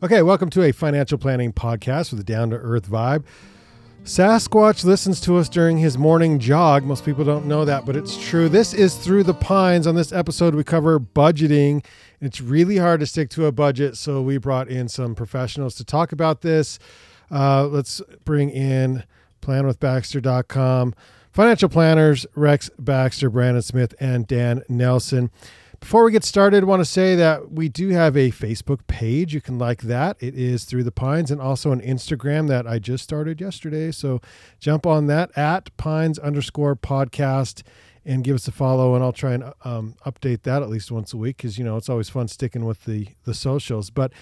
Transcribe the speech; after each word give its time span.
Okay, 0.00 0.22
welcome 0.22 0.48
to 0.50 0.62
a 0.62 0.70
financial 0.70 1.18
planning 1.18 1.52
podcast 1.52 2.12
with 2.12 2.20
a 2.20 2.24
down 2.24 2.50
to 2.50 2.56
earth 2.56 2.88
vibe. 2.88 3.24
Sasquatch 4.04 4.84
listens 4.84 5.20
to 5.22 5.36
us 5.38 5.48
during 5.48 5.76
his 5.76 5.98
morning 5.98 6.38
jog. 6.38 6.84
Most 6.84 7.04
people 7.04 7.24
don't 7.24 7.46
know 7.46 7.64
that, 7.64 7.84
but 7.84 7.96
it's 7.96 8.16
true. 8.16 8.48
This 8.48 8.72
is 8.72 8.94
Through 8.94 9.24
the 9.24 9.34
Pines. 9.34 9.88
On 9.88 9.96
this 9.96 10.12
episode, 10.12 10.54
we 10.54 10.62
cover 10.62 11.00
budgeting. 11.00 11.84
It's 12.20 12.40
really 12.40 12.76
hard 12.76 13.00
to 13.00 13.06
stick 13.06 13.28
to 13.30 13.46
a 13.46 13.52
budget, 13.52 13.96
so 13.96 14.22
we 14.22 14.38
brought 14.38 14.68
in 14.68 14.88
some 14.88 15.16
professionals 15.16 15.74
to 15.74 15.84
talk 15.84 16.12
about 16.12 16.42
this. 16.42 16.78
Uh, 17.28 17.66
let's 17.66 18.00
bring 18.24 18.50
in 18.50 19.02
planwithbaxter.com 19.42 20.94
financial 21.32 21.68
planners 21.68 22.24
Rex 22.36 22.70
Baxter, 22.78 23.30
Brandyn 23.30 23.62
Smith, 23.64 23.94
and 23.98 24.28
Dan 24.28 24.62
Nelsen. 24.68 25.30
Before 25.80 26.04
we 26.04 26.12
get 26.12 26.24
started, 26.24 26.64
I 26.64 26.66
want 26.66 26.80
to 26.80 26.84
say 26.84 27.14
that 27.14 27.52
we 27.52 27.68
do 27.68 27.90
have 27.90 28.16
a 28.16 28.30
Facebook 28.30 28.80
page. 28.88 29.32
You 29.32 29.40
can 29.40 29.58
like 29.58 29.82
that. 29.82 30.16
It 30.20 30.34
is 30.34 30.64
Through 30.64 30.82
the 30.82 30.92
Pines 30.92 31.30
and 31.30 31.40
also 31.40 31.70
an 31.70 31.80
Instagram 31.80 32.48
that 32.48 32.66
I 32.66 32.78
just 32.78 33.04
started 33.04 33.40
yesterday. 33.40 33.92
So 33.92 34.20
jump 34.58 34.86
on 34.86 35.06
that 35.06 35.30
at 35.36 35.74
pines 35.76 36.18
underscore 36.18 36.74
podcast 36.74 37.62
and 38.04 38.24
give 38.24 38.34
us 38.34 38.48
a 38.48 38.52
follow. 38.52 38.96
And 38.96 39.04
I'll 39.04 39.12
try 39.12 39.34
and 39.34 39.52
um, 39.64 39.94
update 40.04 40.42
that 40.42 40.62
at 40.62 40.68
least 40.68 40.90
once 40.90 41.12
a 41.12 41.16
week 41.16 41.36
because, 41.36 41.58
you 41.58 41.64
know, 41.64 41.76
it's 41.76 41.88
always 41.88 42.08
fun 42.08 42.26
sticking 42.26 42.64
with 42.64 42.84
the, 42.84 43.08
the 43.24 43.34
socials. 43.34 43.88
But 43.88 44.12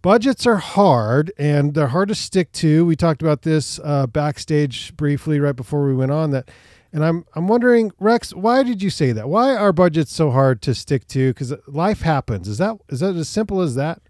budgets 0.00 0.46
are 0.46 0.56
hard 0.56 1.30
and 1.38 1.74
they're 1.74 1.88
hard 1.88 2.08
to 2.08 2.14
stick 2.14 2.52
to. 2.52 2.86
We 2.86 2.96
talked 2.96 3.20
about 3.20 3.42
this 3.42 3.78
uh, 3.84 4.06
backstage 4.06 4.96
briefly 4.96 5.38
right 5.40 5.54
before 5.56 5.86
we 5.86 5.94
went 5.94 6.10
on 6.10 6.30
that 6.30 6.50
and 6.92 7.04
I'm 7.04 7.24
I'm 7.34 7.48
wondering, 7.48 7.92
Rex, 7.98 8.34
why 8.34 8.62
did 8.62 8.82
you 8.82 8.90
say 8.90 9.12
that? 9.12 9.28
Why 9.28 9.54
are 9.56 9.72
budgets 9.72 10.12
so 10.12 10.30
hard 10.30 10.60
to 10.62 10.74
stick 10.74 11.06
to? 11.08 11.30
Because 11.30 11.54
life 11.66 12.02
happens. 12.02 12.48
Is 12.48 12.58
that 12.58 12.76
is 12.88 13.00
that 13.00 13.16
as 13.16 13.28
simple 13.28 13.60
as 13.60 13.74
that? 13.76 14.02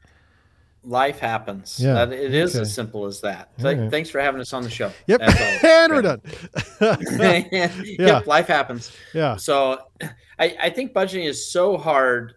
Life 0.84 1.20
happens. 1.20 1.78
Yeah, 1.78 2.04
that, 2.04 2.12
it 2.12 2.34
is 2.34 2.56
okay. 2.56 2.62
as 2.62 2.74
simple 2.74 3.06
as 3.06 3.20
that. 3.20 3.52
right. 3.60 3.88
Thanks 3.88 4.10
for 4.10 4.20
having 4.20 4.40
us 4.40 4.52
on 4.52 4.64
the 4.64 4.70
show. 4.70 4.90
Yep, 5.06 5.20
and 5.64 5.92
we're 5.92 6.02
done. 6.02 6.20
yeah. 6.80 7.72
Yep, 7.84 8.26
life 8.26 8.48
happens. 8.48 8.90
Yeah. 9.14 9.36
So, 9.36 9.78
I 10.40 10.56
I 10.60 10.70
think 10.70 10.92
budgeting 10.92 11.28
is 11.28 11.52
so 11.52 11.76
hard 11.76 12.34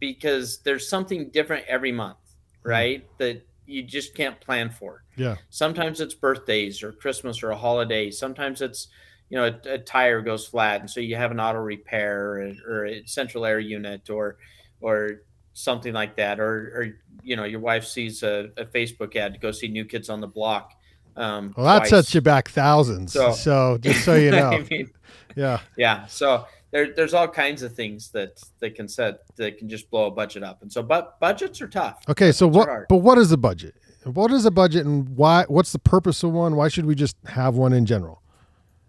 because 0.00 0.58
there's 0.58 0.88
something 0.88 1.30
different 1.30 1.66
every 1.68 1.92
month, 1.92 2.18
hmm. 2.64 2.68
right? 2.68 3.04
Mm. 3.04 3.18
That 3.18 3.46
you 3.66 3.82
just 3.84 4.14
can't 4.16 4.40
plan 4.40 4.70
for. 4.70 5.04
Yeah. 5.16 5.36
Sometimes 5.50 6.00
it's 6.00 6.14
birthdays 6.14 6.82
or 6.82 6.90
Christmas 6.90 7.42
or 7.42 7.50
a 7.50 7.56
holiday. 7.56 8.10
Sometimes 8.10 8.62
it's 8.62 8.88
you 9.30 9.36
know 9.36 9.46
a, 9.46 9.74
a, 9.74 9.78
tire 9.78 10.20
goes 10.20 10.46
flat 10.46 10.80
and 10.80 10.90
so 10.90 11.00
you 11.00 11.16
have 11.16 11.30
an 11.30 11.40
auto 11.40 11.58
repair 11.58 12.32
or, 12.32 12.52
or, 12.68 12.86
a 12.86 13.06
central 13.06 13.44
air 13.44 13.60
unit 13.60 14.10
or 14.10 14.36
or 14.80 15.22
something 15.52 15.92
like 15.92 16.16
that 16.16 16.40
or 16.40 16.46
or 16.46 16.88
you 17.22 17.36
know 17.36 17.44
your 17.44 17.60
wife 17.60 17.84
sees 17.84 18.22
a, 18.22 18.50
a 18.56 18.64
facebook 18.64 19.16
ad 19.16 19.34
to 19.34 19.40
go 19.40 19.50
see 19.50 19.68
new 19.68 19.84
kids 19.84 20.08
on 20.08 20.20
the 20.20 20.26
block 20.26 20.74
um, 21.16 21.52
well 21.56 21.66
that 21.66 21.78
twice. 21.80 21.90
sets 21.90 22.14
you 22.14 22.20
back 22.20 22.48
thousands 22.48 23.12
so, 23.12 23.32
so 23.32 23.76
just 23.80 24.04
so 24.04 24.14
you 24.14 24.30
know. 24.32 24.50
I 24.50 24.66
mean, 24.70 24.88
yeah. 25.34 25.60
yeah 25.76 26.06
so 26.06 26.46
there, 26.70 26.92
there's 26.94 27.14
all 27.14 27.26
kinds 27.26 27.62
of 27.62 27.74
things 27.74 28.10
that 28.10 28.40
they 28.60 28.70
can 28.70 28.88
set 28.88 29.20
that 29.36 29.58
can 29.58 29.68
just 29.68 29.90
blow 29.90 30.06
a 30.06 30.10
budget 30.10 30.42
up 30.42 30.62
and 30.62 30.72
so 30.72 30.82
but 30.82 31.18
budgets 31.18 31.60
are 31.60 31.68
tough. 31.68 31.98
Okay 32.08 32.26
budgets 32.26 32.38
so 32.38 32.46
what 32.46 32.68
but 32.88 32.98
what 32.98 33.18
is 33.18 33.32
a 33.32 33.36
budget? 33.36 33.74
What 34.04 34.30
is 34.30 34.44
a 34.44 34.50
budget 34.50 34.86
and 34.86 35.08
why 35.16 35.44
what's 35.48 35.72
the 35.72 35.78
purpose 35.78 36.22
of 36.22 36.32
one? 36.32 36.56
Why 36.56 36.68
should 36.68 36.86
we 36.86 36.94
just 36.94 37.16
have 37.26 37.56
one 37.56 37.72
in 37.72 37.84
general 37.84 38.22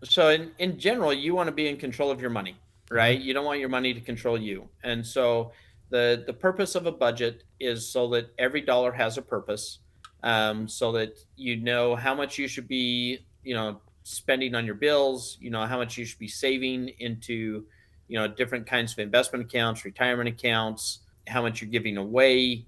so 0.03 0.29
in, 0.29 0.51
in 0.59 0.79
general 0.79 1.13
you 1.13 1.35
want 1.35 1.47
to 1.47 1.53
be 1.53 1.67
in 1.67 1.77
control 1.77 2.11
of 2.11 2.21
your 2.21 2.29
money 2.29 2.55
right? 2.89 3.19
You 3.19 3.33
don't 3.33 3.45
want 3.45 3.59
your 3.59 3.69
money 3.69 3.93
to 3.93 4.01
control 4.01 4.37
you. 4.37 4.67
And 4.83 5.05
so 5.05 5.51
the 5.89 6.23
the 6.25 6.33
purpose 6.33 6.75
of 6.75 6.85
a 6.85 6.91
budget 6.91 7.43
is 7.59 7.87
so 7.87 8.07
that 8.09 8.31
every 8.37 8.61
dollar 8.61 8.91
has 8.91 9.17
a 9.17 9.21
purpose 9.21 9.79
um, 10.23 10.67
so 10.67 10.91
that 10.93 11.17
you 11.35 11.55
know 11.55 11.95
how 11.95 12.13
much 12.13 12.37
you 12.37 12.47
should 12.47 12.67
be 12.67 13.19
you 13.43 13.55
know 13.55 13.81
spending 14.03 14.55
on 14.55 14.65
your 14.65 14.75
bills 14.75 15.37
you 15.39 15.49
know 15.49 15.65
how 15.65 15.77
much 15.77 15.97
you 15.97 16.05
should 16.05 16.19
be 16.19 16.27
saving 16.27 16.89
into 16.99 17.65
you 18.07 18.17
know 18.17 18.27
different 18.27 18.67
kinds 18.67 18.91
of 18.93 18.99
investment 18.99 19.45
accounts 19.45 19.85
retirement 19.85 20.29
accounts 20.29 20.99
how 21.27 21.41
much 21.41 21.61
you're 21.61 21.69
giving 21.69 21.97
away 21.97 22.65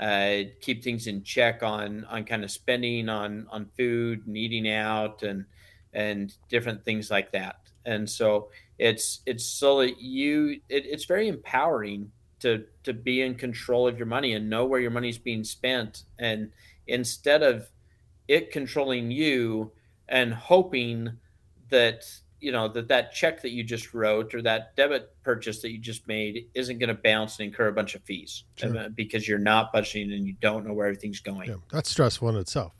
uh, 0.00 0.38
keep 0.60 0.82
things 0.82 1.06
in 1.06 1.22
check 1.22 1.62
on 1.62 2.04
on 2.06 2.24
kind 2.24 2.42
of 2.42 2.50
spending 2.50 3.08
on 3.08 3.46
on 3.50 3.66
food 3.76 4.26
and 4.26 4.36
eating 4.36 4.68
out 4.68 5.22
and 5.22 5.44
and 5.94 6.34
different 6.48 6.84
things 6.84 7.10
like 7.10 7.32
that. 7.32 7.60
And 7.86 8.08
so 8.08 8.48
it's 8.78 9.20
it's 9.26 9.44
so 9.44 9.80
that 9.80 10.00
you 10.00 10.60
it, 10.68 10.84
it's 10.86 11.04
very 11.04 11.28
empowering 11.28 12.10
to 12.40 12.64
to 12.82 12.92
be 12.92 13.22
in 13.22 13.34
control 13.34 13.86
of 13.86 13.96
your 13.96 14.06
money 14.06 14.34
and 14.34 14.50
know 14.50 14.66
where 14.66 14.80
your 14.80 14.90
money 14.90 15.08
is 15.08 15.18
being 15.18 15.44
spent 15.44 16.02
and 16.18 16.50
instead 16.86 17.42
of 17.42 17.68
it 18.26 18.50
controlling 18.50 19.10
you 19.10 19.70
and 20.08 20.34
hoping 20.34 21.10
that 21.70 22.04
you 22.40 22.52
know 22.52 22.68
that 22.68 22.88
that 22.88 23.12
check 23.12 23.40
that 23.42 23.50
you 23.50 23.62
just 23.62 23.94
wrote 23.94 24.34
or 24.34 24.42
that 24.42 24.74
debit 24.76 25.14
purchase 25.22 25.62
that 25.62 25.70
you 25.70 25.78
just 25.78 26.06
made 26.08 26.46
isn't 26.54 26.78
going 26.78 26.88
to 26.88 27.00
bounce 27.02 27.38
and 27.38 27.46
incur 27.46 27.68
a 27.68 27.72
bunch 27.72 27.94
of 27.94 28.02
fees 28.02 28.44
sure. 28.56 28.76
Uh, 28.76 28.88
because 28.88 29.26
you're 29.26 29.38
not 29.38 29.72
budgeting 29.72 30.12
and 30.14 30.26
you 30.26 30.34
don't 30.40 30.66
know 30.66 30.72
where 30.72 30.86
everything's 30.86 31.20
going. 31.20 31.48
Yeah, 31.48 31.56
that's 31.70 31.90
stressful 31.90 32.28
in 32.28 32.36
itself. 32.36 32.72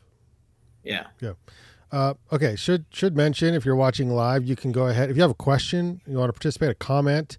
Yeah. 0.82 1.06
Yeah. 1.20 1.32
Uh, 1.94 2.14
okay, 2.32 2.56
should 2.56 2.86
should 2.90 3.16
mention 3.16 3.54
if 3.54 3.64
you're 3.64 3.76
watching 3.76 4.10
live, 4.10 4.44
you 4.44 4.56
can 4.56 4.72
go 4.72 4.88
ahead. 4.88 5.10
If 5.10 5.16
you 5.16 5.22
have 5.22 5.30
a 5.30 5.34
question, 5.34 6.00
you 6.08 6.16
want 6.16 6.28
to 6.28 6.32
participate, 6.32 6.70
a 6.70 6.74
comment, 6.74 7.36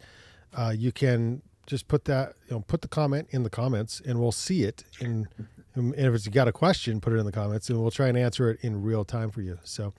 uh, 0.54 0.74
you 0.74 0.94
can 0.94 1.42
just 1.68 1.90
put 1.90 2.06
that, 2.06 2.36
you 2.48 2.56
know, 2.56 2.62
put 2.62 2.82
the 2.82 2.88
comment 2.88 3.28
in 3.32 3.44
the 3.44 3.50
comments, 3.50 4.02
and 4.06 4.18
we'll 4.18 4.32
see 4.32 4.64
it. 4.64 4.86
And, 5.02 5.28
and 5.76 5.94
if 5.94 6.14
it's 6.14 6.30
got 6.30 6.48
a 6.48 6.54
question, 6.54 7.02
put 7.02 7.12
it 7.12 7.18
in 7.18 7.26
the 7.26 7.34
comments, 7.34 7.70
and 7.70 7.82
we'll 7.82 7.92
try 7.92 8.08
and 8.08 8.18
answer 8.18 8.50
it 8.50 8.60
in 8.62 8.82
real 8.82 9.04
time 9.04 9.30
for 9.30 9.42
you. 9.42 9.60
So 9.66 9.94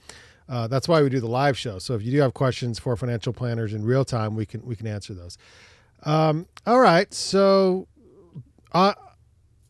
uh, 0.48 0.68
that's 0.68 0.88
why 0.88 1.02
we 1.02 1.10
do 1.10 1.20
the 1.20 1.28
live 1.28 1.58
show. 1.58 1.78
So 1.78 1.92
if 1.92 2.02
you 2.02 2.10
do 2.10 2.20
have 2.20 2.32
questions 2.32 2.78
for 2.78 2.96
financial 2.96 3.34
planners 3.34 3.74
in 3.74 3.84
real 3.84 4.06
time, 4.06 4.34
we 4.34 4.46
can 4.46 4.64
we 4.64 4.74
can 4.74 4.86
answer 4.86 5.12
those. 5.12 5.36
Um, 6.04 6.46
all 6.66 6.80
right, 6.80 7.12
so 7.12 7.88
I 8.72 8.94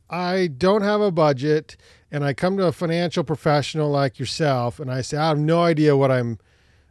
I 0.08 0.46
don't 0.46 0.82
have 0.82 1.00
a 1.00 1.10
budget 1.10 1.76
and 2.10 2.24
I 2.24 2.32
come 2.34 2.56
to 2.56 2.66
a 2.66 2.72
financial 2.72 3.24
professional 3.24 3.90
like 3.90 4.18
yourself 4.18 4.78
and 4.80 4.90
I 4.90 5.00
say 5.00 5.16
I 5.16 5.28
have 5.28 5.38
no 5.38 5.62
idea 5.62 5.96
what 5.96 6.10
I'm 6.10 6.38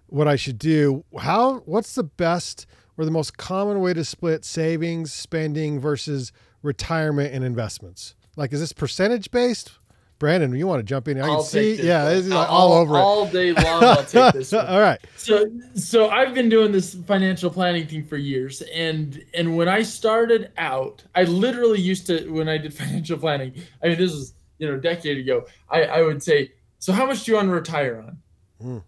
what 0.07 0.27
I 0.27 0.35
should 0.35 0.59
do, 0.59 1.03
how 1.19 1.59
what's 1.65 1.95
the 1.95 2.03
best 2.03 2.67
or 2.97 3.05
the 3.05 3.11
most 3.11 3.37
common 3.37 3.81
way 3.81 3.93
to 3.93 4.05
split 4.05 4.45
savings, 4.45 5.11
spending 5.11 5.79
versus 5.79 6.31
retirement 6.61 7.33
and 7.33 7.43
investments? 7.43 8.15
Like 8.35 8.53
is 8.53 8.59
this 8.59 8.73
percentage 8.73 9.31
based? 9.31 9.71
Brandyn, 10.17 10.57
you 10.57 10.65
want 10.65 10.79
to 10.79 10.83
jump 10.83 11.09
in? 11.09 11.19
I 11.19 11.25
I'll 11.25 11.37
can 11.37 11.45
see. 11.45 11.75
Yeah, 11.75 12.05
this 12.05 12.31
all, 12.31 12.45
all, 12.45 12.73
over 12.73 12.95
all 12.95 13.27
day 13.27 13.51
long. 13.51 13.83
I'll 13.83 14.05
take 14.05 14.33
this. 14.33 14.53
One. 14.53 14.65
all 14.65 14.79
right. 14.79 14.99
So, 15.17 15.45
so 15.73 16.09
I've 16.09 16.33
been 16.33 16.47
doing 16.47 16.71
this 16.71 16.95
financial 17.05 17.49
planning 17.49 17.85
thing 17.85 18.05
for 18.05 18.15
years, 18.15 18.61
and 18.73 19.21
and 19.33 19.57
when 19.57 19.67
I 19.67 19.83
started 19.83 20.53
out, 20.57 21.03
I 21.15 21.23
literally 21.23 21.81
used 21.81 22.07
to 22.07 22.29
when 22.29 22.47
I 22.47 22.57
did 22.57 22.73
financial 22.77 23.17
planning. 23.17 23.55
I 23.83 23.89
mean, 23.89 23.97
this 23.97 24.11
was 24.11 24.34
you 24.57 24.67
know, 24.67 24.77
decade 24.77 25.17
ago, 25.17 25.45
I, 25.69 25.83
I 25.83 26.01
would 26.01 26.21
say, 26.21 26.51
so 26.79 26.93
how 26.93 27.05
much 27.05 27.23
do 27.23 27.31
you 27.31 27.37
want 27.37 27.49
to 27.49 27.53
retire 27.53 27.97
on? 27.97 28.17
Mm. 28.61 28.83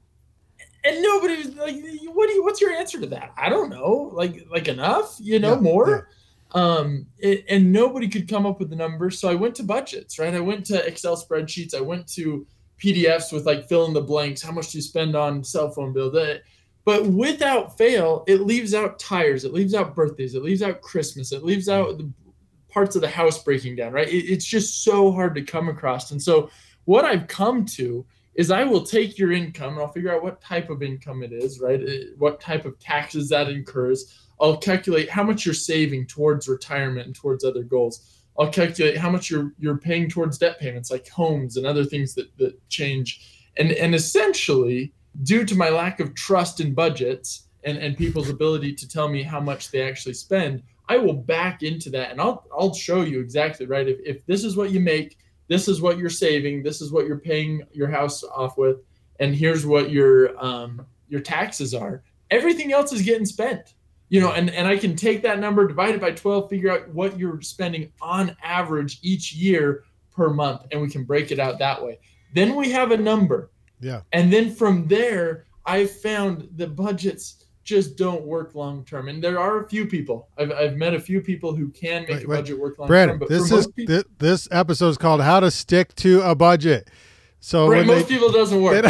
And 0.84 1.02
nobody 1.02 1.38
was 1.38 1.56
like, 1.56 1.76
what 2.14 2.28
do 2.28 2.34
you, 2.34 2.44
what's 2.44 2.62
your 2.62 2.72
answer 2.72 3.00
to 3.00 3.08
that? 3.08 3.34
I 3.38 3.50
don't 3.50 3.70
know. 3.70 4.12
Like, 4.14 4.48
like 4.50 4.68
enough, 4.68 5.18
you 5.20 5.40
know, 5.40 5.56
yeah, 5.56 5.60
more. 5.60 5.90
Yeah. 5.90 6.62
Um, 6.62 7.08
it, 7.18 7.46
and 7.50 7.72
nobody 7.74 8.08
could 8.08 8.30
come 8.30 8.46
up 8.46 8.60
with 8.60 8.70
the 8.70 8.76
numbers. 8.76 9.20
So 9.20 9.30
I 9.30 9.36
went 9.36 9.56
to 9.56 9.64
budgets, 9.64 10.18
right? 10.18 10.34
I 10.34 10.40
went 10.40 10.66
to 10.68 10.86
Excel 10.86 11.18
spreadsheets. 11.18 11.76
I 11.76 11.82
went 11.82 12.08
to 12.14 12.48
PDFs 12.80 13.34
with 13.34 13.46
like 13.46 13.68
fill 13.68 13.86
in 13.86 13.94
the 13.94 14.02
blanks. 14.02 14.42
How 14.42 14.52
much 14.52 14.72
do 14.72 14.78
you 14.78 14.82
spend 14.82 15.16
on 15.16 15.44
cell 15.44 15.72
phone 15.72 15.92
bill? 15.92 16.12
That, 16.12 16.44
but 16.86 17.06
without 17.06 17.78
fail, 17.78 18.24
it 18.28 18.42
leaves 18.42 18.74
out 18.74 18.98
tires. 19.00 19.44
It 19.44 19.54
leaves 19.54 19.74
out 19.74 19.96
birthdays. 19.96 20.36
It 20.36 20.44
leaves 20.44 20.62
out 20.62 20.82
Christmas. 20.82 21.34
It 21.34 21.44
leaves 21.44 21.68
out 21.68 21.98
the 21.98 22.10
parts 22.70 22.96
of 22.96 23.02
the 23.02 23.10
house 23.10 23.42
breaking 23.44 23.76
down, 23.76 23.94
right? 23.94 24.08
It, 24.08 24.26
it's 24.26 24.46
just 24.46 24.84
so 24.84 25.12
hard 25.12 25.36
to 25.36 25.42
come 25.42 25.70
across. 25.70 26.12
And 26.12 26.22
so 26.22 26.50
what 26.86 27.06
I've 27.06 27.28
come 27.28 27.66
to 27.66 28.06
is 28.36 28.52
I 28.52 28.64
will 28.64 28.84
take 28.84 29.18
your 29.18 29.32
income 29.32 29.74
and 29.74 29.82
I'll 29.82 29.92
figure 29.92 30.14
out 30.14 30.24
what 30.24 30.42
type 30.42 30.70
of 30.70 30.84
income 30.84 31.24
it 31.24 31.34
is, 31.34 31.60
right? 31.60 31.82
Uh, 31.82 32.14
what 32.18 32.40
type 32.40 32.66
of 32.66 32.80
taxes 32.80 33.30
that 33.30 33.50
incurs. 33.50 34.28
I'll 34.40 34.58
calculate 34.58 35.10
how 35.10 35.24
much 35.24 35.46
you're 35.46 35.56
saving 35.56 36.06
towards 36.06 36.48
retirement 36.48 37.08
and 37.08 37.16
towards 37.16 37.44
other 37.44 37.64
goals. 37.64 38.24
I'll 38.40 38.52
calculate 38.52 38.98
how 38.98 39.10
much 39.10 39.32
you're 39.32 39.54
you're 39.58 39.80
paying 39.80 40.10
towards 40.10 40.38
debt 40.38 40.60
payments 40.60 40.92
like 40.92 41.10
homes 41.10 41.58
and 41.58 41.66
other 41.66 41.84
things 41.84 42.14
that, 42.14 42.28
that 42.38 42.70
change. 42.70 43.50
And 43.58 43.72
and 43.72 43.96
essentially, 43.96 44.94
due 45.24 45.44
to 45.44 45.56
my 45.56 45.70
lack 45.70 46.00
of 46.00 46.14
trust 46.14 46.60
in 46.60 46.76
budgets 46.76 47.48
and, 47.64 47.80
and 47.80 47.98
people's 47.98 48.30
ability 48.30 48.76
to 48.76 48.88
tell 48.88 49.10
me 49.10 49.24
how 49.24 49.40
much 49.40 49.72
they 49.72 49.82
actually 49.82 50.14
spend, 50.14 50.62
I 50.90 50.98
will 50.98 51.14
back 51.14 51.64
into 51.64 51.90
that 51.92 52.12
and 52.12 52.22
I'll 52.22 52.46
I'll 52.58 52.74
show 52.74 53.02
you 53.02 53.20
exactly 53.20 53.66
right. 53.66 53.88
If 53.88 54.00
if 54.06 54.26
this 54.26 54.44
is 54.44 54.56
what 54.56 54.72
you 54.72 54.80
make, 54.80 55.18
this 55.48 55.68
is 55.68 55.82
what 55.82 55.98
you're 55.98 56.10
saving, 56.10 56.64
this 56.64 56.82
is 56.82 56.92
what 56.92 57.08
you're 57.08 57.20
paying 57.20 57.64
your 57.72 57.90
house 57.90 58.24
off 58.24 58.58
with, 58.58 58.78
and 59.20 59.36
here's 59.36 59.66
what 59.66 59.92
your 59.92 60.38
um 60.44 60.86
your 61.10 61.22
taxes 61.22 61.74
are. 61.74 62.04
Everything 62.32 62.74
else 62.74 62.92
is 62.92 63.02
getting 63.02 63.26
spent. 63.26 63.74
You 64.10 64.22
know, 64.22 64.32
and, 64.32 64.50
and 64.52 64.66
I 64.66 64.78
can 64.78 64.96
take 64.96 65.22
that 65.24 65.40
number, 65.40 65.68
divide 65.68 65.96
it 65.96 66.00
by 66.00 66.12
12, 66.12 66.50
figure 66.50 66.72
out 66.72 66.88
what 66.94 67.20
you're 67.20 67.42
spending 67.42 67.92
on 68.02 68.38
average 68.42 69.00
each 69.02 69.34
year 69.34 69.84
per 70.12 70.30
month 70.30 70.62
and 70.72 70.82
we 70.82 70.90
can 70.90 71.04
break 71.04 71.32
it 71.32 71.40
out 71.40 71.60
that 71.60 71.84
way. 71.84 72.00
Then 72.34 72.56
we 72.56 72.72
have 72.72 72.92
a 72.92 72.98
number. 72.98 73.52
Yeah. 73.82 74.02
And 74.14 74.32
then 74.32 74.54
from 74.54 74.88
there, 74.88 75.46
I 75.66 75.86
found 75.86 76.48
the 76.56 76.68
budgets 76.68 77.46
just 77.68 77.98
don't 77.98 78.24
work 78.24 78.56
long 78.56 78.86
term. 78.86 79.10
And 79.10 79.22
there 79.22 79.38
are 79.38 79.60
a 79.60 79.68
few 79.68 79.86
people. 79.86 80.30
I've, 80.38 80.52
I've 80.54 80.78
met 80.78 80.94
a 80.94 81.00
few 81.00 81.20
people 81.20 81.54
who 81.54 81.68
can 81.70 82.04
make 82.04 82.10
Wait, 82.12 82.24
a 82.24 82.28
wait. 82.28 82.36
budget 82.38 82.60
work 82.60 82.80
long 82.80 82.88
Brandyn, 82.88 83.10
term. 83.10 83.20
But 83.20 83.30
this 83.30 83.52
is 83.52 83.68
people, 83.68 83.98
thi- 83.98 84.10
this 84.20 84.48
episode 84.52 84.88
is 84.90 84.98
called 84.98 85.22
"How 85.22 85.42
to 85.42 85.52
Stick 85.52 85.94
to 85.96 86.22
a 86.22 86.34
Budget." 86.34 86.90
So 87.42 87.70
most 87.70 88.08
they, 88.08 88.16
people 88.16 88.32
doesn't 88.32 88.62
work. 88.62 88.86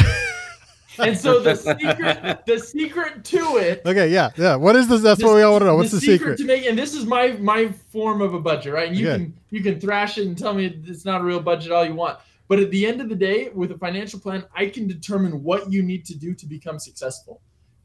and 1.00 1.18
so 1.18 1.40
the 1.40 1.56
secret, 1.56 2.46
the 2.46 2.60
secret 2.60 3.24
to 3.26 3.58
it 3.58 3.82
okay, 3.86 4.10
yeah, 4.10 4.30
yeah. 4.38 4.56
What 4.56 4.76
is 4.76 4.88
this? 4.88 5.02
That's 5.02 5.24
what 5.24 5.34
we 5.36 5.42
all 5.42 5.54
want 5.54 5.64
to 5.64 5.66
know. 5.66 5.76
What's 5.76 5.92
the, 5.92 6.00
secret? 6.00 6.38
to 6.38 6.46
make 6.46 6.66
and 6.66 6.78
this 6.78 6.94
is 6.94 7.06
my 7.06 7.32
my 7.34 7.70
form 7.92 8.22
of 8.22 8.36
a 8.36 8.40
budget 8.40 8.74
right 8.74 8.88
and 8.88 8.98
you 8.98 9.10
Okay. 9.10 9.24
can 9.24 9.34
you 9.50 9.64
can 9.64 9.80
thrash 9.80 10.18
it 10.20 10.28
and 10.28 10.38
tell 10.38 10.54
me 10.54 10.66
it's 10.86 11.04
not 11.04 11.22
a 11.22 11.24
real 11.24 11.40
budget 11.40 11.72
all 11.72 11.84
you 11.84 11.96
want 11.96 12.20
but 12.48 12.60
at 12.60 12.70
the 12.72 12.86
end 12.86 13.02
of 13.02 13.10
the 13.10 13.16
day 13.16 13.50
with 13.50 13.72
a 13.72 13.78
financial 13.78 14.20
plan 14.20 14.44
i 14.56 14.66
can 14.66 14.88
determine 14.88 15.44
what 15.44 15.72
you 15.72 15.84
need 15.84 16.06
to 16.06 16.16
do 16.16 16.34
to 16.34 16.46
become 16.46 16.80
successful 16.80 17.42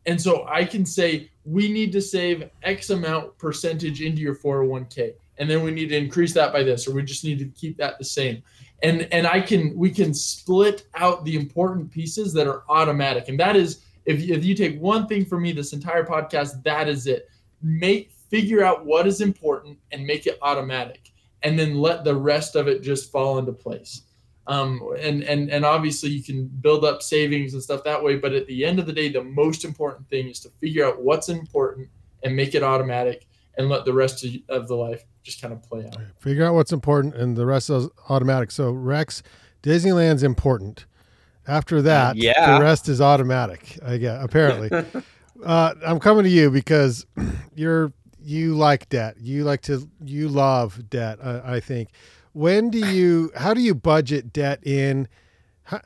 and 0.07 0.21
so 0.21 0.47
i 0.49 0.65
can 0.65 0.85
say 0.85 1.31
we 1.45 1.73
need 1.73 1.93
to 1.93 2.01
save 2.01 2.49
x 2.63 2.91
amount 2.91 3.37
percentage 3.39 4.01
into 4.01 4.21
your 4.21 4.35
401k 4.35 5.15
and 5.39 5.51
then 5.51 5.63
we 5.63 5.71
need 5.71 5.89
to 5.89 5.97
increase 5.97 6.33
that 6.35 6.53
by 6.53 6.63
this 6.63 6.87
or 6.87 6.93
we 6.93 7.03
just 7.03 7.25
need 7.25 7.39
to 7.39 7.47
keep 7.47 7.77
that 7.79 7.99
the 7.99 8.05
same. 8.05 8.43
And 8.83 9.09
and 9.13 9.27
i 9.27 9.41
can 9.41 9.77
we 9.77 9.91
can 9.91 10.13
split 10.15 10.87
out 10.95 11.25
the 11.25 11.37
important 11.37 11.91
pieces 11.91 12.33
that 12.35 12.47
are 12.47 12.63
automatic. 12.69 13.29
And 13.29 13.39
that 13.41 13.57
is 13.57 13.83
if, 14.05 14.21
if 14.23 14.45
you 14.45 14.55
take 14.55 14.81
one 14.81 15.07
thing 15.07 15.25
from 15.25 15.43
me 15.43 15.53
this 15.53 15.73
entire 15.73 16.05
podcast 16.05 16.63
that 16.65 16.89
is 16.89 17.07
it. 17.07 17.29
Make 17.63 18.13
figure 18.31 18.65
out 18.65 18.85
what 18.87 19.07
is 19.07 19.21
important 19.21 19.79
and 19.91 20.07
make 20.07 20.27
it 20.27 20.39
automatic 20.43 21.11
and 21.43 21.59
then 21.59 21.75
let 21.75 22.05
the 22.05 22.15
rest 22.15 22.57
of 22.57 22.69
it 22.69 22.83
just 22.83 23.11
fall 23.11 23.39
into 23.39 23.53
place 23.53 24.03
um, 24.47 24.81
and 25.00 25.23
and 25.23 25.50
and 25.50 25.65
obviously 25.65 26.11
you 26.11 26.23
can 26.23 26.47
build 26.47 26.85
up 26.85 27.03
savings 27.03 27.55
and 27.55 27.62
stuff 27.62 27.85
that 27.85 28.03
way 28.03 28.17
but 28.17 28.33
at 28.33 28.47
the 28.47 28.65
end 28.65 28.79
of 28.79 28.87
the 28.87 28.93
day 28.93 29.09
the 29.09 29.23
most 29.23 29.65
important 29.65 30.09
thing 30.09 30.29
is 30.29 30.41
to 30.41 30.49
figure 30.61 30.85
out 30.85 31.00
what's 31.00 31.29
important 31.29 31.89
and 32.25 32.35
make 32.35 32.55
it 32.55 32.62
automatic 32.62 33.27
and 33.59 33.69
let 33.69 33.85
the 33.85 33.93
rest 33.93 34.25
of, 34.25 34.33
of 34.49 34.69
the 34.69 34.75
life 34.75 35.05
just 35.23 35.41
kind 35.41 35.53
of 35.53 35.62
play 35.62 35.85
out 35.87 35.97
Figure 36.19 36.44
out 36.44 36.55
what's 36.55 36.73
important, 36.73 37.15
and 37.15 37.37
the 37.37 37.47
rest 37.47 37.71
is 37.71 37.89
automatic. 38.09 38.50
So 38.50 38.71
Rex, 38.73 39.23
Disneyland's 39.62 40.23
important. 40.23 40.87
After 41.47 41.83
that, 41.83 42.17
Yeah. 42.17 42.59
the 42.59 42.65
rest 42.65 42.89
is 42.89 43.00
automatic. 43.00 43.79
I 43.85 43.97
guess 43.99 44.25
apparently. 44.25 44.71
uh, 45.44 45.75
I'm 45.85 45.99
coming 45.99 46.25
to 46.25 46.31
you 46.31 46.50
because 46.50 47.06
you're 47.55 47.93
you 48.21 48.55
like 48.55 48.89
debt. 48.89 49.17
You 49.21 49.44
like 49.44 49.62
to 49.62 49.89
you 50.05 50.29
love 50.29 50.89
debt. 50.89 51.19
I, 51.23 51.56
I 51.56 51.61
think. 51.61 51.91
When 52.32 52.70
do 52.70 52.79
you? 52.79 53.31
How 53.37 53.55
do 53.55 53.61
you 53.61 53.75
budget 53.75 54.32
debt 54.32 54.67
in? 54.67 55.08
How, 55.64 55.81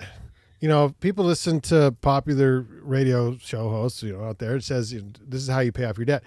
you 0.60 0.68
know, 0.68 0.94
people 1.00 1.24
listen 1.24 1.60
to 1.62 1.94
popular 2.00 2.60
radio 2.82 3.36
show 3.36 3.68
hosts. 3.68 4.02
You 4.02 4.14
know, 4.14 4.24
out 4.24 4.38
there 4.38 4.56
it 4.56 4.64
says 4.64 4.92
you 4.92 5.02
know, 5.02 5.10
this 5.26 5.42
is 5.42 5.48
how 5.48 5.60
you 5.60 5.72
pay 5.72 5.84
off 5.84 5.98
your 5.98 6.06
debt. 6.06 6.22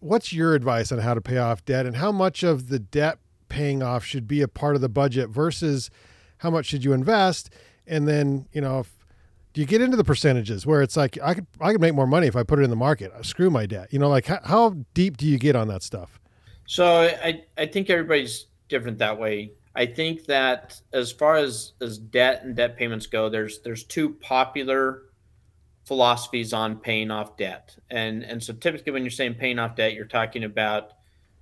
What's 0.00 0.32
your 0.32 0.54
advice 0.54 0.92
on 0.92 0.98
how 0.98 1.14
to 1.14 1.20
pay 1.20 1.38
off 1.38 1.64
debt, 1.64 1.86
and 1.86 1.96
how 1.96 2.12
much 2.12 2.42
of 2.42 2.68
the 2.68 2.78
debt 2.78 3.18
paying 3.48 3.82
off 3.82 4.04
should 4.04 4.26
be 4.26 4.42
a 4.42 4.48
part 4.48 4.74
of 4.74 4.82
the 4.82 4.88
budget 4.88 5.30
versus 5.30 5.90
how 6.38 6.50
much 6.50 6.66
should 6.66 6.84
you 6.84 6.92
invest? 6.92 7.50
And 7.86 8.06
then 8.06 8.46
you 8.52 8.60
know, 8.60 8.80
if, 8.80 9.06
do 9.52 9.60
you 9.60 9.66
get 9.66 9.80
into 9.80 9.96
the 9.96 10.04
percentages 10.04 10.66
where 10.66 10.82
it's 10.82 10.96
like 10.96 11.18
I 11.22 11.34
could 11.34 11.46
I 11.60 11.72
could 11.72 11.80
make 11.80 11.94
more 11.94 12.06
money 12.06 12.26
if 12.26 12.36
I 12.36 12.42
put 12.42 12.58
it 12.58 12.62
in 12.62 12.70
the 12.70 12.76
market? 12.76 13.12
Uh, 13.12 13.22
screw 13.22 13.50
my 13.50 13.64
debt. 13.64 13.88
You 13.90 13.98
know, 13.98 14.08
like 14.08 14.26
how, 14.26 14.40
how 14.44 14.76
deep 14.92 15.16
do 15.16 15.26
you 15.26 15.38
get 15.38 15.56
on 15.56 15.68
that 15.68 15.82
stuff? 15.82 16.20
So 16.66 16.86
I, 16.86 17.44
I 17.56 17.66
think 17.66 17.88
everybody's 17.88 18.46
different 18.68 18.98
that 18.98 19.18
way. 19.18 19.52
I 19.74 19.86
think 19.86 20.24
that 20.24 20.80
as 20.92 21.12
far 21.12 21.36
as, 21.36 21.72
as 21.80 21.98
debt 21.98 22.44
and 22.44 22.56
debt 22.56 22.76
payments 22.76 23.06
go, 23.06 23.28
there's 23.28 23.60
there's 23.60 23.84
two 23.84 24.14
popular 24.14 25.02
philosophies 25.84 26.52
on 26.52 26.76
paying 26.76 27.10
off 27.10 27.36
debt. 27.36 27.76
And 27.90 28.22
and 28.24 28.42
so 28.42 28.52
typically 28.52 28.92
when 28.92 29.02
you're 29.02 29.10
saying 29.10 29.34
paying 29.34 29.58
off 29.58 29.76
debt, 29.76 29.94
you're 29.94 30.04
talking 30.06 30.44
about 30.44 30.92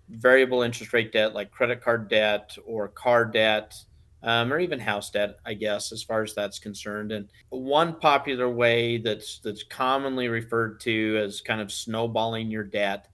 variable 0.09 0.63
interest 0.63 0.93
rate 0.93 1.13
debt 1.13 1.35
like 1.35 1.51
credit 1.51 1.81
card 1.81 2.09
debt 2.09 2.57
or 2.67 2.89
car 2.89 3.25
debt, 3.25 3.75
um, 4.23 4.53
or 4.53 4.59
even 4.59 4.81
house 4.81 5.11
debt, 5.11 5.37
I 5.47 5.55
guess, 5.55 5.93
as 5.93 6.03
far 6.03 6.23
as 6.23 6.35
that's 6.35 6.59
concerned. 6.59 7.13
And 7.13 7.29
one 7.51 7.95
popular 8.01 8.51
way 8.51 8.99
that's 8.99 9.39
that's 9.39 9.63
commonly 9.63 10.29
referred 10.29 10.81
to 10.81 11.21
as 11.23 11.41
kind 11.41 11.61
of 11.61 11.71
snowballing 11.71 12.51
your 12.51 12.65
debt 12.65 13.09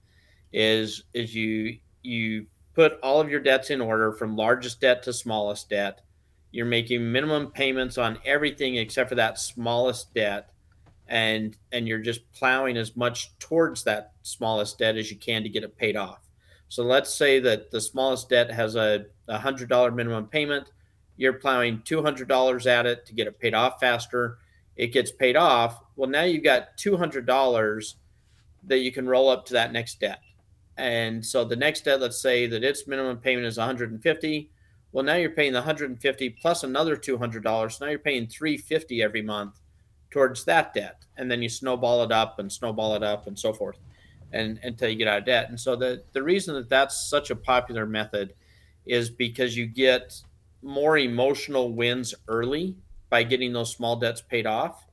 is 0.51 1.03
is 1.13 1.35
you 1.35 1.77
you 2.01 2.47
put 2.73 2.99
all 3.01 3.19
of 3.19 3.29
your 3.29 3.39
debts 3.39 3.69
in 3.69 3.81
order 3.81 4.11
from 4.11 4.35
largest 4.35 4.81
debt 4.81 5.03
to 5.03 5.13
smallest 5.13 5.69
debt. 5.69 6.01
You're 6.51 6.65
making 6.65 7.11
minimum 7.11 7.51
payments 7.51 7.97
on 7.97 8.19
everything 8.25 8.75
except 8.75 9.09
for 9.09 9.15
that 9.15 9.39
smallest 9.39 10.13
debt 10.13 10.51
and 11.11 11.57
and 11.73 11.87
you're 11.87 11.99
just 11.99 12.31
plowing 12.31 12.77
as 12.77 12.95
much 12.95 13.37
towards 13.37 13.83
that 13.83 14.13
smallest 14.23 14.79
debt 14.79 14.95
as 14.95 15.11
you 15.11 15.17
can 15.17 15.43
to 15.43 15.49
get 15.49 15.63
it 15.63 15.77
paid 15.77 15.97
off. 15.97 16.21
So 16.69 16.83
let's 16.83 17.13
say 17.13 17.39
that 17.41 17.69
the 17.69 17.81
smallest 17.81 18.29
debt 18.29 18.49
has 18.49 18.75
a 18.75 19.05
hundred 19.29 19.67
dollar 19.67 19.91
minimum 19.91 20.27
payment. 20.27 20.71
You're 21.17 21.33
plowing 21.33 21.81
two 21.83 22.01
hundred 22.01 22.29
dollars 22.29 22.65
at 22.65 22.85
it 22.85 23.05
to 23.07 23.13
get 23.13 23.27
it 23.27 23.39
paid 23.39 23.53
off 23.53 23.79
faster. 23.81 24.37
It 24.77 24.93
gets 24.93 25.11
paid 25.11 25.35
off. 25.35 25.81
Well, 25.97 26.09
now 26.09 26.23
you've 26.23 26.45
got 26.45 26.77
two 26.77 26.95
hundred 26.95 27.25
dollars 27.25 27.97
that 28.63 28.79
you 28.79 28.91
can 28.93 29.05
roll 29.05 29.29
up 29.29 29.45
to 29.47 29.53
that 29.53 29.73
next 29.73 29.99
debt. 29.99 30.21
And 30.81 31.23
so 31.23 31.45
the 31.45 31.55
next 31.55 31.85
debt, 31.85 32.01
let's 32.01 32.19
say 32.19 32.47
that 32.47 32.63
its 32.63 32.87
minimum 32.87 33.17
payment 33.17 33.45
is 33.45 33.59
150. 33.59 34.49
Well, 34.91 35.05
now 35.05 35.13
you're 35.13 35.29
paying 35.29 35.53
the 35.53 35.59
150 35.59 36.29
plus 36.31 36.63
another 36.63 36.97
$200. 36.97 37.71
So 37.71 37.85
now 37.85 37.91
you're 37.91 37.99
paying 37.99 38.25
350 38.25 39.03
every 39.03 39.21
month 39.21 39.59
towards 40.09 40.43
that 40.45 40.73
debt. 40.73 41.05
And 41.17 41.29
then 41.29 41.43
you 41.43 41.49
snowball 41.49 42.03
it 42.03 42.11
up 42.11 42.39
and 42.39 42.51
snowball 42.51 42.95
it 42.95 43.03
up 43.03 43.27
and 43.27 43.37
so 43.37 43.53
forth 43.53 43.77
and 44.33 44.59
until 44.63 44.89
you 44.89 44.95
get 44.95 45.07
out 45.07 45.19
of 45.19 45.25
debt. 45.25 45.49
And 45.49 45.59
so 45.59 45.75
the, 45.75 46.03
the 46.13 46.23
reason 46.23 46.55
that 46.55 46.67
that's 46.67 47.07
such 47.07 47.29
a 47.29 47.35
popular 47.35 47.85
method 47.85 48.33
is 48.87 49.11
because 49.11 49.55
you 49.55 49.67
get 49.67 50.19
more 50.63 50.97
emotional 50.97 51.71
wins 51.73 52.15
early 52.27 52.75
by 53.11 53.21
getting 53.21 53.53
those 53.53 53.71
small 53.71 53.97
debts 53.97 54.23
paid 54.23 54.47
off. 54.47 54.87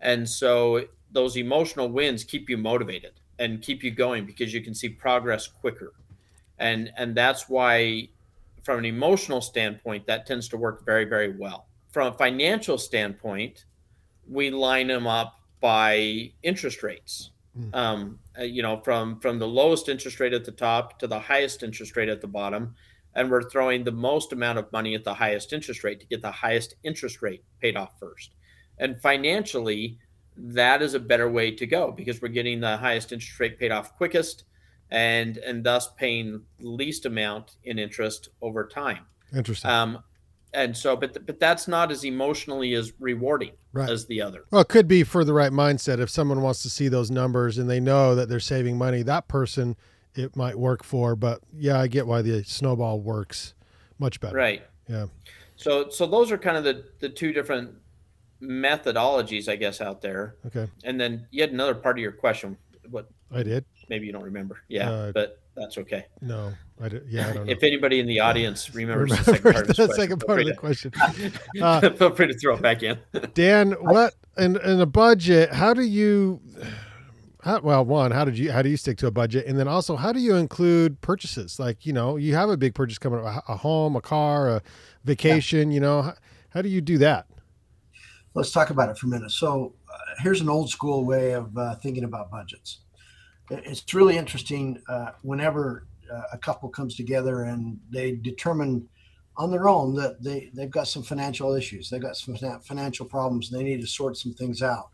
And 0.00 0.28
so 0.28 0.84
those 1.10 1.36
emotional 1.36 1.88
wins 1.88 2.22
keep 2.22 2.48
you 2.48 2.58
motivated 2.58 3.14
and 3.38 3.62
keep 3.62 3.82
you 3.82 3.90
going 3.90 4.24
because 4.26 4.52
you 4.52 4.62
can 4.62 4.74
see 4.74 4.88
progress 4.88 5.46
quicker. 5.46 5.92
And 6.58 6.90
and 6.96 7.14
that's 7.14 7.48
why 7.48 8.08
from 8.62 8.78
an 8.78 8.84
emotional 8.84 9.40
standpoint 9.40 10.06
that 10.06 10.26
tends 10.26 10.48
to 10.48 10.56
work 10.56 10.84
very 10.84 11.04
very 11.04 11.36
well. 11.36 11.66
From 11.90 12.12
a 12.12 12.16
financial 12.16 12.78
standpoint, 12.78 13.64
we 14.28 14.50
line 14.50 14.88
them 14.88 15.06
up 15.06 15.40
by 15.60 16.32
interest 16.42 16.82
rates. 16.82 17.30
Mm. 17.58 17.74
Um, 17.74 18.18
uh, 18.38 18.42
you 18.42 18.62
know, 18.62 18.80
from 18.80 19.18
from 19.20 19.38
the 19.38 19.48
lowest 19.48 19.88
interest 19.88 20.20
rate 20.20 20.34
at 20.34 20.44
the 20.44 20.52
top 20.52 20.98
to 20.98 21.06
the 21.06 21.18
highest 21.18 21.62
interest 21.62 21.96
rate 21.96 22.08
at 22.08 22.20
the 22.20 22.26
bottom, 22.26 22.74
and 23.14 23.30
we're 23.30 23.48
throwing 23.48 23.82
the 23.82 23.92
most 23.92 24.32
amount 24.32 24.58
of 24.58 24.70
money 24.72 24.94
at 24.94 25.04
the 25.04 25.14
highest 25.14 25.52
interest 25.52 25.82
rate 25.82 26.00
to 26.00 26.06
get 26.06 26.20
the 26.20 26.30
highest 26.30 26.74
interest 26.82 27.22
rate 27.22 27.42
paid 27.60 27.76
off 27.76 27.98
first. 27.98 28.34
And 28.78 29.00
financially, 29.00 29.98
that 30.36 30.82
is 30.82 30.94
a 30.94 31.00
better 31.00 31.28
way 31.30 31.50
to 31.50 31.66
go 31.66 31.90
because 31.92 32.20
we're 32.20 32.28
getting 32.28 32.60
the 32.60 32.76
highest 32.76 33.12
interest 33.12 33.38
rate 33.40 33.58
paid 33.58 33.72
off 33.72 33.96
quickest 33.96 34.44
and 34.90 35.38
and 35.38 35.64
thus 35.64 35.88
paying 35.96 36.42
least 36.60 37.06
amount 37.06 37.56
in 37.64 37.78
interest 37.78 38.28
over 38.42 38.66
time. 38.66 39.06
Interesting. 39.34 39.70
Um, 39.70 39.98
and 40.52 40.76
so, 40.76 40.96
but 40.96 41.26
but 41.26 41.40
that's 41.40 41.66
not 41.68 41.90
as 41.90 42.04
emotionally 42.04 42.74
as 42.74 42.92
rewarding 43.00 43.52
Right. 43.72 43.90
as 43.90 44.06
the 44.06 44.22
other. 44.22 44.44
Well, 44.50 44.62
it 44.62 44.68
could 44.68 44.88
be 44.88 45.02
for 45.02 45.22
the 45.24 45.34
right 45.34 45.52
mindset. 45.52 45.98
If 45.98 46.08
someone 46.08 46.40
wants 46.40 46.62
to 46.62 46.70
see 46.70 46.88
those 46.88 47.10
numbers 47.10 47.58
and 47.58 47.68
they 47.68 47.80
know 47.80 48.14
that 48.14 48.28
they're 48.28 48.40
saving 48.40 48.78
money, 48.78 49.02
that 49.02 49.28
person 49.28 49.76
it 50.14 50.34
might 50.34 50.58
work 50.58 50.82
for. 50.82 51.14
But 51.16 51.40
yeah, 51.54 51.78
I 51.78 51.88
get 51.88 52.06
why 52.06 52.22
the 52.22 52.42
snowball 52.44 53.00
works 53.00 53.54
much 53.98 54.18
better. 54.20 54.36
Right. 54.36 54.62
Yeah. 54.88 55.06
So 55.56 55.88
so 55.90 56.06
those 56.06 56.30
are 56.30 56.38
kind 56.38 56.56
of 56.56 56.64
the 56.64 56.84
the 57.00 57.08
two 57.08 57.32
different 57.32 57.74
methodologies, 58.42 59.48
I 59.48 59.56
guess, 59.56 59.80
out 59.80 60.00
there. 60.02 60.36
Okay. 60.46 60.68
And 60.84 61.00
then 61.00 61.26
you 61.30 61.42
had 61.42 61.52
another 61.52 61.74
part 61.74 61.98
of 61.98 62.02
your 62.02 62.12
question. 62.12 62.56
What 62.90 63.08
I 63.32 63.42
did. 63.42 63.64
maybe 63.88 64.06
you 64.06 64.12
don't 64.12 64.22
remember. 64.22 64.58
Yeah, 64.68 64.90
Uh, 64.90 65.12
but 65.12 65.40
that's 65.56 65.76
okay. 65.78 66.06
No, 66.20 66.52
I 66.80 66.88
did. 66.88 67.04
Yeah, 67.08 67.28
I 67.28 67.32
don't 67.32 67.46
know. 67.46 67.52
If 67.52 67.62
anybody 67.64 67.98
in 67.98 68.06
the 68.06 68.20
audience 68.20 68.72
remembers 68.74 69.10
the 69.10 69.24
second 69.24 69.42
part 69.52 69.56
of 69.56 69.66
the 69.68 69.74
question, 69.74 69.94
second 69.96 70.20
feel 70.20 70.26
part 70.26 70.38
of 70.40 70.44
free 70.44 70.52
the 70.52 70.56
question. 70.56 70.90
to- 70.92 71.32
Uh, 71.62 71.90
feel 71.96 72.14
free 72.14 72.28
to 72.28 72.38
throw 72.38 72.54
it 72.54 72.62
back 72.62 72.82
in. 72.82 72.98
Dan, 73.34 73.72
what 73.72 74.14
in 74.38 74.56
in 74.60 74.80
a 74.80 74.86
budget? 74.86 75.52
How 75.52 75.74
do 75.74 75.82
you? 75.82 76.40
How, 77.42 77.60
well, 77.60 77.84
one, 77.84 78.10
how 78.10 78.24
did 78.24 78.36
you 78.38 78.50
how 78.52 78.60
do 78.62 78.68
you 78.68 78.76
stick 78.76 78.98
to 78.98 79.06
a 79.06 79.10
budget, 79.12 79.46
and 79.46 79.58
then 79.58 79.66
also 79.68 79.94
how 79.96 80.12
do 80.12 80.20
you 80.20 80.34
include 80.36 81.00
purchases? 81.00 81.58
Like 81.60 81.86
you 81.86 81.92
know, 81.92 82.16
you 82.16 82.34
have 82.34 82.50
a 82.50 82.56
big 82.56 82.74
purchase 82.74 82.98
coming 82.98 83.24
up, 83.24 83.44
a, 83.48 83.56
home, 83.56 83.94
a 83.96 84.00
car, 84.00 84.48
a 84.48 84.62
vacation. 85.04 85.70
You 85.72 85.80
know, 85.80 86.02
how, 86.02 86.14
how 86.50 86.62
do 86.62 86.68
you 86.68 86.80
do 86.80 86.98
that? 86.98 87.26
Let's 88.36 88.52
talk 88.52 88.68
about 88.70 88.90
it 88.90 88.98
for 88.98 89.06
a 89.06 89.08
minute. 89.08 89.30
So, 89.30 89.74
uh, 89.92 90.14
here's 90.22 90.42
an 90.42 90.48
old 90.48 90.68
school 90.70 91.04
way 91.04 91.32
of 91.32 91.56
uh, 91.56 91.74
thinking 91.76 92.04
about 92.04 92.30
budgets. 92.30 92.80
It's 93.50 93.94
really 93.94 94.16
interesting 94.16 94.82
uh, 94.88 95.12
whenever 95.22 95.86
uh, 96.12 96.22
a 96.32 96.38
couple 96.38 96.68
comes 96.68 96.96
together 96.96 97.44
and 97.44 97.78
they 97.90 98.12
determine 98.12 98.88
on 99.38 99.50
their 99.50 99.68
own 99.68 99.94
that 99.94 100.22
they 100.22 100.50
they've 100.54 100.70
got 100.70 100.88
some 100.88 101.02
financial 101.02 101.54
issues, 101.54 101.88
they've 101.88 102.00
got 102.00 102.16
some 102.16 102.36
financial 102.62 103.06
problems, 103.06 103.50
they 103.50 103.62
need 103.62 103.80
to 103.80 103.86
sort 103.86 104.16
some 104.16 104.34
things 104.34 104.62
out. 104.62 104.90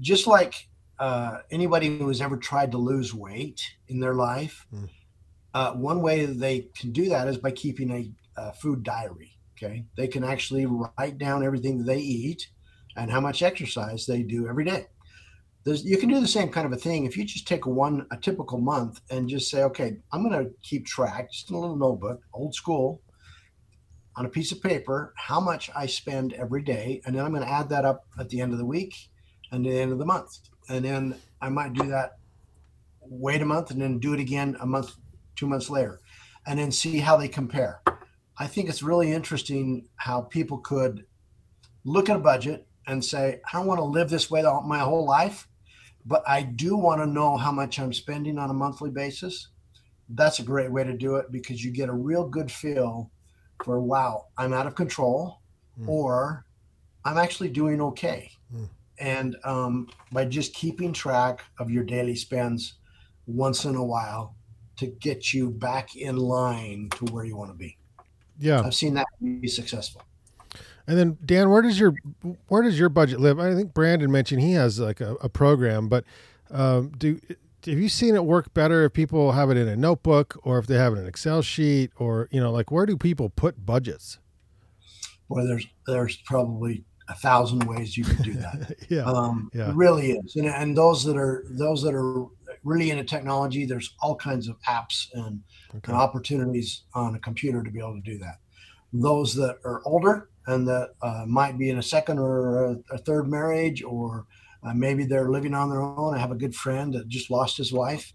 Just 0.00 0.26
like 0.26 0.68
uh, 0.98 1.38
anybody 1.50 1.98
who 1.98 2.08
has 2.08 2.20
ever 2.20 2.36
tried 2.36 2.70
to 2.72 2.78
lose 2.78 3.12
weight 3.12 3.62
in 3.88 3.98
their 4.00 4.14
life, 4.14 4.66
mm. 4.72 4.88
uh, 5.54 5.72
one 5.72 6.00
way 6.00 6.26
they 6.26 6.68
can 6.76 6.92
do 6.92 7.08
that 7.08 7.28
is 7.28 7.38
by 7.38 7.50
keeping 7.50 7.90
a, 7.90 8.40
a, 8.40 8.52
food 8.52 8.82
diary. 8.82 9.35
Okay, 9.56 9.84
they 9.96 10.06
can 10.06 10.22
actually 10.22 10.66
write 10.66 11.18
down 11.18 11.44
everything 11.44 11.78
that 11.78 11.84
they 11.84 11.98
eat 11.98 12.48
and 12.96 13.10
how 13.10 13.20
much 13.20 13.42
exercise 13.42 14.06
they 14.06 14.22
do 14.22 14.48
every 14.48 14.64
day. 14.64 14.86
There's, 15.64 15.84
you 15.84 15.96
can 15.96 16.08
do 16.08 16.20
the 16.20 16.28
same 16.28 16.50
kind 16.50 16.66
of 16.66 16.72
a 16.72 16.76
thing 16.76 17.06
if 17.06 17.16
you 17.16 17.24
just 17.24 17.48
take 17.48 17.66
one 17.66 18.06
a 18.10 18.16
typical 18.16 18.58
month 18.58 19.00
and 19.10 19.28
just 19.28 19.50
say, 19.50 19.62
okay, 19.64 19.96
I'm 20.12 20.28
going 20.28 20.44
to 20.44 20.50
keep 20.62 20.86
track, 20.86 21.32
just 21.32 21.50
in 21.50 21.56
a 21.56 21.60
little 21.60 21.76
notebook, 21.76 22.20
old 22.32 22.54
school, 22.54 23.02
on 24.14 24.26
a 24.26 24.28
piece 24.28 24.52
of 24.52 24.62
paper, 24.62 25.12
how 25.16 25.40
much 25.40 25.70
I 25.74 25.86
spend 25.86 26.34
every 26.34 26.62
day, 26.62 27.00
and 27.04 27.16
then 27.16 27.24
I'm 27.24 27.32
going 27.32 27.42
to 27.42 27.50
add 27.50 27.68
that 27.70 27.84
up 27.84 28.04
at 28.18 28.28
the 28.28 28.40
end 28.40 28.52
of 28.52 28.58
the 28.58 28.64
week 28.64 28.94
and 29.50 29.64
the 29.64 29.78
end 29.78 29.90
of 29.90 29.98
the 29.98 30.06
month 30.06 30.38
and 30.68 30.84
then 30.84 31.14
I 31.40 31.48
might 31.48 31.72
do 31.72 31.86
that, 31.88 32.18
wait 33.00 33.42
a 33.42 33.44
month, 33.44 33.70
and 33.70 33.80
then 33.80 33.98
do 33.98 34.14
it 34.14 34.20
again 34.20 34.56
a 34.60 34.66
month, 34.66 34.94
two 35.36 35.46
months 35.46 35.70
later, 35.70 36.00
and 36.46 36.58
then 36.58 36.72
see 36.72 36.98
how 36.98 37.16
they 37.16 37.28
compare. 37.28 37.82
I 38.38 38.46
think 38.46 38.68
it's 38.68 38.82
really 38.82 39.12
interesting 39.12 39.88
how 39.96 40.22
people 40.22 40.58
could 40.58 41.04
look 41.84 42.08
at 42.08 42.16
a 42.16 42.20
budget 42.20 42.66
and 42.86 43.04
say, 43.04 43.40
I 43.46 43.56
don't 43.56 43.66
want 43.66 43.78
to 43.78 43.84
live 43.84 44.10
this 44.10 44.30
way 44.30 44.42
my 44.64 44.78
whole 44.78 45.06
life, 45.06 45.48
but 46.04 46.22
I 46.26 46.42
do 46.42 46.76
want 46.76 47.00
to 47.00 47.06
know 47.06 47.36
how 47.36 47.50
much 47.50 47.78
I'm 47.78 47.92
spending 47.92 48.38
on 48.38 48.50
a 48.50 48.54
monthly 48.54 48.90
basis. 48.90 49.48
That's 50.08 50.38
a 50.38 50.44
great 50.44 50.70
way 50.70 50.84
to 50.84 50.92
do 50.92 51.16
it 51.16 51.32
because 51.32 51.64
you 51.64 51.72
get 51.72 51.88
a 51.88 51.94
real 51.94 52.28
good 52.28 52.50
feel 52.50 53.10
for, 53.64 53.80
wow, 53.80 54.26
I'm 54.36 54.52
out 54.52 54.66
of 54.66 54.74
control 54.74 55.40
mm. 55.80 55.88
or 55.88 56.44
I'm 57.04 57.18
actually 57.18 57.48
doing 57.48 57.80
okay. 57.80 58.30
Mm 58.54 58.68
and 58.98 59.36
um, 59.44 59.88
by 60.12 60.24
just 60.24 60.54
keeping 60.54 60.92
track 60.92 61.42
of 61.58 61.70
your 61.70 61.84
daily 61.84 62.16
spends 62.16 62.74
once 63.26 63.64
in 63.64 63.74
a 63.74 63.84
while 63.84 64.34
to 64.76 64.86
get 64.86 65.32
you 65.32 65.50
back 65.50 65.96
in 65.96 66.16
line 66.16 66.88
to 66.96 67.04
where 67.06 67.24
you 67.24 67.36
want 67.36 67.50
to 67.50 67.56
be. 67.56 67.75
Yeah, 68.38 68.62
I've 68.62 68.74
seen 68.74 68.94
that 68.94 69.06
be 69.22 69.48
successful. 69.48 70.02
And 70.86 70.96
then 70.96 71.18
Dan, 71.24 71.50
where 71.50 71.62
does 71.62 71.80
your 71.80 71.94
where 72.48 72.62
does 72.62 72.78
your 72.78 72.88
budget 72.88 73.20
live? 73.20 73.38
I 73.38 73.54
think 73.54 73.72
Brandyn 73.72 74.08
mentioned 74.08 74.40
he 74.40 74.52
has 74.52 74.78
like 74.78 75.00
a, 75.00 75.14
a 75.16 75.28
program, 75.28 75.88
but 75.88 76.04
um, 76.50 76.92
do 76.96 77.18
have 77.64 77.78
you 77.78 77.88
seen 77.88 78.14
it 78.14 78.24
work 78.24 78.54
better 78.54 78.84
if 78.84 78.92
people 78.92 79.32
have 79.32 79.50
it 79.50 79.56
in 79.56 79.66
a 79.66 79.76
notebook 79.76 80.38
or 80.44 80.58
if 80.58 80.66
they 80.66 80.76
have 80.76 80.92
it 80.92 80.96
in 80.96 81.02
an 81.02 81.08
Excel 81.08 81.42
sheet 81.42 81.90
or 81.96 82.28
you 82.30 82.40
know 82.40 82.52
like 82.52 82.70
where 82.70 82.86
do 82.86 82.96
people 82.96 83.30
put 83.30 83.66
budgets? 83.66 84.18
Well, 85.28 85.46
there's 85.46 85.66
there's 85.86 86.16
probably 86.18 86.84
a 87.08 87.14
thousand 87.14 87.64
ways 87.64 87.96
you 87.96 88.04
could 88.04 88.22
do 88.22 88.34
that. 88.34 88.76
yeah, 88.88 89.02
um, 89.02 89.50
yeah, 89.52 89.70
it 89.70 89.76
really 89.76 90.12
is. 90.12 90.36
And, 90.36 90.46
and 90.46 90.76
those 90.76 91.04
that 91.04 91.16
are 91.16 91.44
those 91.50 91.82
that 91.82 91.94
are 91.94 92.26
really 92.66 92.90
into 92.90 93.04
technology, 93.04 93.64
there's 93.64 93.94
all 94.00 94.16
kinds 94.16 94.48
of 94.48 94.60
apps 94.68 95.08
and, 95.14 95.40
okay. 95.74 95.92
and 95.92 95.96
opportunities 95.96 96.82
on 96.94 97.14
a 97.14 97.18
computer 97.18 97.62
to 97.62 97.70
be 97.70 97.78
able 97.78 97.94
to 97.94 98.00
do 98.00 98.18
that. 98.18 98.38
Those 98.92 99.34
that 99.34 99.58
are 99.64 99.82
older 99.84 100.28
and 100.46 100.66
that 100.68 100.90
uh, 101.02 101.24
might 101.26 101.58
be 101.58 101.70
in 101.70 101.78
a 101.78 101.82
second 101.82 102.18
or 102.18 102.64
a, 102.64 102.76
a 102.90 102.98
third 102.98 103.28
marriage, 103.28 103.82
or 103.82 104.26
uh, 104.62 104.74
maybe 104.74 105.04
they're 105.04 105.30
living 105.30 105.54
on 105.54 105.70
their 105.70 105.82
own. 105.82 106.14
I 106.14 106.18
have 106.18 106.30
a 106.30 106.36
good 106.36 106.54
friend 106.54 106.94
that 106.94 107.08
just 107.08 107.30
lost 107.30 107.56
his 107.56 107.72
wife, 107.72 108.12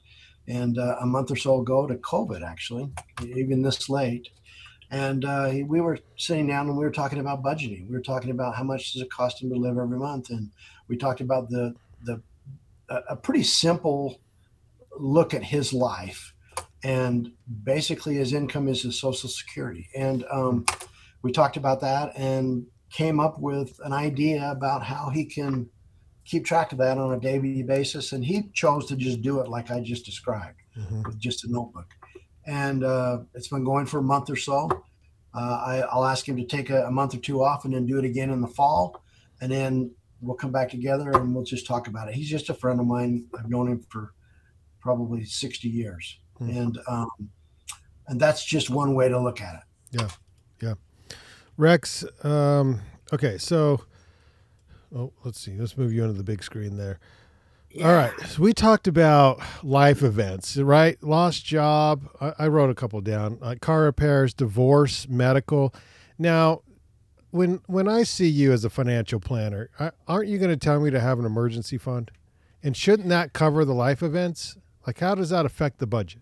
and 0.47 0.77
uh, 0.77 0.97
a 1.01 1.05
month 1.05 1.31
or 1.31 1.35
so 1.35 1.61
ago 1.61 1.87
to 1.87 1.95
COVID, 1.95 2.41
actually, 2.41 2.89
even 3.35 3.61
this 3.61 3.89
late 3.89 4.29
and 4.91 5.23
uh, 5.23 5.51
we 5.67 5.79
were 5.79 5.97
sitting 6.17 6.47
down 6.47 6.67
and 6.67 6.77
we 6.77 6.83
were 6.83 6.91
talking 6.91 7.19
about 7.19 7.41
budgeting. 7.41 7.87
We 7.87 7.95
were 7.95 8.01
talking 8.01 8.29
about 8.29 8.55
how 8.55 8.63
much 8.63 8.91
does 8.91 9.01
it 9.01 9.09
cost 9.09 9.41
him 9.41 9.49
to 9.49 9.55
live 9.55 9.77
every 9.77 9.97
month, 9.97 10.29
and 10.29 10.51
we 10.89 10.97
talked 10.97 11.21
about 11.21 11.49
the 11.49 11.73
the 12.03 12.21
a 13.09 13.15
pretty 13.15 13.43
simple 13.43 14.19
look 15.01 15.33
at 15.33 15.43
his 15.43 15.73
life, 15.73 16.33
and 16.83 17.31
basically 17.63 18.15
his 18.15 18.33
income 18.33 18.67
is 18.67 18.83
his 18.83 18.99
social 18.99 19.29
security, 19.29 19.89
and 19.95 20.23
um, 20.31 20.65
we 21.21 21.31
talked 21.31 21.57
about 21.57 21.81
that 21.81 22.13
and 22.15 22.65
came 22.91 23.19
up 23.19 23.39
with 23.39 23.79
an 23.85 23.93
idea 23.93 24.49
about 24.51 24.83
how 24.83 25.09
he 25.09 25.25
can 25.25 25.69
keep 26.25 26.45
track 26.45 26.71
of 26.71 26.77
that 26.77 26.97
on 26.97 27.13
a 27.13 27.19
daily 27.19 27.63
basis, 27.63 28.11
and 28.11 28.25
he 28.25 28.49
chose 28.53 28.85
to 28.87 28.95
just 28.95 29.21
do 29.21 29.39
it 29.39 29.47
like 29.47 29.71
I 29.71 29.79
just 29.79 30.05
described 30.05 30.59
mm-hmm. 30.77 31.03
with 31.03 31.19
just 31.19 31.45
a 31.45 31.51
notebook 31.51 31.87
and 32.45 32.83
uh, 32.83 33.19
it's 33.33 33.47
been 33.47 33.63
going 33.63 33.85
for 33.85 33.99
a 33.99 34.03
month 34.03 34.29
or 34.29 34.35
so. 34.35 34.69
Uh, 35.33 35.83
I, 35.89 35.95
will 35.95 36.05
ask 36.05 36.27
him 36.27 36.37
to 36.37 36.45
take 36.45 36.69
a, 36.69 36.85
a, 36.85 36.91
month 36.91 37.15
or 37.15 37.19
two 37.19 37.43
off 37.43 37.63
and 37.63 37.73
then 37.73 37.85
do 37.85 37.97
it 37.97 38.05
again 38.05 38.29
in 38.29 38.41
the 38.41 38.47
fall, 38.47 39.03
and 39.39 39.51
then 39.51 39.91
we'll 40.19 40.35
come 40.35 40.51
back 40.51 40.69
together 40.69 41.11
and 41.11 41.33
we'll 41.33 41.43
just 41.43 41.65
talk 41.65 41.87
about 41.87 42.09
it. 42.09 42.15
He's 42.15 42.29
just 42.29 42.49
a 42.49 42.53
friend 42.53 42.79
of 42.79 42.85
mine. 42.85 43.27
I've 43.37 43.49
known 43.49 43.69
him 43.69 43.85
for 43.89 44.13
probably 44.81 45.23
60 45.23 45.67
years, 45.67 46.19
mm-hmm. 46.39 46.57
and 46.57 46.79
um, 46.87 47.09
and 48.07 48.19
that's 48.19 48.43
just 48.43 48.69
one 48.69 48.95
way 48.95 49.07
to 49.07 49.19
look 49.19 49.41
at 49.41 49.55
it. 49.55 49.99
Yeah, 49.99 50.09
yeah. 50.61 50.73
Rex, 51.57 52.03
um, 52.23 52.81
okay, 53.13 53.37
so 53.37 53.81
oh, 54.95 55.13
let's 55.23 55.39
see. 55.39 55.57
Let's 55.57 55.77
move 55.77 55.93
you 55.93 56.03
into 56.03 56.17
the 56.17 56.23
big 56.23 56.43
screen 56.43 56.77
there. 56.77 56.99
Yeah. 57.69 57.87
All 57.87 57.95
right. 57.95 58.11
So 58.27 58.41
we 58.41 58.53
talked 58.53 58.87
about 58.87 59.39
life 59.63 60.03
events, 60.03 60.57
right? 60.57 61.01
Lost 61.01 61.45
job. 61.45 62.09
I, 62.19 62.33
I 62.39 62.47
wrote 62.47 62.69
a 62.69 62.75
couple 62.75 62.99
down. 62.99 63.37
Uh, 63.41 63.55
car 63.61 63.83
repairs, 63.83 64.33
divorce, 64.33 65.07
medical. 65.07 65.73
Now, 66.19 66.63
when 67.29 67.61
when 67.67 67.87
I 67.87 68.03
see 68.03 68.27
you 68.27 68.51
as 68.51 68.65
a 68.65 68.69
financial 68.69 69.19
planner, 69.21 69.69
aren't 70.07 70.27
you 70.27 70.37
going 70.37 70.51
to 70.51 70.57
tell 70.57 70.81
me 70.81 70.89
to 70.91 70.99
have 70.99 71.17
an 71.17 71.25
emergency 71.25 71.77
fund? 71.77 72.11
And 72.61 72.75
shouldn't 72.75 73.09
that 73.09 73.33
cover 73.33 73.63
the 73.63 73.73
life 73.73 74.03
events? 74.03 74.57
Like, 74.85 74.99
how 74.99 75.15
does 75.15 75.29
that 75.29 75.45
affect 75.45 75.79
the 75.79 75.87
budget? 75.87 76.21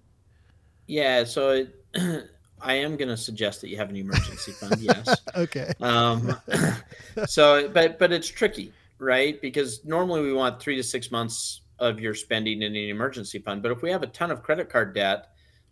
Yeah. 0.88 1.24
So. 1.24 1.50
It, 1.52 1.76
I 2.62 2.74
am 2.74 2.98
going 2.98 3.08
to 3.08 3.16
suggest 3.16 3.62
that 3.62 3.70
you 3.70 3.78
have 3.78 3.90
an 3.90 3.96
emergency 3.96 4.52
fund. 4.52 4.82
Yes. 4.82 5.22
okay. 5.38 5.72
Um, 5.80 6.36
so, 7.26 7.70
but 7.70 7.98
but 7.98 8.12
it's 8.12 8.28
tricky 8.28 8.74
right? 9.00 9.42
Because 9.42 9.84
normally 9.86 10.22
we 10.22 10.34
want 10.34 10.62
three 10.62 10.76
to 10.76 10.84
six 10.84 11.10
months 11.10 11.62
of 11.80 12.00
your 12.00 12.14
spending 12.14 12.62
in 12.62 12.76
an 12.76 12.90
emergency 12.90 13.40
fund. 13.40 13.64
But 13.64 13.72
if 13.72 13.82
we 13.82 13.90
have 13.90 14.04
a 14.04 14.08
ton 14.08 14.30
of 14.30 14.44
credit 14.44 14.70
card 14.70 14.94
debt 14.94 15.30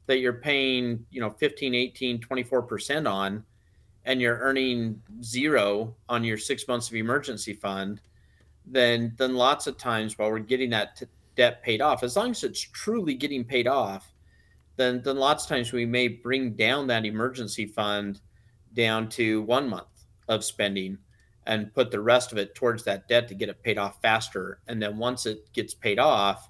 that 0.08 0.20
you're 0.20 0.34
paying, 0.34 1.06
you 1.12 1.20
know, 1.20 1.30
15, 1.30 1.76
18, 1.76 2.20
24% 2.20 3.12
on, 3.12 3.44
and 4.06 4.22
you're 4.22 4.40
earning 4.40 5.02
zero 5.22 5.94
on 6.08 6.24
your 6.24 6.38
six 6.38 6.66
months 6.68 6.88
of 6.88 6.96
emergency 6.96 7.54
fund, 7.54 8.00
then 8.66 9.14
then 9.18 9.36
lots 9.36 9.68
of 9.68 9.78
times 9.78 10.18
while 10.18 10.30
we're 10.30 10.40
getting 10.40 10.70
that 10.70 10.96
t- 10.96 11.06
debt 11.38 11.64
paid 11.64 11.82
off, 11.82 12.04
as 12.04 12.16
long 12.16 12.32
as 12.32 12.44
it's 12.44 12.60
truly 12.60 13.14
getting 13.14 13.46
paid 13.46 13.68
off, 13.68 14.12
then 14.76 15.02
then 15.04 15.18
lots 15.18 15.44
of 15.44 15.50
times 15.50 15.72
we 15.72 15.86
may 15.86 16.08
bring 16.08 16.56
down 16.56 16.88
that 16.88 17.06
emergency 17.06 17.66
fund 17.66 18.20
down 18.74 19.10
to 19.10 19.42
one 19.44 19.70
month 19.70 19.88
of 20.28 20.44
spending 20.44 20.98
and 21.46 21.74
put 21.74 21.90
the 21.92 22.00
rest 22.00 22.32
of 22.32 22.38
it 22.38 22.54
towards 22.54 22.84
that 22.84 23.08
debt 23.08 23.28
to 23.30 23.34
get 23.34 23.50
it 23.50 23.64
paid 23.64 23.78
off 23.78 24.02
faster. 24.02 24.60
And 24.68 24.82
then 24.82 24.98
once 24.98 25.26
it 25.26 25.52
gets 25.54 25.74
paid 25.74 25.98
off, 25.98 26.50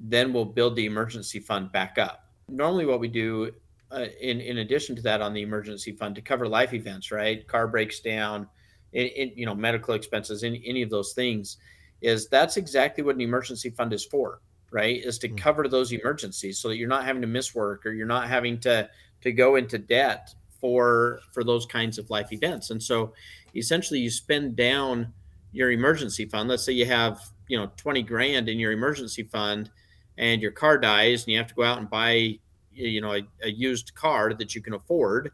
then 0.00 0.32
we'll 0.32 0.46
build 0.46 0.74
the 0.74 0.86
emergency 0.86 1.38
fund 1.38 1.70
back 1.70 1.98
up. 1.98 2.24
Normally, 2.48 2.86
what 2.86 3.00
we 3.00 3.08
do 3.08 3.52
uh, 3.90 4.06
in 4.20 4.40
in 4.40 4.58
addition 4.58 4.96
to 4.96 5.02
that 5.02 5.20
on 5.20 5.32
the 5.34 5.42
emergency 5.42 5.92
fund 5.92 6.14
to 6.14 6.22
cover 6.22 6.48
life 6.48 6.72
events, 6.72 7.10
right? 7.10 7.46
Car 7.46 7.68
breaks 7.68 8.00
down, 8.00 8.48
in, 8.92 9.32
you 9.36 9.46
know, 9.46 9.54
medical 9.54 9.94
expenses, 9.94 10.42
any 10.44 10.62
any 10.66 10.82
of 10.82 10.90
those 10.90 11.12
things, 11.12 11.58
is 12.00 12.28
that's 12.28 12.56
exactly 12.56 13.02
what 13.02 13.14
an 13.14 13.20
emergency 13.20 13.70
fund 13.70 13.92
is 13.92 14.04
for, 14.04 14.40
right? 14.70 15.02
Is 15.04 15.18
to 15.18 15.28
mm-hmm. 15.28 15.36
cover 15.36 15.68
those 15.68 15.92
emergencies 15.92 16.58
so 16.58 16.68
that 16.68 16.76
you're 16.76 16.88
not 16.88 17.04
having 17.04 17.22
to 17.22 17.28
miss 17.28 17.54
work 17.54 17.84
or 17.86 17.92
you're 17.92 18.06
not 18.06 18.28
having 18.28 18.58
to 18.60 18.88
to 19.22 19.32
go 19.32 19.56
into 19.56 19.78
debt 19.78 20.34
for 20.60 21.20
for 21.32 21.44
those 21.44 21.66
kinds 21.66 21.98
of 21.98 22.10
life 22.10 22.32
events. 22.32 22.70
And 22.70 22.82
so 22.82 23.12
essentially 23.54 24.00
you 24.00 24.10
spend 24.10 24.56
down 24.56 25.12
your 25.52 25.70
emergency 25.70 26.24
fund. 26.26 26.48
Let's 26.48 26.64
say 26.64 26.72
you 26.72 26.86
have, 26.86 27.20
you 27.48 27.58
know, 27.58 27.70
20 27.76 28.02
grand 28.02 28.48
in 28.48 28.58
your 28.58 28.72
emergency 28.72 29.22
fund 29.22 29.70
and 30.18 30.42
your 30.42 30.50
car 30.50 30.78
dies 30.78 31.24
and 31.24 31.32
you 31.32 31.38
have 31.38 31.48
to 31.48 31.54
go 31.54 31.62
out 31.62 31.78
and 31.78 31.88
buy, 31.88 32.38
you 32.72 33.00
know, 33.00 33.14
a, 33.14 33.22
a 33.42 33.50
used 33.50 33.94
car 33.94 34.34
that 34.34 34.54
you 34.54 34.60
can 34.60 34.74
afford 34.74 35.30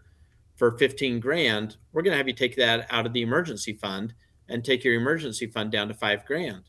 for 0.56 0.78
15 0.78 1.20
grand. 1.20 1.76
We're 1.92 2.02
going 2.02 2.12
to 2.12 2.18
have 2.18 2.28
you 2.28 2.34
take 2.34 2.56
that 2.56 2.86
out 2.90 3.06
of 3.06 3.12
the 3.12 3.22
emergency 3.22 3.72
fund 3.72 4.14
and 4.48 4.64
take 4.64 4.84
your 4.84 4.94
emergency 4.94 5.46
fund 5.46 5.72
down 5.72 5.88
to 5.88 5.94
five 5.94 6.24
grand. 6.26 6.64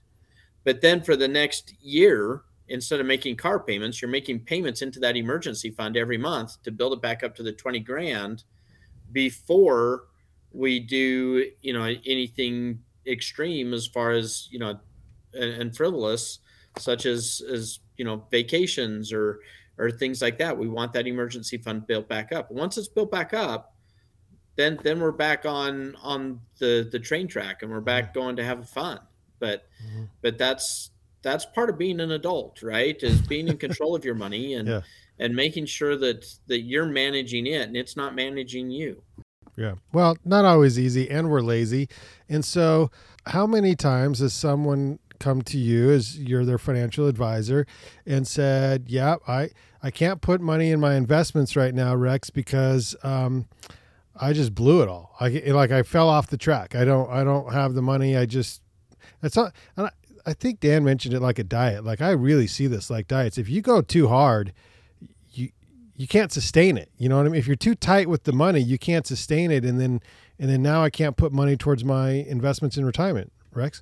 But 0.63 0.82
then 0.82 1.01
for 1.01 1.15
the 1.15 1.27
next 1.27 1.74
year, 1.82 2.44
instead 2.67 3.00
of 3.00 3.05
making 3.05 3.36
car 3.36 3.60
payments, 3.60 4.01
you're 4.01 4.10
making 4.10 4.39
payments 4.39 4.82
into 4.82 5.00
that 5.00 5.15
emergency 5.15 5.72
fund 5.72 5.96
every 5.98 6.17
month 6.17 6.62
to 6.63 6.72
build 6.72 6.94
it 6.94 7.01
back 7.01 7.24
up 7.24 7.36
to 7.36 7.44
the 7.44 7.51
20 7.51 7.79
grand 7.82 8.44
before 9.12 10.05
we 10.55 10.79
do 10.79 11.46
you 11.62 11.74
know 11.74 11.84
anything 11.84 12.79
extreme 13.05 13.74
as 13.74 13.86
far 13.86 14.12
as 14.12 14.48
you 14.51 14.58
know 14.58 14.79
and, 15.34 15.62
and 15.62 15.75
frivolous 15.75 16.39
such 16.77 17.05
as 17.05 17.41
as 17.51 17.79
you 17.98 18.05
know 18.05 18.25
vacations 18.32 19.12
or 19.12 19.39
or 19.77 19.91
things 19.91 20.22
like 20.22 20.38
that 20.38 20.58
we 20.58 20.67
want 20.67 20.94
that 20.94 21.08
emergency 21.08 21.58
fund 21.58 21.86
built 21.86 22.08
back 22.08 22.32
up 22.32 22.50
once 22.50 22.77
it's 22.77 22.88
built 22.88 23.12
back 23.12 23.34
up 23.34 23.75
then 24.55 24.79
then 24.83 25.00
we're 25.00 25.12
back 25.12 25.45
on 25.45 25.95
on 26.01 26.41
the 26.59 26.88
the 26.91 27.00
train 27.00 27.27
track 27.27 27.62
and 27.62 27.71
we're 27.71 27.81
back 27.81 28.05
Mm-hmm. 28.05 28.19
going 28.19 28.35
to 28.38 28.43
have 28.43 28.69
fun. 28.69 29.00
But 29.39 29.67
but 30.21 30.38
that's 30.38 30.91
that's 31.21 31.45
part 31.45 31.69
of 31.69 31.77
being 31.77 32.00
an 32.00 32.12
adult, 32.12 32.62
right? 32.62 33.01
Is 33.01 33.21
being 33.21 33.47
in 33.47 33.57
control 33.57 33.95
of 33.95 34.05
your 34.05 34.15
money 34.15 34.53
and 34.53 34.67
Yeah. 34.67 34.81
and 35.19 35.35
making 35.35 35.65
sure 35.65 35.97
that 35.97 36.25
that 36.47 36.62
you're 36.62 36.85
managing 36.85 37.47
it 37.47 37.62
and 37.67 37.75
it's 37.75 37.97
not 37.97 38.15
managing 38.15 38.69
you. 38.71 39.01
Yeah. 39.57 39.75
Well, 39.93 40.17
not 40.25 40.43
always 40.43 40.77
easy, 40.77 41.09
and 41.09 41.29
we're 41.29 41.39
lazy. 41.41 41.88
And 42.27 42.43
so, 42.43 42.91
how 43.27 43.47
many 43.47 43.74
times 43.75 44.19
has 44.19 44.33
someone 44.33 45.00
come 45.17 45.41
to 45.43 45.57
you 45.57 45.91
as 45.91 46.19
you're 46.19 46.43
their 46.43 46.57
financial 46.57 47.07
advisor 47.07 47.65
and 48.05 48.27
said, 48.27 48.85
"Yeah, 48.89 49.15
I 49.27 49.51
I 49.81 49.91
can't 49.91 50.19
put 50.21 50.41
money 50.41 50.71
in 50.71 50.79
my 50.81 50.95
investments 50.95 51.55
right 51.55 51.74
now, 51.74 51.95
Rex, 51.95 52.29
because 52.29 52.97
um, 53.01 53.47
I 54.19 54.34
just 54.34 54.55
blew 54.55 54.81
it 54.81 54.89
all. 54.89 55.15
I 55.19 55.29
like 55.48 55.72
I 55.72 55.84
fell 55.84 56.10
off 56.10 56.27
the 56.27 56.38
track. 56.38 56.75
I 56.75 56.86
don't 56.86 57.10
I 57.10 57.24
don't 57.24 57.51
have 57.51 57.74
the 57.74 57.81
money. 57.81 58.15
I 58.15 58.25
just 58.25 58.62
that's 59.22 59.36
not. 59.36 59.53
And 59.75 59.88
I, 59.88 59.91
I 60.25 60.34
think 60.34 60.60
Dan 60.60 60.84
mentioned 60.84 61.13
it 61.13 61.19
like 61.19 61.39
a 61.39 61.43
diet. 61.43 61.84
Like 61.84 62.01
I 62.01 62.12
really 62.12 62.48
see 62.48 62.67
this 62.67 62.89
like 62.89 63.07
diets. 63.07 63.38
If 63.38 63.50
you 63.50 63.62
go 63.62 63.81
too 63.81 64.07
hard, 64.07 64.53
you 65.31 65.50
you 65.95 66.07
can't 66.07 66.31
sustain 66.31 66.77
it. 66.77 66.89
You 66.98 67.10
know 67.10 67.17
what 67.17 67.25
I 67.25 67.29
mean? 67.29 67.39
If 67.39 67.48
you're 67.48 67.55
too 67.55 67.75
tight 67.75 68.10
with 68.10 68.24
the 68.24 68.34
money, 68.34 68.62
you 68.62 68.77
can't 68.77 69.05
sustain 69.05 69.51
it. 69.51 69.65
And 69.65 69.79
then 69.79 70.01
and 70.39 70.50
then 70.50 70.62
now 70.62 70.84
I 70.84 70.89
can't 70.89 71.17
put 71.17 71.31
money 71.31 71.57
towards 71.57 71.84
my 71.84 72.12
investments 72.12 72.77
in 72.77 72.86
retirement. 72.86 73.31
Rex. 73.53 73.81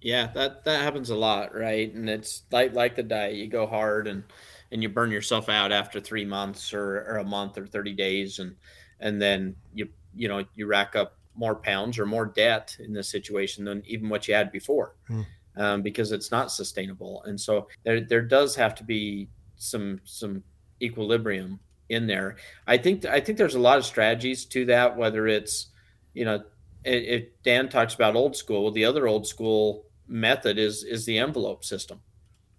Yeah, 0.00 0.28
that 0.34 0.64
that 0.64 0.82
happens 0.82 1.08
a 1.08 1.16
lot, 1.16 1.54
right? 1.54 1.92
And 1.92 2.10
it's 2.10 2.42
like 2.50 2.74
like 2.74 2.96
the 2.96 3.02
diet. 3.02 3.36
You 3.36 3.46
go 3.46 3.66
hard 3.66 4.06
and 4.06 4.24
and 4.70 4.82
you 4.82 4.88
burn 4.88 5.10
yourself 5.10 5.48
out 5.48 5.72
after 5.72 6.00
three 6.00 6.24
months 6.24 6.74
or, 6.74 7.04
or 7.08 7.18
a 7.18 7.24
month 7.24 7.56
or 7.56 7.64
30 7.66 7.92
days 7.92 8.40
and 8.40 8.56
and 9.04 9.22
then 9.22 9.54
you 9.72 9.88
you 10.16 10.26
know 10.28 10.44
you 10.56 10.66
rack 10.66 10.96
up 10.96 11.18
more 11.36 11.54
pounds 11.56 11.98
or 11.98 12.06
more 12.06 12.26
debt 12.26 12.76
in 12.80 12.92
this 12.92 13.08
situation 13.08 13.64
than 13.64 13.82
even 13.86 14.08
what 14.08 14.26
you 14.28 14.34
had 14.34 14.50
before 14.52 14.96
Hmm. 15.08 15.22
um, 15.56 15.82
because 15.82 16.10
it's 16.12 16.30
not 16.32 16.50
sustainable 16.50 17.22
and 17.26 17.40
so 17.40 17.68
there 17.84 18.00
there 18.00 18.22
does 18.22 18.56
have 18.56 18.74
to 18.76 18.84
be 18.84 19.28
some 19.56 20.00
some 20.04 20.42
equilibrium 20.82 21.58
in 21.88 22.06
there 22.06 22.36
i 22.66 22.76
think 22.78 23.04
i 23.06 23.20
think 23.20 23.38
there's 23.38 23.54
a 23.56 23.66
lot 23.68 23.78
of 23.78 23.84
strategies 23.84 24.44
to 24.46 24.64
that 24.66 24.96
whether 24.96 25.26
it's 25.28 25.68
you 26.14 26.24
know 26.24 26.42
if 26.84 27.22
if 27.22 27.42
dan 27.42 27.68
talks 27.68 27.94
about 27.94 28.16
old 28.16 28.34
school 28.36 28.70
the 28.72 28.84
other 28.84 29.06
old 29.06 29.26
school 29.26 29.86
method 30.08 30.58
is 30.58 30.84
is 30.84 31.04
the 31.06 31.18
envelope 31.18 31.64
system 31.64 32.00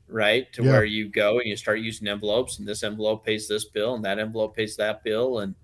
right 0.07 0.51
to 0.53 0.63
Yeah. 0.63 0.71
where 0.71 0.85
you 0.85 1.09
go 1.09 1.39
and 1.39 1.47
you 1.47 1.55
start 1.55 1.79
using 1.79 2.07
envelopes 2.07 2.59
and 2.59 2.67
this 2.67 2.83
envelope 2.83 3.25
pays 3.25 3.47
this 3.47 3.65
bill 3.65 3.95
and 3.95 4.03
that 4.05 4.19
envelope 4.19 4.55
pays 4.55 4.75
that 4.77 5.03
bill 5.03 5.39
and 5.39 5.55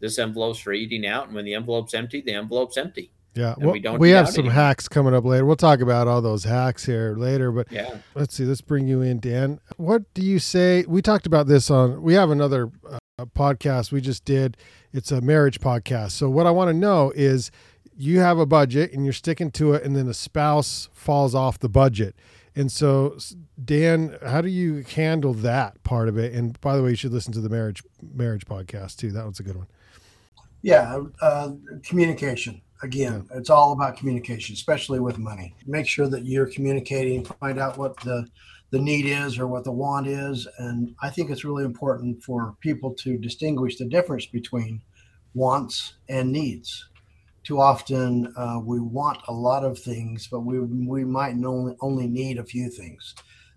this 0.00 0.18
envelope's 0.18 0.58
for 0.58 0.72
eating 0.72 1.06
out 1.06 1.26
and 1.26 1.34
when 1.34 1.44
the 1.44 1.54
envelope's 1.54 1.94
empty 1.94 2.20
the 2.20 2.32
envelope's 2.34 2.76
empty 2.76 3.10
Yeah, 3.34 3.54
well, 3.58 3.72
we 3.72 3.80
don't 3.80 3.98
we 3.98 4.10
have 4.10 4.28
some 4.28 4.46
anymore. 4.46 4.54
hacks 4.54 4.88
coming 4.88 5.14
up 5.14 5.24
later. 5.24 5.44
We'll 5.44 5.56
talk 5.56 5.80
about 5.80 6.08
all 6.08 6.20
those 6.22 6.44
hacks 6.44 6.84
here 6.86 7.14
later. 7.16 7.52
But 7.52 7.70
yeah 7.70 7.98
let's 8.14 8.34
see. 8.34 8.44
Let's 8.44 8.60
bring 8.60 8.86
you 8.88 9.02
in, 9.02 9.20
Dan. 9.20 9.60
What 9.76 10.12
do 10.14 10.22
you 10.22 10.38
say? 10.38 10.84
We 10.88 11.02
talked 11.02 11.26
about 11.26 11.46
this 11.46 11.70
on. 11.70 12.02
We 12.02 12.14
have 12.14 12.30
another 12.30 12.70
uh, 12.88 12.98
podcast 13.36 13.92
we 13.92 14.00
just 14.00 14.24
did. 14.24 14.56
It's 14.92 15.12
a 15.12 15.20
marriage 15.20 15.60
podcast. 15.60 16.12
So 16.12 16.28
what 16.30 16.46
I 16.46 16.50
want 16.50 16.68
to 16.68 16.74
know 16.74 17.12
is, 17.14 17.50
you 18.00 18.20
have 18.20 18.38
a 18.38 18.46
budget 18.46 18.92
and 18.92 19.04
you're 19.04 19.12
sticking 19.12 19.50
to 19.52 19.72
it, 19.74 19.82
and 19.84 19.96
then 19.96 20.06
a 20.08 20.14
spouse 20.14 20.88
falls 20.92 21.34
off 21.34 21.58
the 21.58 21.68
budget. 21.68 22.14
And 22.54 22.70
so, 22.72 23.18
Dan, 23.62 24.16
how 24.24 24.40
do 24.40 24.48
you 24.48 24.84
handle 24.84 25.32
that 25.34 25.82
part 25.82 26.08
of 26.08 26.16
it? 26.16 26.32
And 26.32 26.60
by 26.60 26.76
the 26.76 26.82
way, 26.82 26.90
you 26.90 26.96
should 26.96 27.12
listen 27.12 27.32
to 27.34 27.40
the 27.40 27.48
marriage 27.48 27.82
marriage 28.00 28.46
podcast 28.46 28.96
too. 28.96 29.10
That 29.12 29.24
one's 29.24 29.40
a 29.40 29.42
good 29.42 29.56
one. 29.56 29.66
Yeah, 30.62 31.02
uh, 31.20 31.52
communication. 31.84 32.60
Again, 32.82 33.26
it's 33.34 33.50
all 33.50 33.72
about 33.72 33.96
communication, 33.96 34.54
especially 34.54 35.00
with 35.00 35.18
money. 35.18 35.54
Make 35.66 35.86
sure 35.86 36.08
that 36.08 36.24
you're 36.24 36.46
communicating, 36.46 37.24
find 37.24 37.58
out 37.58 37.78
what 37.78 37.96
the 38.00 38.26
the 38.70 38.78
need 38.78 39.06
is 39.06 39.38
or 39.38 39.46
what 39.46 39.64
the 39.64 39.72
want 39.72 40.06
is, 40.06 40.46
and 40.58 40.94
I 41.02 41.08
think 41.08 41.30
it's 41.30 41.44
really 41.44 41.64
important 41.64 42.22
for 42.22 42.54
people 42.60 42.92
to 42.96 43.16
distinguish 43.16 43.76
the 43.76 43.86
difference 43.86 44.26
between 44.26 44.82
wants 45.32 45.94
and 46.08 46.30
needs. 46.30 46.86
Too 47.44 47.60
often, 47.60 48.32
uh, 48.36 48.60
we 48.64 48.80
want 48.80 49.20
a 49.28 49.32
lot 49.32 49.64
of 49.64 49.78
things, 49.78 50.28
but 50.30 50.40
we 50.40 50.60
we 50.60 51.04
might 51.04 51.36
only 51.44 51.76
only 51.82 52.08
need 52.08 52.38
a 52.38 52.44
few 52.44 52.70
things, 52.70 53.14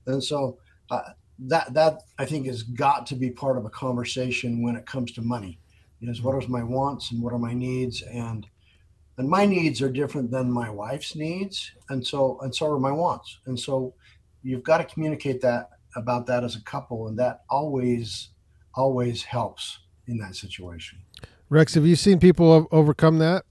and 0.08 0.24
so 0.24 0.60
uh, 0.92 1.02
that 1.40 1.74
that 1.74 2.04
I 2.20 2.26
think 2.26 2.48
has 2.48 2.64
got 2.64 3.08
to 3.08 3.16
be 3.16 3.32
part 3.32 3.58
of 3.58 3.66
a 3.66 3.72
conversation 3.72 4.64
when 4.64 4.76
it 4.78 4.86
comes 4.86 5.14
to 5.14 5.24
money 5.24 5.61
is 6.10 6.22
what 6.22 6.34
are 6.34 6.48
my 6.50 6.64
wants 6.64 7.12
and 7.12 7.22
what 7.22 7.34
are 7.34 7.40
my 7.40 7.54
needs 7.54 8.02
and 8.04 8.48
and 9.18 9.30
my 9.30 9.46
needs 9.46 9.82
are 9.82 9.90
different 9.90 10.32
than 10.32 10.52
my 10.52 10.70
wife's 10.70 11.16
needs 11.16 11.72
and 11.90 12.06
so 12.06 12.40
and 12.42 12.54
so 12.56 12.72
are 12.72 12.80
my 12.80 12.92
wants 12.92 13.40
and 13.46 13.60
so 13.60 13.94
you've 14.44 14.64
got 14.64 14.78
to 14.78 14.84
communicate 14.86 15.42
that 15.42 15.70
about 15.96 16.26
that 16.26 16.44
as 16.44 16.56
a 16.56 16.64
couple 16.64 17.08
and 17.08 17.20
that 17.20 17.42
always 17.50 18.30
always 18.76 19.24
helps 19.24 19.80
in 20.08 20.18
that 20.18 20.36
situation 20.36 20.98
Rex, 21.50 21.74
have 21.74 21.86
you 21.86 21.98
seen 21.98 22.18
people 22.20 22.68
overcome 22.72 23.20
that? 23.20 23.44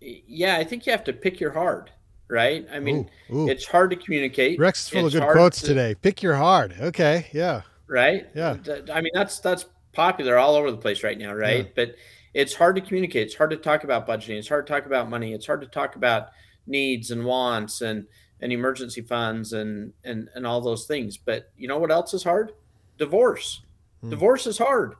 yeah 0.00 0.56
i 0.56 0.64
think 0.64 0.86
you 0.86 0.92
have 0.92 1.04
to 1.04 1.12
pick 1.12 1.38
your 1.38 1.52
hard 1.52 1.90
right 2.28 2.66
i 2.72 2.78
mean 2.80 3.08
Ooh, 3.30 3.40
ooh. 3.40 3.48
it's 3.48 3.66
hard 3.66 3.90
to 3.90 3.96
communicate 3.96 4.58
Rex 4.58 4.84
is 4.84 4.88
full 4.88 5.06
of 5.06 5.12
good 5.12 5.22
quotes 5.22 5.60
to- 5.60 5.66
today. 5.66 5.94
Pick 5.94 6.22
your 6.22 6.34
hard. 6.36 6.74
Okay, 6.80 7.26
yeah. 7.32 7.62
right? 7.88 8.26
Yeah. 8.34 8.56
I 8.92 9.00
mean, 9.00 9.12
that's 9.14 9.38
that's 9.40 9.66
popular 9.92 10.36
all 10.38 10.54
over 10.54 10.70
the 10.70 10.76
place 10.76 11.02
right 11.02 11.18
now, 11.18 11.34
right? 11.34 11.64
Yeah. 11.66 11.72
But 11.74 11.94
it's 12.34 12.54
hard 12.54 12.76
to 12.76 12.82
communicate. 12.82 13.26
It's 13.26 13.34
hard 13.34 13.50
to 13.50 13.56
talk 13.56 13.84
about 13.84 14.06
budgeting. 14.06 14.38
It's 14.38 14.48
hard 14.48 14.66
to 14.66 14.72
talk 14.72 14.86
about 14.86 15.08
money. 15.10 15.32
It's 15.32 15.46
hard 15.46 15.60
to 15.62 15.66
talk 15.66 15.96
about 15.96 16.28
needs 16.66 17.10
and 17.10 17.24
wants 17.24 17.80
and 17.80 18.06
and 18.40 18.52
emergency 18.52 19.00
funds 19.00 19.52
and 19.52 19.92
and 20.04 20.28
and 20.34 20.46
all 20.46 20.60
those 20.60 20.86
things. 20.86 21.16
But 21.16 21.50
you 21.56 21.66
know 21.68 21.78
what 21.78 21.90
else 21.90 22.14
is 22.14 22.22
hard? 22.22 22.52
Divorce. 22.98 23.62
Hmm. 24.02 24.10
Divorce 24.10 24.46
is 24.46 24.58
hard, 24.58 24.94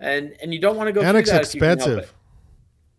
and 0.00 0.36
and 0.42 0.52
you 0.52 0.60
don't 0.60 0.76
want 0.76 0.88
to 0.88 0.92
go 0.92 1.00
and 1.00 1.10
through 1.10 1.20
it's 1.20 1.30
that 1.30 1.42
if 1.42 1.54
you 1.54 1.60
can 1.60 1.68
help 1.68 1.78
expensive. 1.80 2.04
it. 2.10 2.12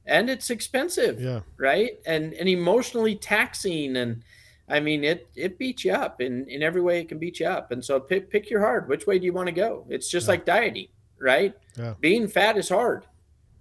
And 0.10 0.30
it's 0.30 0.50
expensive 0.50 1.20
Yeah. 1.20 1.42
right 1.58 2.00
and 2.06 2.34
and 2.34 2.48
emotionally 2.48 3.16
taxing 3.16 3.98
and 3.98 4.24
i 4.70 4.80
mean 4.80 5.04
it 5.04 5.28
it 5.36 5.58
beats 5.60 5.84
you 5.84 5.92
up 5.92 6.22
in 6.22 6.48
in 6.48 6.63
every 6.63 6.82
way 6.82 7.02
it 7.02 7.10
can 7.10 7.20
beat 7.20 7.42
you 7.42 7.46
up 7.46 7.72
and 7.72 7.84
so 7.84 8.00
pick 8.00 8.30
pick 8.30 8.50
your 8.50 8.62
heart. 8.62 8.88
which 8.88 9.06
way 9.06 9.20
do 9.20 9.26
you 9.26 9.34
want 9.34 9.48
to 9.48 9.52
go 9.52 9.86
it's 9.90 10.10
just 10.10 10.26
Yeah. 10.28 10.32
like 10.32 10.46
dieting 10.46 10.88
right 11.19 11.53
Yeah. 11.77 11.93
being 11.99 12.27
fat 12.27 12.58
is 12.58 12.69
hard 12.69 13.06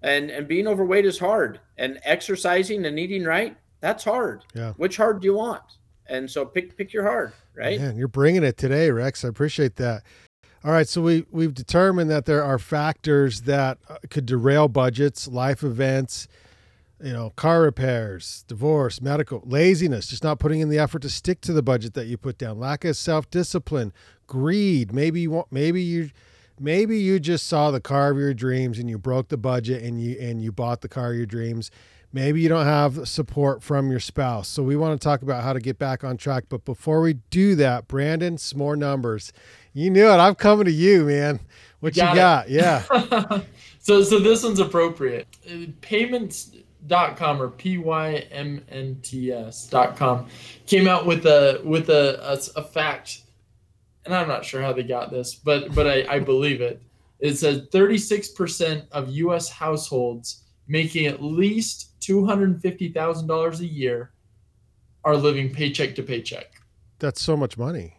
and 0.02 0.30
and 0.30 0.46
being 0.48 0.66
overweight 0.66 1.04
is 1.06 1.18
hard 1.18 1.60
and 1.78 1.98
exercising 2.04 2.84
and 2.86 2.98
eating 2.98 3.24
right 3.24 3.56
that's 3.80 4.04
hard 4.04 4.44
Yeah. 4.54 4.72
which 4.76 4.96
hard 4.96 5.20
do 5.20 5.26
you 5.26 5.34
want 5.34 5.62
and 6.06 6.30
so 6.30 6.44
pick 6.44 6.76
pick 6.76 6.92
your 6.92 7.04
hard 7.04 7.32
right 7.54 7.80
Man, 7.80 7.96
you're 7.96 8.08
bringing 8.08 8.44
it 8.44 8.56
today, 8.58 8.90
Rex. 8.90 9.24
I 9.24 9.28
appreciate 9.28 9.76
that. 9.76 10.02
All 10.64 10.72
right, 10.72 10.86
so 10.88 11.00
we 11.00 11.24
we've 11.30 11.54
determined 11.54 12.10
that 12.10 12.24
there 12.26 12.42
are 12.44 12.58
factors 12.58 13.42
that 13.42 13.78
uh, 13.88 13.96
could 14.10 14.26
derail 14.26 14.68
budgets, 14.68 15.26
life 15.28 15.62
events, 15.62 16.26
you 17.02 17.12
know, 17.12 17.30
car 17.36 17.62
repairs, 17.62 18.44
divorce, 18.48 19.00
medical, 19.00 19.42
laziness, 19.46 20.08
just 20.08 20.22
not 20.24 20.38
putting 20.38 20.60
in 20.60 20.68
the 20.68 20.78
effort 20.78 21.02
to 21.02 21.08
stick 21.10 21.40
to 21.42 21.52
the 21.52 21.62
budget 21.62 21.94
that 21.94 22.06
you 22.08 22.16
put 22.18 22.36
down, 22.36 22.58
lack 22.58 22.84
of 22.84 22.96
self-discipline, 22.96 23.92
greed. 24.26 24.92
Maybe 24.92 25.20
you 25.20 25.30
want, 25.30 25.52
maybe 25.52 25.82
you 25.82 26.10
maybe 26.58 26.98
you 26.98 27.20
just 27.20 27.46
saw 27.46 27.70
the 27.70 27.80
car 27.80 28.10
of 28.10 28.18
your 28.18 28.34
dreams 28.34 28.78
and 28.78 28.90
you 28.90 28.98
broke 28.98 29.28
the 29.28 29.36
budget 29.36 29.82
and 29.82 30.00
you 30.00 30.16
and 30.20 30.42
you 30.42 30.52
bought 30.52 30.80
the 30.80 30.88
car 30.88 31.10
of 31.10 31.16
your 31.16 31.26
dreams. 31.26 31.70
Maybe 32.12 32.40
you 32.40 32.48
don't 32.48 32.66
have 32.66 33.08
support 33.08 33.62
from 33.62 33.90
your 33.90 34.00
spouse. 34.00 34.48
So 34.48 34.62
we 34.62 34.76
want 34.76 34.98
to 34.98 35.04
talk 35.04 35.22
about 35.22 35.42
how 35.42 35.52
to 35.52 35.60
get 35.60 35.78
back 35.78 36.02
on 36.02 36.16
track. 36.16 36.44
But 36.48 36.64
before 36.64 37.00
we 37.02 37.14
do 37.30 37.54
that, 37.56 37.88
Brandyn, 37.88 38.38
some 38.38 38.58
more 38.58 38.76
numbers. 38.76 39.32
You 39.74 39.90
knew 39.90 40.06
it. 40.06 40.16
I'm 40.16 40.34
coming 40.34 40.64
to 40.64 40.72
you, 40.72 41.04
man. 41.04 41.40
What 41.80 41.94
you 41.96 42.02
Got 42.02 42.16
got? 42.16 42.46
it. 42.48 42.52
Yeah. 42.52 42.82
so 43.80 44.02
so 44.02 44.18
this 44.18 44.42
one's 44.42 44.60
appropriate. 44.60 45.26
Uh, 45.46 45.66
Payments.com 45.82 47.42
or 47.42 47.50
pymnts.com 47.50 50.26
came 50.66 50.88
out 50.88 51.04
with 51.06 51.26
a 51.26 51.60
with 51.64 51.90
a, 51.90 52.18
a, 52.22 52.60
a 52.60 52.64
fact, 52.64 53.22
and 54.06 54.14
I'm 54.14 54.28
not 54.28 54.44
sure 54.44 54.62
how 54.62 54.72
they 54.72 54.82
got 54.82 55.10
this, 55.10 55.34
but 55.34 55.74
but 55.74 55.86
I, 55.86 56.06
I 56.08 56.18
believe 56.20 56.60
it. 56.60 56.80
It 57.18 57.36
says 57.38 57.62
36% 57.72 58.84
of 58.92 59.08
U.S. 59.10 59.48
households 59.48 60.44
making 60.68 61.06
at 61.06 61.22
least 61.22 61.98
$250,000 62.00 63.60
a 63.60 63.66
year 63.66 64.10
are 65.04 65.16
living 65.16 65.50
paycheck 65.52 65.94
to 65.94 66.02
paycheck. 66.02 66.60
That's 66.98 67.22
so 67.22 67.36
much 67.36 67.56
money. 67.56 67.94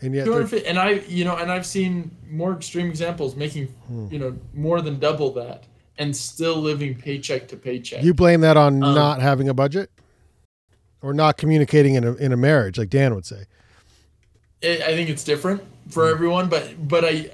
And 0.00 0.14
yet, 0.14 0.26
and 0.28 0.78
I 0.78 0.90
you 1.08 1.24
know 1.24 1.36
and 1.36 1.50
I've 1.50 1.66
seen 1.66 2.16
more 2.30 2.52
extreme 2.52 2.86
examples 2.86 3.34
making 3.34 3.66
Hmm. 3.88 4.06
you 4.12 4.18
know 4.20 4.36
more 4.54 4.80
than 4.80 5.00
double 5.00 5.32
that 5.34 5.64
and 5.98 6.16
still 6.16 6.54
living 6.56 6.94
paycheck 6.94 7.48
to 7.48 7.56
paycheck. 7.56 8.04
you 8.04 8.14
blame 8.14 8.40
that 8.42 8.56
on 8.56 8.80
Um, 8.82 8.94
not 8.94 9.20
having 9.20 9.48
a 9.48 9.54
budget 9.54 9.90
or 11.02 11.12
not 11.12 11.36
communicating 11.36 11.94
in 11.96 12.04
a, 12.04 12.14
in 12.14 12.32
a 12.32 12.36
marriage, 12.36 12.78
like 12.78 12.90
Dan 12.90 13.12
would 13.16 13.26
say. 13.26 13.44
I 14.62 14.82
I 14.86 14.96
think 14.96 15.08
it's 15.10 15.24
different 15.24 15.62
for 15.88 16.06
Hmm. 16.06 16.14
everyone, 16.14 16.48
but 16.48 16.88
but 16.88 17.04
I 17.04 17.30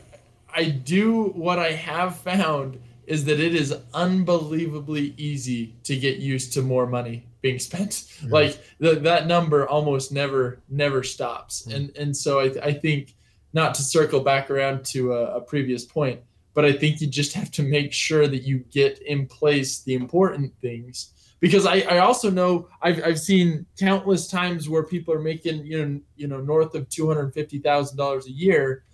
I 0.54 0.64
do 0.66 1.24
what 1.34 1.58
I 1.58 1.72
have 1.72 2.16
found 2.16 2.78
is 3.06 3.24
that 3.26 3.38
it 3.38 3.54
is 3.54 3.74
unbelievably 3.92 5.14
easy 5.18 5.74
to 5.84 5.96
get 5.96 6.18
used 6.18 6.52
to 6.54 6.62
more 6.62 6.87
money 6.87 7.26
being 7.42 7.58
spent. 7.58 8.04
Yeah. 8.22 8.28
Like 8.30 8.58
the, 8.78 8.94
that 8.94 9.26
number 9.26 9.68
almost 9.68 10.12
never 10.12 10.60
never 10.68 11.02
stops. 11.02 11.66
Mm. 11.66 11.74
And 11.74 11.96
and 11.96 12.16
so 12.16 12.40
I, 12.40 12.52
I 12.62 12.72
think 12.72 13.14
not 13.52 13.74
to 13.74 13.82
circle 13.82 14.20
back 14.20 14.50
around 14.50 14.84
to 14.87 15.12
a, 15.12 15.37
a 15.37 15.40
previous 15.40 15.84
point, 15.84 16.20
but 16.54 16.64
I 16.64 16.72
think 16.72 17.00
you 17.00 17.06
just 17.06 17.34
have 17.34 17.50
to 17.52 17.62
make 17.62 17.92
sure 17.92 18.26
that 18.26 18.42
you 18.42 18.58
get 18.70 19.00
in 19.02 19.26
place 19.26 19.80
the 19.80 19.94
important 19.94 20.52
things 20.60 21.12
because 21.40 21.66
I, 21.66 21.81
I 21.81 21.99
also 21.99 22.31
know 22.31 22.68
I've, 22.83 23.03
I've 23.05 23.20
seen 23.20 23.66
countless 23.79 24.29
times 24.29 24.68
where 24.68 24.83
people 24.83 25.12
are 25.14 25.20
making 25.20 25.66
you 25.66 25.85
know 25.85 26.01
you 26.16 26.29
know 26.29 26.40
north 26.40 26.75
of 26.75 26.88
two 26.88 27.07
hundred 27.07 27.33
fifty 27.35 27.59
thousand 27.59 27.97
dollars 27.97 28.27
a 28.27 28.33
year 28.33 28.85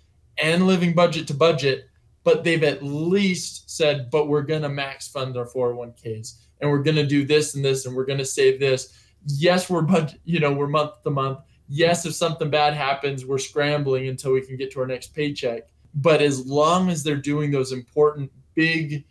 and 0.41 0.67
living 0.67 0.93
budget 0.93 1.27
to 1.27 1.33
budget, 1.33 1.89
but 2.23 2.43
they've 2.43 2.63
at 2.63 2.83
least 2.83 3.69
said, 3.69 4.09
but 4.09 4.27
we're 4.27 4.41
gonna 4.41 4.69
max 4.69 5.07
fund 5.07 5.37
our 5.37 5.45
four 5.45 5.67
hundred 5.67 5.77
oh 5.77 5.79
one 5.79 5.93
ks 6.21 6.47
and 6.59 6.69
we're 6.69 6.83
gonna 6.83 7.05
do 7.05 7.25
this 7.25 7.55
and 7.55 7.63
this 7.63 7.85
and 7.85 7.95
we're 7.95 8.05
gonna 8.05 8.25
save 8.25 8.59
this. 8.59 8.97
Yes, 9.25 9.69
we're 9.69 9.81
budget 9.81 10.19
you 10.25 10.39
know 10.39 10.51
we're 10.51 10.67
month 10.67 11.03
to 11.03 11.09
month. 11.09 11.39
Yes, 11.67 12.05
if 12.05 12.13
something 12.13 12.49
bad 12.49 12.73
happens, 12.73 13.25
we're 13.25 13.37
scrambling 13.37 14.09
until 14.09 14.33
we 14.33 14.41
can 14.41 14.57
get 14.57 14.71
to 14.71 14.81
our 14.81 14.87
next 14.87 15.15
paycheck 15.15 15.69
but 15.95 16.21
as 16.21 16.45
long 16.45 16.89
as 16.89 17.03
they're 17.03 17.15
doing 17.15 17.51
those 17.51 17.71
important, 17.71 18.31
big, 18.55 19.05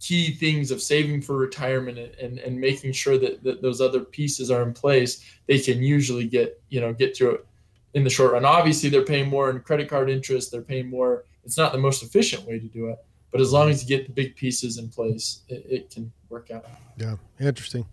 key 0.00 0.32
things 0.32 0.70
of 0.70 0.80
saving 0.80 1.20
for 1.22 1.36
retirement 1.36 1.98
and, 1.98 2.38
and 2.38 2.60
making 2.60 2.92
sure 2.92 3.18
that, 3.18 3.42
that 3.42 3.62
those 3.62 3.80
other 3.80 4.00
pieces 4.00 4.50
are 4.50 4.62
in 4.62 4.72
place, 4.72 5.24
they 5.46 5.58
can 5.58 5.82
usually 5.82 6.26
get, 6.26 6.60
you 6.68 6.80
know, 6.80 6.92
get 6.92 7.16
through 7.16 7.32
it 7.32 7.46
in 7.94 8.04
the 8.04 8.10
short 8.10 8.32
run. 8.32 8.44
Obviously, 8.44 8.88
they're 8.88 9.04
paying 9.04 9.28
more 9.28 9.50
in 9.50 9.60
credit 9.60 9.88
card 9.88 10.08
interest. 10.08 10.52
They're 10.52 10.62
paying 10.62 10.88
more. 10.88 11.24
It's 11.44 11.56
not 11.56 11.72
the 11.72 11.78
most 11.78 12.02
efficient 12.02 12.46
way 12.46 12.58
to 12.58 12.66
do 12.66 12.88
it, 12.88 12.98
but 13.32 13.40
as 13.40 13.52
long 13.52 13.70
as 13.70 13.82
you 13.82 13.88
get 13.88 14.06
the 14.06 14.12
big 14.12 14.36
pieces 14.36 14.78
in 14.78 14.88
place, 14.88 15.42
it, 15.48 15.64
it 15.68 15.90
can 15.90 16.12
work 16.28 16.50
out. 16.50 16.66
Yeah, 16.96 17.16
interesting. 17.40 17.86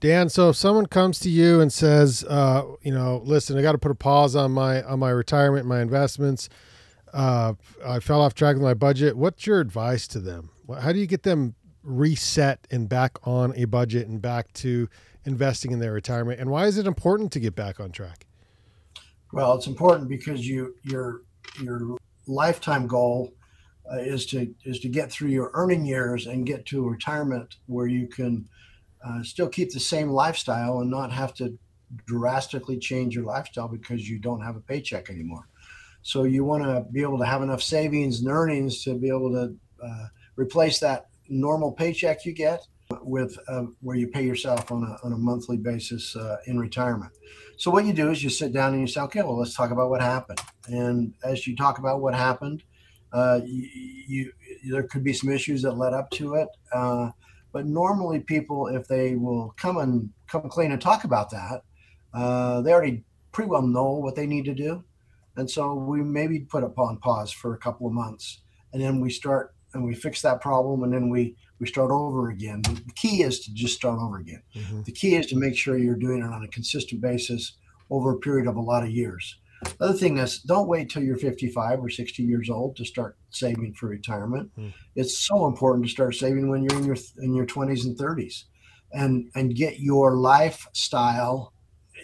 Dan, 0.00 0.30
so 0.30 0.48
if 0.48 0.56
someone 0.56 0.86
comes 0.86 1.18
to 1.20 1.28
you 1.28 1.60
and 1.60 1.70
says, 1.70 2.24
uh, 2.24 2.64
you 2.80 2.92
know, 2.92 3.20
listen, 3.24 3.58
I 3.58 3.62
got 3.62 3.72
to 3.72 3.78
put 3.78 3.90
a 3.90 3.94
pause 3.94 4.34
on 4.34 4.50
my 4.50 4.82
on 4.82 4.98
my 4.98 5.10
retirement, 5.10 5.66
my 5.66 5.82
investments 5.82 6.48
uh, 7.12 7.54
I 7.84 8.00
fell 8.00 8.20
off 8.20 8.34
track 8.34 8.56
with 8.56 8.62
my 8.62 8.74
budget. 8.74 9.16
What's 9.16 9.46
your 9.46 9.60
advice 9.60 10.06
to 10.08 10.20
them? 10.20 10.49
How 10.78 10.92
do 10.92 10.98
you 10.98 11.06
get 11.06 11.22
them 11.22 11.54
reset 11.82 12.66
and 12.70 12.88
back 12.88 13.18
on 13.26 13.54
a 13.56 13.64
budget 13.64 14.08
and 14.08 14.20
back 14.20 14.52
to 14.54 14.88
investing 15.24 15.72
in 15.72 15.78
their 15.78 15.92
retirement? 15.92 16.40
And 16.40 16.50
why 16.50 16.66
is 16.66 16.78
it 16.78 16.86
important 16.86 17.32
to 17.32 17.40
get 17.40 17.54
back 17.54 17.80
on 17.80 17.90
track? 17.90 18.26
Well, 19.32 19.54
it's 19.54 19.66
important 19.66 20.08
because 20.08 20.46
you 20.46 20.74
your 20.82 21.22
your 21.62 21.96
lifetime 22.26 22.86
goal 22.86 23.32
uh, 23.90 23.98
is 23.98 24.26
to 24.26 24.52
is 24.64 24.80
to 24.80 24.88
get 24.88 25.10
through 25.10 25.30
your 25.30 25.50
earning 25.54 25.84
years 25.84 26.26
and 26.26 26.46
get 26.46 26.66
to 26.66 26.88
retirement 26.88 27.56
where 27.66 27.86
you 27.86 28.06
can 28.06 28.48
uh, 29.04 29.22
still 29.22 29.48
keep 29.48 29.72
the 29.72 29.80
same 29.80 30.10
lifestyle 30.10 30.80
and 30.80 30.90
not 30.90 31.12
have 31.12 31.32
to 31.34 31.56
drastically 32.06 32.78
change 32.78 33.14
your 33.14 33.24
lifestyle 33.24 33.68
because 33.68 34.08
you 34.08 34.18
don't 34.18 34.42
have 34.42 34.56
a 34.56 34.60
paycheck 34.60 35.10
anymore. 35.10 35.48
So 36.02 36.24
you 36.24 36.44
want 36.44 36.64
to 36.64 36.86
be 36.92 37.02
able 37.02 37.18
to 37.18 37.26
have 37.26 37.42
enough 37.42 37.62
savings 37.62 38.20
and 38.20 38.28
earnings 38.28 38.84
to 38.84 38.94
be 38.94 39.08
able 39.08 39.30
to 39.32 39.54
uh, 39.84 40.06
replace 40.36 40.78
that 40.80 41.08
normal 41.28 41.72
paycheck 41.72 42.24
you 42.24 42.32
get 42.32 42.66
with 43.02 43.38
uh, 43.48 43.64
where 43.80 43.96
you 43.96 44.08
pay 44.08 44.24
yourself 44.24 44.72
on 44.72 44.82
a, 44.82 45.06
on 45.06 45.12
a 45.12 45.16
monthly 45.16 45.56
basis 45.56 46.16
uh, 46.16 46.38
in 46.46 46.58
retirement. 46.58 47.12
So 47.56 47.70
what 47.70 47.84
you 47.84 47.92
do 47.92 48.10
is 48.10 48.22
you 48.24 48.30
sit 48.30 48.52
down 48.52 48.72
and 48.72 48.80
you 48.80 48.86
say, 48.86 49.00
okay, 49.02 49.22
well, 49.22 49.38
let's 49.38 49.54
talk 49.54 49.70
about 49.70 49.90
what 49.90 50.00
happened. 50.00 50.40
And 50.66 51.14
as 51.22 51.46
you 51.46 51.54
talk 51.54 51.78
about 51.78 52.00
what 52.00 52.14
happened, 52.14 52.62
uh, 53.12 53.40
you, 53.44 53.68
you, 54.08 54.32
there 54.70 54.82
could 54.84 55.04
be 55.04 55.12
some 55.12 55.30
issues 55.30 55.62
that 55.62 55.72
led 55.72 55.92
up 55.92 56.10
to 56.12 56.34
it. 56.34 56.48
Uh, 56.72 57.10
but 57.52 57.66
normally 57.66 58.20
people, 58.20 58.68
if 58.68 58.86
they 58.88 59.14
will 59.14 59.54
come 59.56 59.76
and 59.78 60.10
come 60.26 60.48
clean 60.48 60.72
and 60.72 60.80
talk 60.80 61.04
about 61.04 61.30
that, 61.30 61.62
uh, 62.14 62.60
they 62.62 62.72
already 62.72 63.04
pretty 63.32 63.50
well 63.50 63.62
know 63.62 63.92
what 63.92 64.16
they 64.16 64.26
need 64.26 64.44
to 64.46 64.54
do. 64.54 64.82
And 65.36 65.48
so 65.50 65.74
we 65.74 66.02
maybe 66.02 66.40
put 66.40 66.64
it 66.64 66.72
on 66.76 66.98
pause 66.98 67.30
for 67.30 67.54
a 67.54 67.58
couple 67.58 67.86
of 67.86 67.92
months, 67.92 68.40
and 68.72 68.82
then 68.82 69.00
we 69.00 69.10
start 69.10 69.54
and 69.74 69.84
we 69.84 69.94
fix 69.94 70.22
that 70.22 70.40
problem, 70.40 70.82
and 70.82 70.92
then 70.92 71.08
we 71.08 71.36
we 71.58 71.66
start 71.66 71.90
over 71.90 72.30
again. 72.30 72.62
The 72.62 72.92
key 72.96 73.22
is 73.22 73.40
to 73.40 73.54
just 73.54 73.76
start 73.76 73.98
over 74.00 74.18
again. 74.18 74.42
Mm-hmm. 74.56 74.82
The 74.82 74.92
key 74.92 75.16
is 75.16 75.26
to 75.26 75.36
make 75.36 75.56
sure 75.56 75.76
you're 75.76 75.94
doing 75.94 76.20
it 76.20 76.24
on 76.24 76.42
a 76.42 76.48
consistent 76.48 77.00
basis 77.00 77.56
over 77.90 78.12
a 78.12 78.18
period 78.18 78.46
of 78.46 78.56
a 78.56 78.60
lot 78.60 78.82
of 78.82 78.90
years. 78.90 79.38
The 79.62 79.84
other 79.84 79.98
thing 79.98 80.18
is 80.18 80.38
don't 80.40 80.68
wait 80.68 80.88
till 80.88 81.02
you're 81.02 81.18
55 81.18 81.80
or 81.80 81.90
60 81.90 82.22
years 82.22 82.48
old 82.48 82.76
to 82.76 82.84
start 82.84 83.18
saving 83.28 83.74
for 83.74 83.88
retirement. 83.88 84.50
Mm. 84.58 84.72
It's 84.96 85.18
so 85.18 85.46
important 85.46 85.84
to 85.84 85.92
start 85.92 86.14
saving 86.14 86.48
when 86.48 86.62
you're 86.62 86.78
in 86.78 86.86
your 86.86 86.96
in 87.18 87.34
your 87.34 87.46
20s 87.46 87.84
and 87.84 87.98
30s 87.98 88.44
and 88.92 89.30
and 89.34 89.54
get 89.54 89.80
your 89.80 90.16
lifestyle 90.16 91.52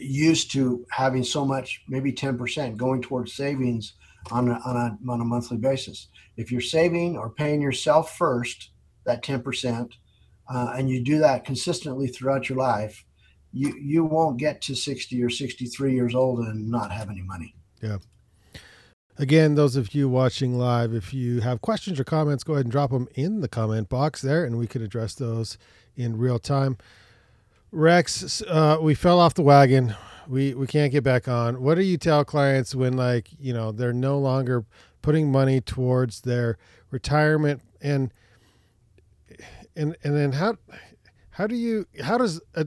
used 0.01 0.53
to 0.53 0.85
having 0.91 1.25
so 1.25 1.45
much, 1.45 1.83
maybe 1.89 2.13
10% 2.13 2.77
going 2.77 3.03
towards 3.03 3.35
savings 3.35 3.95
on 4.31 4.49
a, 4.49 4.61
on 4.65 4.77
a, 4.77 5.11
on 5.11 5.21
a 5.21 5.25
monthly 5.25 5.57
basis. 5.57 6.09
If 6.37 6.53
you're 6.53 6.61
saving 6.61 7.17
or 7.17 7.31
paying 7.31 7.61
yourself 7.61 8.17
first, 8.17 8.71
that 9.05 9.23
10%, 9.23 9.91
uh, 10.49 10.75
and 10.77 10.89
you 10.89 11.03
do 11.03 11.19
that 11.19 11.45
consistently 11.45 12.07
throughout 12.09 12.49
your 12.49 12.59
life, 12.59 13.05
you, 13.53 13.75
you 13.81 14.05
won't 14.05 14.39
get 14.39 14.61
to 14.63 14.75
60 14.75 15.23
or 15.23 15.31
63 15.31 15.95
years 15.95 16.15
old 16.15 16.41
and 16.41 16.71
not 16.71 16.93
have 16.93 17.09
any 17.09 17.23
money. 17.23 17.55
Yeah. 17.83 17.99
Again, 19.19 19.55
those 19.55 19.77
of 19.77 19.95
you 19.95 20.11
watching 20.11 20.59
live, 20.59 20.93
if 20.93 21.15
you 21.15 21.41
have 21.41 21.63
questions 21.63 21.99
or 21.99 22.05
comments, 22.05 22.45
go 22.45 22.53
ahead 22.53 22.67
and 22.67 22.73
drop 22.73 22.91
them 22.91 23.09
in 23.15 23.41
the 23.41 23.49
comment 23.49 23.89
box 23.89 24.21
there, 24.21 24.45
and 24.45 24.59
we 24.59 24.67
can 24.67 24.83
address 24.83 25.15
those 25.15 25.57
in 25.97 26.19
real 26.19 26.39
time. 26.39 26.77
Rex, 27.73 28.43
uh, 28.43 28.77
we 28.81 28.95
fell 28.95 29.19
off 29.19 29.33
the 29.33 29.43
wagon. 29.43 29.95
We 30.29 30.55
we 30.55 30.67
can't 30.67 30.93
get 30.93 31.03
back 31.03 31.29
on. 31.29 31.63
What 31.63 31.77
do 31.77 31.83
you 31.83 31.97
tell 31.97 32.25
clients 32.25 32.75
when 32.75 32.95
like 32.95 33.29
you 33.39 33.55
know 33.55 33.73
they're 33.73 33.93
no 33.93 34.19
longer 34.19 34.65
putting 35.07 35.31
money 35.31 35.61
towards 35.61 36.23
their 36.23 36.59
retirement 36.91 37.63
and 37.81 38.13
and 39.77 39.97
and 40.03 40.17
then 40.17 40.33
how 40.33 40.57
how 41.31 41.47
do 41.47 41.55
you 41.55 41.87
how 42.03 42.19
does 42.19 42.41
a, 42.57 42.67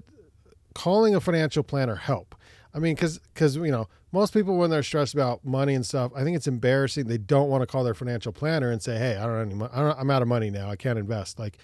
calling 0.74 1.14
a 1.14 1.20
financial 1.20 1.64
planner 1.64 1.96
help? 1.96 2.34
I 2.74 2.80
mean, 2.80 2.96
because 2.96 3.20
because 3.34 3.58
you 3.58 3.72
know 3.72 3.90
most 4.14 4.32
people 4.32 4.56
when 4.56 4.70
they're 4.70 4.84
stressed 4.84 5.14
about 5.14 5.44
money 5.44 5.74
and 5.74 5.86
stuff, 5.86 6.14
I 6.16 6.24
think 6.24 6.38
it's 6.38 6.48
embarrassing. 6.48 7.08
They 7.10 7.18
don't 7.18 7.50
want 7.50 7.62
to 7.62 7.68
call 7.68 7.84
their 7.84 7.94
financial 7.94 8.32
planner 8.32 8.72
and 8.72 8.82
say, 8.82 8.98
"Hey, 8.98 9.18
I 9.18 9.26
don't 9.26 9.42
any 9.42 9.56
money. 9.56 9.74
I'm 9.74 10.10
out 10.10 10.22
of 10.22 10.30
money 10.30 10.50
now. 10.50 10.70
I 10.70 10.78
can't 10.78 10.98
invest." 10.98 11.40
Like, 11.40 11.58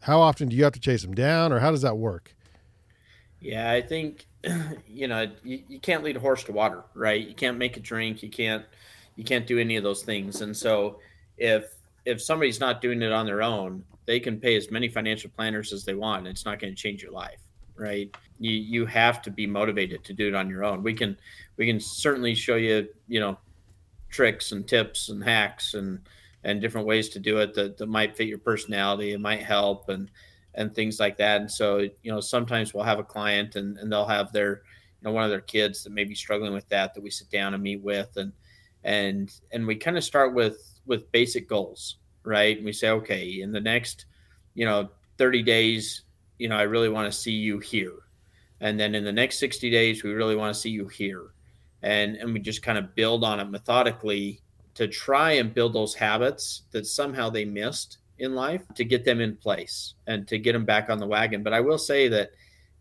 how 0.00 0.18
often 0.18 0.48
do 0.48 0.56
you 0.56 0.64
have 0.64 0.72
to 0.72 0.80
chase 0.80 1.02
them 1.02 1.12
down, 1.12 1.52
or 1.52 1.58
how 1.58 1.70
does 1.70 1.82
that 1.82 1.98
work? 1.98 2.34
Yeah, 3.38 3.70
I 3.70 3.82
think 3.82 4.24
you 4.88 5.08
know 5.08 5.30
you, 5.44 5.62
you 5.68 5.78
can't 5.78 6.02
lead 6.02 6.16
a 6.16 6.20
horse 6.20 6.42
to 6.44 6.52
water, 6.52 6.84
right? 6.94 7.20
You 7.20 7.34
can't 7.34 7.58
make 7.58 7.76
it 7.76 7.82
drink. 7.82 8.22
You 8.22 8.30
can't 8.30 8.64
you 9.16 9.24
can't 9.24 9.46
do 9.46 9.58
any 9.58 9.76
of 9.76 9.82
those 9.82 10.02
things. 10.02 10.42
And 10.42 10.56
so 10.56 11.00
if 11.36 11.74
if 12.04 12.22
somebody's 12.22 12.60
not 12.60 12.80
doing 12.80 13.02
it 13.02 13.10
on 13.10 13.26
their 13.26 13.42
own, 13.42 13.84
they 14.06 14.20
can 14.20 14.38
pay 14.38 14.54
as 14.56 14.70
many 14.70 14.88
financial 14.88 15.30
planners 15.30 15.72
as 15.72 15.84
they 15.84 15.94
want. 15.94 16.28
It's 16.28 16.44
not 16.44 16.60
going 16.60 16.72
to 16.72 16.80
change 16.80 17.02
your 17.02 17.12
life, 17.12 17.40
right? 17.74 18.14
You 18.38 18.52
you 18.52 18.86
have 18.86 19.22
to 19.22 19.30
be 19.30 19.46
motivated 19.46 20.04
to 20.04 20.12
do 20.12 20.28
it 20.28 20.34
on 20.34 20.48
your 20.48 20.64
own. 20.64 20.82
We 20.82 20.94
can 20.94 21.18
we 21.56 21.66
can 21.66 21.80
certainly 21.80 22.34
show 22.34 22.56
you 22.56 22.88
you 23.08 23.20
know 23.20 23.38
tricks 24.08 24.52
and 24.52 24.66
tips 24.68 25.08
and 25.08 25.22
hacks 25.22 25.74
and 25.74 26.00
and 26.44 26.60
different 26.60 26.86
ways 26.86 27.08
to 27.08 27.18
do 27.18 27.38
it 27.38 27.54
that, 27.54 27.76
that 27.76 27.86
might 27.86 28.16
fit 28.16 28.28
your 28.28 28.38
personality. 28.38 29.12
It 29.12 29.20
might 29.20 29.42
help 29.42 29.88
and 29.88 30.08
and 30.54 30.74
things 30.74 30.98
like 30.98 31.18
that. 31.18 31.40
And 31.40 31.50
so, 31.50 31.78
you 31.78 32.10
know, 32.10 32.20
sometimes 32.20 32.72
we'll 32.72 32.84
have 32.84 32.98
a 32.98 33.04
client 33.04 33.56
and, 33.56 33.76
and 33.76 33.92
they'll 33.92 34.06
have 34.06 34.32
their, 34.32 34.62
you 35.00 35.02
know, 35.02 35.12
one 35.12 35.24
of 35.24 35.30
their 35.30 35.42
kids 35.42 35.84
that 35.84 35.92
may 35.92 36.04
be 36.04 36.14
struggling 36.14 36.54
with 36.54 36.66
that, 36.70 36.94
that 36.94 37.02
we 37.02 37.10
sit 37.10 37.30
down 37.30 37.52
and 37.52 37.62
meet 37.62 37.82
with. 37.82 38.16
And, 38.16 38.32
and, 38.86 39.34
and 39.50 39.66
we 39.66 39.74
kind 39.74 39.98
of 39.98 40.04
start 40.04 40.32
with, 40.32 40.80
with 40.86 41.10
basic 41.10 41.48
goals, 41.48 41.96
right? 42.22 42.56
And 42.56 42.64
we 42.64 42.72
say, 42.72 42.90
okay, 42.90 43.40
in 43.40 43.50
the 43.50 43.60
next, 43.60 44.06
you 44.54 44.64
know, 44.64 44.88
30 45.18 45.42
days, 45.42 46.02
you 46.38 46.48
know, 46.48 46.56
I 46.56 46.62
really 46.62 46.88
want 46.88 47.12
to 47.12 47.18
see 47.18 47.32
you 47.32 47.58
here. 47.58 47.96
And 48.60 48.78
then 48.78 48.94
in 48.94 49.02
the 49.02 49.12
next 49.12 49.38
60 49.38 49.70
days, 49.70 50.04
we 50.04 50.12
really 50.12 50.36
want 50.36 50.54
to 50.54 50.60
see 50.60 50.70
you 50.70 50.86
here. 50.86 51.32
And, 51.82 52.16
and 52.16 52.32
we 52.32 52.38
just 52.38 52.62
kind 52.62 52.78
of 52.78 52.94
build 52.94 53.24
on 53.24 53.40
it 53.40 53.50
methodically 53.50 54.40
to 54.74 54.86
try 54.86 55.32
and 55.32 55.52
build 55.52 55.72
those 55.72 55.94
habits 55.94 56.62
that 56.70 56.86
somehow 56.86 57.28
they 57.28 57.44
missed 57.44 57.98
in 58.20 58.36
life 58.36 58.62
to 58.76 58.84
get 58.84 59.04
them 59.04 59.20
in 59.20 59.36
place 59.36 59.94
and 60.06 60.28
to 60.28 60.38
get 60.38 60.52
them 60.52 60.64
back 60.64 60.90
on 60.90 60.98
the 60.98 61.06
wagon. 61.06 61.42
But 61.42 61.52
I 61.52 61.60
will 61.60 61.78
say 61.78 62.06
that, 62.08 62.30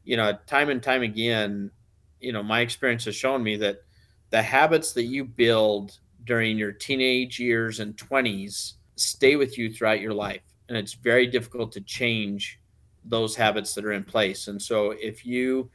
you 0.04 0.18
know, 0.18 0.38
time 0.46 0.70
and 0.70 0.84
time 0.84 1.02
again, 1.02 1.72
you 2.20 2.32
know, 2.32 2.44
my 2.44 2.60
experience 2.60 3.06
has 3.06 3.16
shown 3.16 3.42
me 3.42 3.58
that 3.58 3.85
the 4.30 4.42
habits 4.42 4.94
that 4.94 5.06
you 5.06 5.26
build 5.26 6.00
during 6.26 6.58
your 6.58 6.72
teenage 6.72 7.40
years 7.40 7.80
and 7.80 7.96
20s 7.98 8.74
stay 8.96 9.36
with 9.36 9.58
you 9.58 9.72
throughout 9.72 10.02
your 10.02 10.14
life. 10.14 10.42
And 10.68 10.78
it's 10.78 10.94
very 10.94 11.28
difficult 11.28 11.72
to 11.74 11.82
change 11.82 12.60
those 13.04 13.36
habits 13.36 13.76
that 13.76 13.86
are 13.86 13.94
in 13.94 14.04
place. 14.04 14.48
And 14.48 14.60
so 14.60 14.92
if 14.92 15.26
you, 15.26 15.70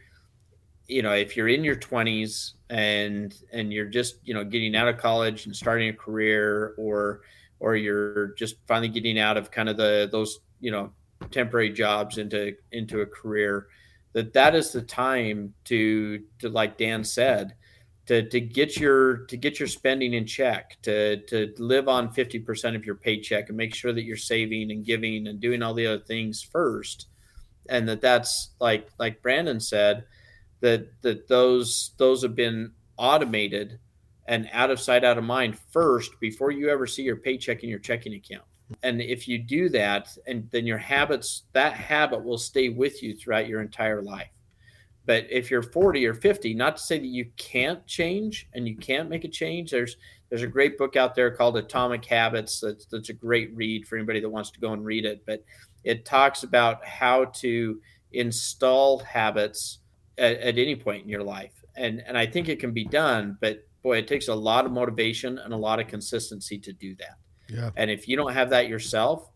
you 0.89 1.03
know, 1.03 1.13
if 1.13 1.37
you're 1.37 1.49
in 1.49 1.63
your 1.63 1.77
20s 1.77 2.55
and 2.71 3.35
and 3.53 3.73
you're 3.73 3.87
just, 3.87 4.17
you 4.25 4.35
know, 4.35 4.43
getting 4.43 4.75
out 4.75 4.89
of 4.89 4.99
college 4.99 5.47
and 5.47 5.55
starting 5.55 5.89
a 5.91 5.93
career 5.93 6.75
or 6.77 7.21
or 7.61 7.77
you're 7.77 8.29
just 8.35 8.57
finally 8.67 8.89
getting 8.89 9.19
out 9.19 9.37
of 9.37 9.51
kind 9.51 9.69
of 9.69 9.77
the 9.77 10.09
those 10.11 10.41
you 10.61 10.71
know 10.71 10.91
temporary 11.31 11.71
jobs 11.71 12.19
into 12.19 12.55
into 12.73 13.03
a 13.03 13.07
career 13.07 13.69
that 14.13 14.33
that 14.33 14.55
is 14.55 14.73
the 14.73 14.83
time 14.83 15.55
to 15.65 16.25
to 16.39 16.49
like 16.49 16.77
Dan 16.77 17.05
said 17.05 17.55
to 18.07 18.29
to 18.29 18.41
get 18.41 18.77
your 18.77 19.19
to 19.27 19.37
get 19.37 19.59
your 19.59 19.69
spending 19.69 20.15
in 20.15 20.27
check 20.27 20.77
to 20.83 21.19
to 21.27 21.55
live 21.59 21.89
on 21.89 22.13
50% 22.13 22.75
of 22.75 22.85
your 22.85 22.97
paycheck 22.97 23.49
and 23.49 23.57
make 23.57 23.75
sure 23.75 23.93
that 23.93 24.05
you're 24.05 24.17
saving 24.17 24.71
and 24.71 24.85
giving 24.85 25.27
and 25.27 25.41
doing 25.41 25.63
all 25.63 25.75
the 25.75 25.87
other 25.87 26.03
things 26.03 26.43
first. 26.43 27.07
And 27.69 27.89
that 27.89 28.01
that's 28.01 28.51
like 28.61 28.89
like 28.99 29.23
Brandyn 29.23 29.63
said 29.63 30.05
that 30.61 30.89
that 31.03 31.29
those 31.29 31.93
those 31.99 32.23
have 32.23 32.35
been 32.35 32.73
automated 32.97 33.79
and 34.27 34.49
out 34.53 34.71
of 34.71 34.81
sight 34.81 35.05
out 35.05 35.19
of 35.19 35.25
mind 35.25 35.59
first 35.71 36.13
before 36.21 36.51
you 36.51 36.69
ever 36.69 36.87
see 36.87 37.03
your 37.03 37.17
paycheck 37.17 37.63
in 37.63 37.71
your 37.71 37.79
checking 37.79 38.15
account. 38.15 38.45
And 38.83 39.01
if 39.01 39.27
you 39.27 39.39
do 39.39 39.69
that 39.71 40.17
and 40.27 40.49
then 40.53 40.67
your 40.67 40.79
habits 40.79 41.45
that 41.53 41.75
habit 41.75 42.25
will 42.25 42.39
stay 42.39 42.69
with 42.69 43.03
you 43.03 43.17
throughout 43.17 43.49
your 43.49 43.61
entire 43.61 44.03
life 44.03 44.31
but 45.11 45.27
if 45.29 45.51
you're 45.51 45.61
40 45.61 46.07
or 46.07 46.15
50 46.15 46.55
not 46.55 46.77
to 46.77 46.83
say 46.85 46.97
that 46.97 47.05
you 47.05 47.27
can't 47.37 47.85
change 47.85 48.49
and 48.55 48.69
you 48.69 48.77
can't 48.77 49.11
make 49.11 49.25
a 49.25 49.29
change 49.29 49.73
there's 49.73 49.97
there's 50.29 50.43
a 50.43 50.47
great 50.47 50.79
book 50.79 50.95
out 50.95 51.17
there 51.17 51.33
called 51.33 51.57
atomic 51.57 52.05
habits 52.05 52.61
that's, 52.61 52.87
that's 52.87 53.09
a 53.09 53.13
great 53.13 53.55
read 53.57 53.89
for 53.89 53.97
anybody 53.97 54.21
that 54.21 54.31
wants 54.31 54.53
to 54.53 54.61
go 54.61 54.73
and 54.73 54.85
read 54.85 55.05
it. 55.05 55.23
But 55.27 55.45
it 55.83 56.05
talks 56.05 56.45
about 56.45 56.85
how 56.87 57.25
to 57.25 57.81
install 58.13 59.01
habits 59.01 59.81
at, 60.17 60.39
at 60.39 60.59
any 60.59 60.77
point 60.77 61.03
in 61.03 61.09
your 61.09 61.25
life. 61.25 61.65
And 61.75 62.03
and 62.07 62.17
i 62.17 62.27
think 62.27 62.49
it 62.49 62.61
can 62.61 62.73
be 62.73 62.85
done 62.85 63.39
but 63.41 63.67
boy 63.83 63.99
it 63.99 64.07
takes 64.07 64.29
a 64.29 64.35
lot 64.35 64.65
of 64.67 64.73
motivation 64.73 65.39
and 65.39 65.53
a 65.53 65.57
lot 65.57 65.81
of 65.81 65.89
consistency 65.89 66.59
to 66.59 66.73
do 66.73 66.95
that. 66.97 67.17
Yeah. 67.49 67.71
and 67.77 67.91
if 67.91 68.07
you 68.07 68.17
don't 68.17 68.33
have 68.33 68.51
that 68.51 68.69
yourself 68.69 69.29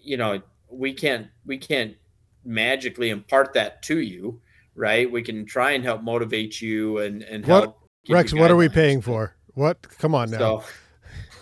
you 0.00 0.16
know 0.16 0.40
we 0.70 0.94
can't 0.94 1.26
we 1.44 1.58
can't 1.58 1.96
magically 2.44 3.10
impart 3.10 3.52
that 3.54 3.82
to 3.84 4.00
you 4.00 4.40
right 4.74 5.10
we 5.10 5.22
can 5.22 5.44
try 5.46 5.72
and 5.72 5.84
help 5.84 6.02
motivate 6.02 6.60
you 6.60 6.98
and 6.98 7.22
and 7.22 7.44
What- 7.46 7.62
help 7.64 7.76
Rex, 8.08 8.32
what 8.32 8.50
are 8.50 8.56
we 8.56 8.68
paying 8.70 9.02
for? 9.02 9.36
What? 9.54 9.82
Come 9.98 10.14
on 10.14 10.30
now. 10.30 10.38
so 10.38 10.64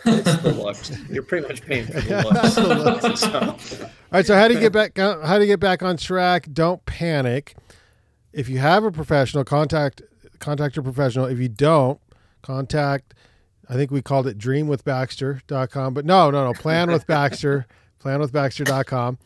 it's 0.06 0.36
the 0.42 0.52
looks 0.52 0.90
you're 1.08 1.22
pretty 1.22 1.46
much 1.46 1.62
paying 1.62 1.86
for 1.86 2.00
the 2.00 2.22
looks, 2.24 2.54
The 2.56 2.68
looks. 2.74 3.20
So, 3.20 3.84
All 3.84 3.90
right. 4.12 4.26
So 4.26 4.34
how 4.34 4.48
do 4.48 4.54
you 4.54 4.60
get 4.60 4.72
back? 4.72 4.98
Uh, 4.98 5.24
how 5.24 5.36
do 5.38 5.44
you 5.44 5.46
get 5.46 5.60
back 5.60 5.82
on 5.82 5.96
track? 5.96 6.48
Don't 6.52 6.84
panic. 6.84 7.54
If 8.32 8.48
you 8.48 8.58
have 8.58 8.82
a 8.84 8.90
professional, 8.90 9.44
contact 9.44 10.02
contact 10.40 10.74
your 10.76 10.82
professional. 10.82 11.26
If 11.26 11.38
you 11.38 11.48
don't, 11.48 12.00
contact. 12.42 13.14
I 13.68 13.74
think 13.74 13.90
we 13.90 14.00
called 14.02 14.26
it 14.26 14.38
dreamwithbaxter.com, 14.38 15.94
but 15.94 16.04
no, 16.04 16.30
no, 16.30 16.44
no. 16.44 16.52
Plan 16.54 16.90
with 16.90 17.06
Baxter. 17.06 17.66
planwithbaxter.com. 18.02 19.18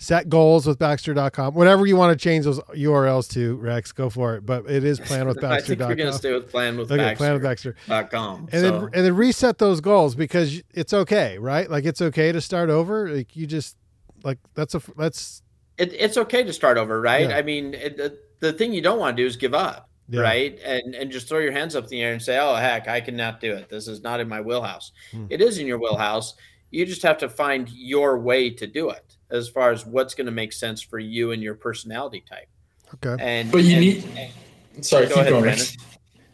Set 0.00 0.28
goals 0.28 0.64
with 0.64 0.78
Baxter.com. 0.78 1.54
Whatever 1.54 1.84
you 1.84 1.96
want 1.96 2.16
to 2.16 2.22
change 2.22 2.44
those 2.44 2.60
URLs 2.60 3.28
to, 3.32 3.56
Rex, 3.56 3.90
go 3.90 4.08
for 4.08 4.36
it. 4.36 4.46
But 4.46 4.70
it 4.70 4.84
is 4.84 5.00
plan 5.00 5.26
with 5.26 5.40
Baxter. 5.40 5.72
I 5.72 5.76
think 5.76 5.80
we're 5.80 5.96
going 5.96 6.12
to 6.12 6.16
stay 6.16 6.32
with 6.32 6.48
plan 6.48 6.78
with 6.78 6.92
Okay, 6.92 7.16
plan 7.16 7.32
with 7.32 7.42
Baxter. 7.42 7.74
com. 8.10 8.48
and 8.52 8.64
then 8.64 8.74
and 8.74 8.92
then 8.92 9.16
reset 9.16 9.58
those 9.58 9.80
goals 9.80 10.14
because 10.14 10.62
it's 10.72 10.94
okay, 10.94 11.36
right? 11.38 11.68
Like 11.68 11.84
it's 11.84 12.00
okay 12.00 12.30
to 12.30 12.40
start 12.40 12.70
over. 12.70 13.08
Like 13.08 13.34
you 13.34 13.46
just 13.46 13.76
like 14.22 14.38
that's 14.54 14.76
a 14.76 14.82
that's 14.96 15.42
it, 15.78 15.92
it's 15.92 16.16
okay 16.16 16.42
to 16.42 16.52
start 16.52 16.76
over, 16.76 17.00
right? 17.00 17.30
Yeah. 17.30 17.36
I 17.36 17.42
mean, 17.42 17.74
it, 17.74 17.96
the, 17.96 18.18
the 18.40 18.52
thing 18.52 18.72
you 18.72 18.82
don't 18.82 18.98
want 18.98 19.16
to 19.16 19.22
do 19.22 19.26
is 19.26 19.36
give 19.36 19.54
up, 19.54 19.88
yeah. 20.08 20.20
right? 20.20 20.58
And 20.64 20.94
and 20.94 21.10
just 21.10 21.28
throw 21.28 21.38
your 21.38 21.52
hands 21.52 21.74
up 21.74 21.84
in 21.84 21.90
the 21.90 22.02
air 22.02 22.12
and 22.12 22.22
say, 22.22 22.38
"Oh 22.38 22.54
heck, 22.54 22.88
I 22.88 23.00
cannot 23.00 23.40
do 23.40 23.52
it. 23.54 23.68
This 23.68 23.88
is 23.88 24.02
not 24.02 24.20
in 24.20 24.28
my 24.28 24.40
wheelhouse." 24.40 24.92
Hmm. 25.10 25.26
It 25.30 25.40
is 25.40 25.58
in 25.58 25.66
your 25.66 25.78
wheelhouse. 25.78 26.34
You 26.70 26.84
just 26.84 27.02
have 27.02 27.18
to 27.18 27.28
find 27.28 27.68
your 27.70 28.18
way 28.18 28.50
to 28.50 28.66
do 28.66 28.90
it, 28.90 29.16
as 29.30 29.48
far 29.48 29.70
as 29.70 29.84
what's 29.86 30.14
going 30.14 30.26
to 30.26 30.32
make 30.32 30.52
sense 30.52 30.80
for 30.80 30.98
you 30.98 31.32
and 31.32 31.42
your 31.42 31.54
personality 31.54 32.24
type. 32.28 32.48
Okay. 32.94 33.22
And 33.22 33.50
But 33.52 33.64
you 33.64 33.72
and- 33.76 33.80
need- 33.80 34.84
Sorry, 34.84 35.06
Go 35.06 35.14
keep 35.14 35.18
ahead, 35.22 35.32
going. 35.32 35.44
Brandyn. 35.44 35.76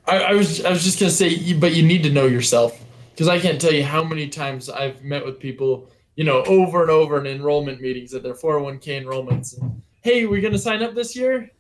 I, 0.07 0.19
I 0.19 0.33
was 0.35 0.63
I 0.67 0.71
was 0.71 0.85
just 0.85 1.01
gonna 1.01 1.11
say, 1.11 1.29
you- 1.29 1.55
but 1.57 1.75
you 1.75 1.83
need 1.83 2.03
to 2.03 2.11
know 2.11 2.27
yourself 2.27 2.79
because 3.13 3.27
I 3.27 3.39
can't 3.41 3.59
tell 3.61 3.73
you 3.73 3.83
how 3.83 4.05
many 4.05 4.29
times 4.29 4.69
I've 4.69 5.03
met 5.03 5.25
with 5.25 5.41
people, 5.41 5.91
you 6.15 6.25
know, 6.25 6.43
over 6.45 6.83
and 6.83 6.91
over 6.91 7.19
in 7.19 7.27
enrollment 7.27 7.81
meetings 7.81 8.13
at 8.13 8.23
their 8.23 8.35
401k 8.35 9.03
enrollments. 9.03 9.59
And, 9.59 9.81
hey, 10.03 10.27
we're 10.27 10.43
gonna 10.43 10.59
sign 10.59 10.83
up 10.83 10.95
this 10.95 11.17
year. 11.17 11.51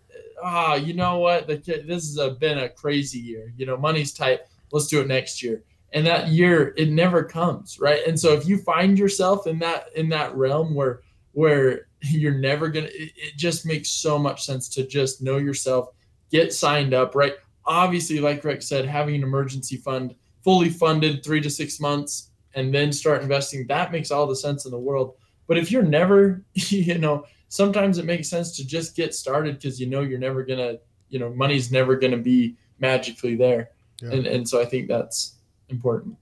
Ah, 0.42 0.75
you 0.75 0.92
know 0.92 1.20
what? 1.20 1.47
The, 1.47 1.57
this 1.87 2.18
has 2.18 2.37
been 2.37 2.59
a 2.59 2.68
crazy 2.68 3.18
year. 3.18 3.55
You 3.57 3.64
know, 3.64 3.79
money's 3.79 4.12
tight. 4.12 4.40
Let's 4.73 4.88
do 4.88 5.01
it 5.01 5.07
next 5.09 5.42
year. 5.42 5.62
And 5.94 6.07
that 6.07 6.29
year, 6.29 6.75
it 6.77 6.90
never 6.90 7.23
comes, 7.25 7.79
right? 7.81 8.01
And 8.07 8.18
so 8.20 8.35
if 8.35 8.47
you 8.47 8.59
find 8.59 8.99
yourself 8.99 9.47
in 9.47 9.59
that 9.61 9.87
in 9.97 10.11
that 10.11 10.37
realm 10.37 10.75
where 10.75 11.01
where 11.35 11.88
you're 12.01 12.35
never 12.35 12.68
gonna, 12.68 12.87
it, 12.87 13.12
it 13.16 13.37
just 13.37 13.66
makes 13.66 13.90
so 13.90 14.18
much 14.18 14.44
sense 14.44 14.68
to 14.70 14.87
just 14.87 15.23
know 15.23 15.37
yourself, 15.37 15.90
get 16.31 16.53
signed 16.53 16.94
up, 16.94 17.14
right? 17.14 17.35
Obviously, 17.66 18.20
like 18.20 18.44
Rex 18.44 18.66
said, 18.66 18.87
having 18.87 19.14
an 19.14 19.23
emergency 19.23 19.77
fund 19.77 20.14
fully 20.42 20.68
funded 20.70 21.25
three 21.25 21.40
to 21.40 21.51
six 21.51 21.81
months 21.81 22.31
and 22.55 22.73
then 22.73 22.92
start 22.92 23.23
investing, 23.23 23.66
that 23.66 23.92
makes 23.92 24.11
all 24.11 24.27
the 24.27 24.37
sense 24.37 24.64
in 24.64 24.70
the 24.70 24.79
world. 24.79 25.16
But 25.47 25.59
if 25.59 25.70
you're 25.70 25.83
never, 25.83 26.44
you 26.55 26.99
know, 26.99 27.25
sometimes 27.49 27.99
it 27.99 28.05
makes 28.05 28.29
sense 28.29 28.57
to 28.57 28.66
just 28.66 28.97
get 28.97 29.14
started 29.14 29.57
because 29.57 29.81
you 29.81 29.87
know 29.87 30.01
you're 30.01 30.18
never 30.18 30.44
gonna, 30.44 30.77
you 31.09 31.18
know, 31.18 31.31
money's 31.31 31.73
never 31.73 31.97
gonna 31.97 32.18
be 32.18 32.57
magically 32.79 33.37
there. 33.37 33.70
Yeah. 34.03 34.11
And 34.11 34.27
and 34.27 34.49
so 34.49 34.61
I 34.61 34.64
think 34.64 34.88
that's 34.88 35.37
important. 35.68 36.16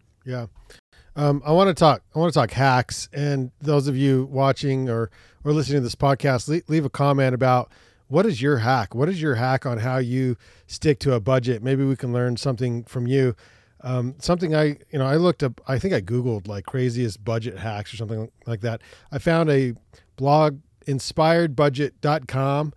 Um, 1.15 1.43
I 1.45 1.53
want 1.53 1.69
to 1.69 1.75
talk. 1.75 2.03
I 2.15 2.19
want 2.19 2.33
to 2.33 2.39
talk 2.39 2.53
hacks, 2.53 3.09
and 3.13 3.51
those 3.61 3.87
of 3.89 3.97
you 3.97 4.29
watching 4.31 4.89
or 4.89 5.11
or 5.45 5.53
listening 5.53 5.79
to 5.79 5.83
this 5.83 5.95
podcast, 5.95 6.49
leave, 6.49 6.63
leave 6.69 6.85
a 6.85 6.91
comment 6.91 7.35
about 7.35 7.71
what 8.09 8.25
is 8.27 8.41
your 8.41 8.59
hack. 8.59 8.95
What 8.95 9.09
is 9.09 9.21
your 9.21 9.35
hack 9.35 9.67
on 9.67 9.79
how 9.79 9.99
you 9.99 10.37
stick 10.67 10.99
to 11.01 11.15
a 11.15 11.21
budget? 11.21 11.63
Maybe 11.63 11.85
we 11.85 11.97
can 11.97 12.13
learn 12.13 12.37
something 12.37 12.85
from 12.85 13.07
you. 13.07 13.35
Um, 13.83 14.15
something 14.19 14.55
I 14.55 14.65
you 14.91 14.99
know 14.99 15.07
I 15.07 15.17
looked 15.17 15.43
up. 15.43 15.61
I 15.67 15.79
think 15.79 15.93
I 15.93 16.01
googled 16.01 16.47
like 16.49 16.65
craziest 16.67 17.25
budget 17.25 17.59
hacks 17.59 17.93
or 17.93 17.97
something 17.97 18.31
like 18.47 18.61
that. 18.61 18.81
I 19.11 19.19
found 19.19 19.51
a 19.51 19.75
blog 20.17 20.61
inspiredbudget.com 20.87 22.73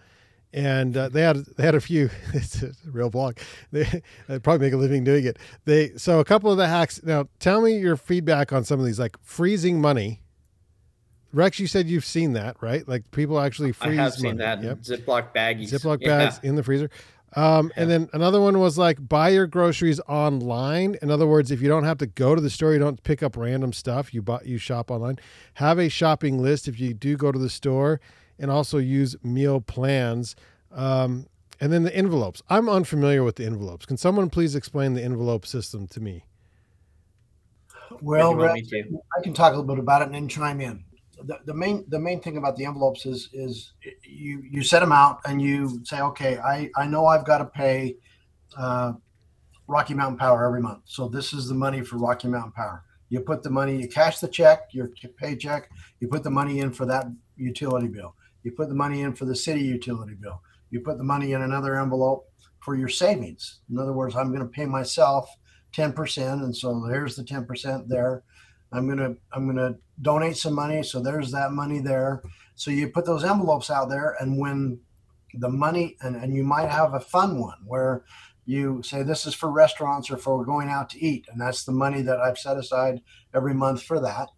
and 0.56 0.96
uh, 0.96 1.10
they 1.10 1.22
had 1.22 1.46
they 1.58 1.64
had 1.64 1.76
a 1.76 1.82
few 1.82 2.10
it's 2.34 2.64
a 2.64 2.72
real 2.90 3.10
blog 3.10 3.38
they 3.72 4.02
probably 4.42 4.66
make 4.66 4.74
a 4.74 4.78
living 4.78 5.04
doing 5.04 5.26
it 5.26 5.38
they 5.66 5.90
so 5.98 6.20
a 6.20 6.26
couple 6.26 6.50
of 6.50 6.58
the 6.58 6.68
hacks 6.68 7.04
now 7.04 7.28
tell 7.40 7.62
me 7.62 7.78
your 7.78 7.98
feedback 7.98 8.52
on 8.54 8.64
some 8.64 8.80
of 8.80 8.86
these 8.86 8.98
like 8.98 9.18
freezing 9.22 9.80
money 9.82 10.22
rex 11.34 11.60
you 11.60 11.68
said 11.68 11.88
you've 11.88 12.06
seen 12.06 12.34
that 12.34 12.56
right 12.62 12.88
like 12.88 13.12
people 13.12 13.40
actually 13.40 13.74
freeze. 13.74 14.00
I 14.00 14.02
have 14.04 14.14
seen 14.14 14.38
money. 14.38 14.38
that 14.38 14.64
yep. 14.64 14.80
Ziploc 14.80 15.34
baggies. 15.36 15.72
ziploc 15.72 15.98
Yeah. 16.02 16.18
bags 16.18 16.40
in 16.42 16.56
the 16.56 16.64
freezer 16.64 16.90
um, 17.36 17.74
and 17.76 17.92
then 17.92 18.10
another 18.14 18.40
one 18.40 18.60
was 18.60 18.78
like 18.78 19.10
buy 19.10 19.28
your 19.28 19.46
groceries 19.46 20.00
online. 20.08 20.96
In 21.02 21.12
other 21.12 21.28
words, 21.28 21.52
if 21.52 21.62
you 21.62 21.68
don't 21.68 21.84
have 21.84 21.98
to 21.98 22.08
go 22.08 22.34
to 22.34 22.40
the 22.40 22.50
store, 22.50 22.72
you 22.72 22.80
don't 22.80 23.04
pick 23.04 23.22
up 23.22 23.36
random 23.36 23.74
stuff. 23.74 24.14
You 24.14 24.22
buy, 24.22 24.40
you 24.46 24.58
shop 24.58 24.90
online. 24.90 25.20
Have 25.56 25.78
a 25.78 25.90
shopping 25.90 26.42
list 26.42 26.70
if 26.70 26.80
you 26.80 26.94
do 26.94 27.18
go 27.18 27.34
to 27.34 27.40
the 27.40 27.50
store, 27.50 28.00
and 28.40 28.52
also 28.52 28.78
use 28.78 29.16
meal 29.24 29.62
plans. 29.62 30.36
Um, 30.72 31.28
and 31.62 31.72
then 31.72 31.84
the 31.84 31.96
envelopes. 31.96 32.42
I'm 32.50 32.70
unfamiliar 32.70 33.24
with 33.24 33.38
the 33.38 33.46
envelopes. 33.46 33.86
Can 33.86 33.98
someone 33.98 34.30
please 34.30 34.56
explain 34.56 34.94
the 34.94 35.04
envelope 35.04 35.46
system 35.46 35.88
to 35.88 36.02
me? 36.02 36.26
Well, 38.02 38.32
If 38.32 38.32
you 38.32 38.38
want 38.38 38.54
Rex, 38.54 38.72
me. 38.72 38.86
I 39.18 39.22
can 39.24 39.34
talk 39.34 39.54
a 39.54 39.58
little 39.58 39.76
bit 39.76 39.80
about 39.80 40.02
it 40.02 40.06
and 40.06 40.16
then 40.16 40.28
chime 40.28 40.62
in. 40.62 40.84
The, 41.24 41.40
the 41.46 41.54
main 41.54 41.86
the 41.88 42.00
main 42.00 42.20
thing 42.22 42.38
about 42.38 42.58
the 42.58 42.66
envelopes 42.66 43.06
is 43.06 43.30
is 43.34 43.74
you 44.04 44.44
you 44.50 44.64
set 44.64 44.82
them 44.82 44.92
out 44.92 45.22
and 45.26 45.42
you 45.42 45.82
say, 45.86 46.02
okay, 46.02 46.38
I 46.40 46.70
I 46.76 46.88
know 46.88 47.06
I've 47.06 47.26
got 47.26 47.38
to 47.40 47.46
pay 47.46 47.96
uh, 48.58 48.94
Rocky 49.68 49.94
Mountain 49.94 50.18
Power 50.18 50.46
every 50.46 50.62
month, 50.62 50.82
so 50.86 51.08
this 51.08 51.32
is 51.34 51.48
the 51.48 51.56
money 51.56 51.82
for 51.82 51.98
Rocky 51.98 52.28
Mountain 52.28 52.52
Power. 52.52 52.84
You 53.10 53.22
put 53.22 53.44
the 53.44 53.50
money, 53.50 53.82
you 53.82 53.88
cash 53.88 54.20
the 54.20 54.28
check, 54.28 54.70
your 54.72 54.90
paycheck. 55.18 55.70
You 56.00 56.08
put 56.10 56.24
the 56.24 56.32
money 56.32 56.60
in 56.60 56.74
for 56.74 56.86
that 56.88 57.06
utility 57.38 57.88
bill. 57.88 58.16
You 58.46 58.52
put 58.52 58.70
the 58.70 58.76
money 58.76 59.02
in 59.02 59.14
for 59.14 59.26
the 59.26 59.36
city 59.36 59.62
utility 59.62 60.14
bill. 60.14 60.40
You 60.70 60.80
put 60.82 61.00
the 61.00 61.04
money 61.04 61.32
in 61.34 61.42
another 61.42 61.82
envelope 61.82 62.30
for 62.60 62.76
your 62.76 62.90
savings. 62.90 63.60
In 63.72 63.80
other 63.80 63.92
words, 63.92 64.16
I'm 64.16 64.30
going 64.30 64.48
to 64.48 64.48
pay 64.48 64.68
myself 64.68 65.28
10%, 65.74 66.44
and 66.44 66.56
so 66.56 66.86
there's 66.88 67.16
the 67.16 67.24
10% 67.24 67.88
there. 67.88 68.24
I'm 68.72 68.88
gonna 68.88 69.16
I'm 69.32 69.48
gonna 69.48 69.76
donate 70.02 70.38
some 70.38 70.54
money, 70.54 70.84
so 70.84 71.00
there's 71.00 71.32
that 71.32 71.52
money 71.52 71.80
there. 71.80 72.22
So 72.56 72.72
you 72.72 72.90
put 72.90 73.06
those 73.06 73.24
envelopes 73.24 73.70
out 73.70 73.90
there, 73.90 74.18
and 74.20 74.38
when 74.38 74.80
the 75.34 75.50
money 75.50 75.96
and, 76.02 76.16
and 76.16 76.36
you 76.36 76.44
might 76.44 76.70
have 76.70 76.94
a 76.94 77.00
fun 77.00 77.40
one 77.40 77.60
where 77.66 78.04
you 78.46 78.82
say 78.84 79.02
this 79.02 79.26
is 79.26 79.34
for 79.34 79.50
restaurants 79.50 80.12
or 80.12 80.18
for 80.18 80.44
going 80.44 80.70
out 80.70 80.90
to 80.92 81.00
eat, 81.04 81.26
and 81.32 81.40
that's 81.40 81.64
the 81.64 81.72
money 81.72 82.02
that 82.02 82.20
I've 82.20 82.38
set 82.38 82.58
aside 82.58 83.02
every 83.34 83.54
month 83.54 83.82
for 83.82 84.00
that. 84.02 84.30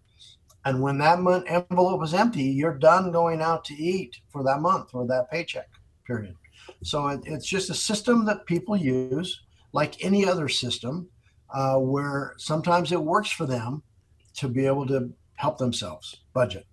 And 0.68 0.82
when 0.82 0.98
that 0.98 1.20
month 1.20 1.46
envelope 1.48 2.04
is 2.04 2.14
empty, 2.14 2.44
you're 2.44 2.78
done 2.78 3.10
going 3.14 3.42
out 3.42 3.64
to 3.66 3.74
eat 3.74 4.18
for 4.28 4.44
that 4.44 4.60
month 4.60 4.90
or 4.94 5.08
that 5.08 5.32
paycheck 5.32 5.70
period. 6.06 6.36
So 6.84 7.08
it, 7.08 7.22
it's 7.24 7.46
just 7.48 7.70
a 7.70 7.74
system 7.74 8.26
that 8.26 8.46
people 8.46 8.76
use, 8.76 9.44
like 9.72 10.04
any 10.04 10.28
other 10.28 10.50
system, 10.50 11.08
uh, 11.54 11.78
where 11.78 12.34
sometimes 12.38 12.92
it 12.92 13.02
works 13.02 13.32
for 13.32 13.46
them, 13.46 13.82
to 14.36 14.50
be 14.50 14.66
able 14.66 14.86
to 14.88 15.10
help 15.36 15.58
themselves 15.58 16.18
budget. 16.34 16.68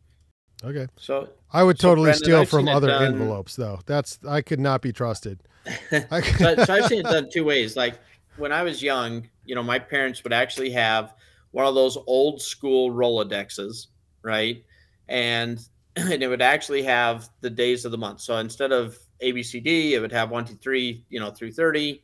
Okay. 0.64 0.88
So 0.96 1.28
I 1.52 1.62
would 1.62 1.78
So, 1.78 1.88
totally 1.90 2.10
Brandyn, 2.10 2.16
steal 2.16 2.40
I've 2.40 2.48
from 2.48 2.66
other 2.68 2.88
done- 2.88 3.14
envelopes 3.14 3.54
though. 3.54 3.78
That's 3.86 4.18
I 4.28 4.42
could 4.42 4.60
not 4.60 4.82
be 4.82 4.92
trusted. 4.92 5.38
I 6.10 6.20
so, 6.20 6.56
so 6.64 6.74
I've 6.74 6.86
seen 6.88 6.98
it 6.98 7.04
done 7.04 7.28
two 7.32 7.44
ways. 7.44 7.76
Like 7.76 8.00
when 8.38 8.50
I 8.50 8.64
was 8.64 8.82
young, 8.82 9.28
you 9.44 9.54
know, 9.54 9.62
my 9.62 9.78
parents 9.78 10.24
would 10.24 10.32
actually 10.32 10.72
have 10.72 11.14
one 11.54 11.66
of 11.66 11.76
those 11.76 11.96
old 12.08 12.42
school 12.42 12.90
Rolodexes, 12.90 13.86
right? 14.22 14.64
And 15.08 15.60
and 15.96 16.20
it 16.20 16.26
would 16.26 16.42
actually 16.42 16.82
have 16.82 17.30
the 17.42 17.50
days 17.50 17.84
of 17.84 17.92
the 17.92 17.98
month. 17.98 18.20
So 18.20 18.36
instead 18.38 18.72
of 18.72 18.98
ABCD, 19.22 19.92
it 19.92 20.00
would 20.00 20.10
have 20.10 20.30
one, 20.30 20.44
two, 20.44 20.56
three, 20.56 21.04
you 21.08 21.20
know, 21.20 21.30
through 21.30 21.52
30. 21.52 22.02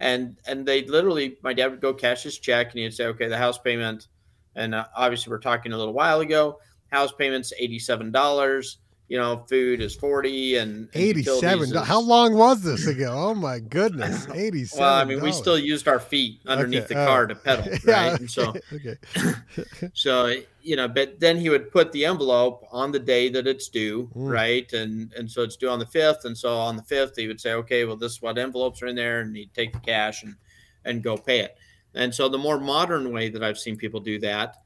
And 0.00 0.36
and 0.46 0.66
they 0.66 0.84
literally, 0.84 1.38
my 1.42 1.54
dad 1.54 1.70
would 1.70 1.80
go 1.80 1.94
cash 1.94 2.24
his 2.24 2.38
check 2.38 2.72
and 2.72 2.78
he'd 2.80 2.92
say, 2.92 3.06
okay, 3.06 3.26
the 3.26 3.38
house 3.38 3.58
payment, 3.58 4.08
and 4.54 4.74
uh, 4.74 4.84
obviously 4.94 5.30
we're 5.30 5.38
talking 5.38 5.72
a 5.72 5.78
little 5.78 5.94
while 5.94 6.20
ago, 6.20 6.58
house 6.92 7.12
payments 7.12 7.54
$87. 7.60 8.76
You 9.10 9.18
know, 9.18 9.44
food 9.48 9.80
is 9.80 9.96
40 9.96 10.56
and, 10.58 10.70
and 10.70 10.88
Eighty-seven. 10.94 11.64
is- 11.70 11.74
How 11.84 12.00
long 12.00 12.34
was 12.36 12.62
this 12.62 12.86
ago? 12.86 13.12
Oh 13.12 13.34
my 13.34 13.58
goodness, 13.58 14.28
eighty-seven. 14.32 14.80
well, 14.84 14.94
I 14.94 15.04
mean, 15.04 15.20
we 15.20 15.32
still 15.32 15.58
used 15.58 15.88
our 15.88 15.98
feet 15.98 16.40
underneath 16.46 16.84
Okay, 16.84 16.94
the 16.94 17.02
oh. 17.02 17.06
car 17.06 17.26
to 17.26 17.34
pedal, 17.34 17.64
right? 17.70 17.80
Yeah. 17.84 18.14
And 18.14 18.30
so, 18.30 18.54
okay. 18.72 18.94
so 19.94 20.32
you 20.62 20.76
know, 20.76 20.86
but 20.86 21.18
then 21.18 21.36
he 21.38 21.48
would 21.50 21.72
put 21.72 21.90
the 21.90 22.04
envelope 22.04 22.64
on 22.70 22.92
the 22.92 23.00
day 23.00 23.28
that 23.30 23.48
it's 23.48 23.68
due, 23.68 24.08
Mm. 24.14 24.30
right? 24.30 24.72
And 24.72 25.12
and 25.14 25.28
so 25.28 25.42
it's 25.42 25.56
due 25.56 25.68
on 25.70 25.80
the 25.80 25.86
fifth, 25.86 26.24
and 26.24 26.38
so 26.38 26.56
on 26.56 26.76
the 26.76 26.82
fifth 26.84 27.16
he 27.16 27.26
would 27.26 27.40
say, 27.40 27.54
okay, 27.54 27.84
well, 27.84 27.96
this 27.96 28.12
is 28.12 28.22
what 28.22 28.38
envelopes 28.38 28.80
are 28.80 28.86
in 28.86 28.94
there, 28.94 29.22
and 29.22 29.34
he'd 29.36 29.52
take 29.54 29.72
the 29.72 29.80
cash 29.80 30.22
and 30.22 30.36
and 30.84 31.02
go 31.02 31.16
pay 31.16 31.40
it. 31.40 31.56
And 31.96 32.14
so 32.14 32.28
the 32.28 32.38
more 32.38 32.60
modern 32.60 33.12
way 33.12 33.28
that 33.30 33.42
I've 33.42 33.58
seen 33.58 33.76
people 33.76 33.98
do 33.98 34.20
that 34.20 34.58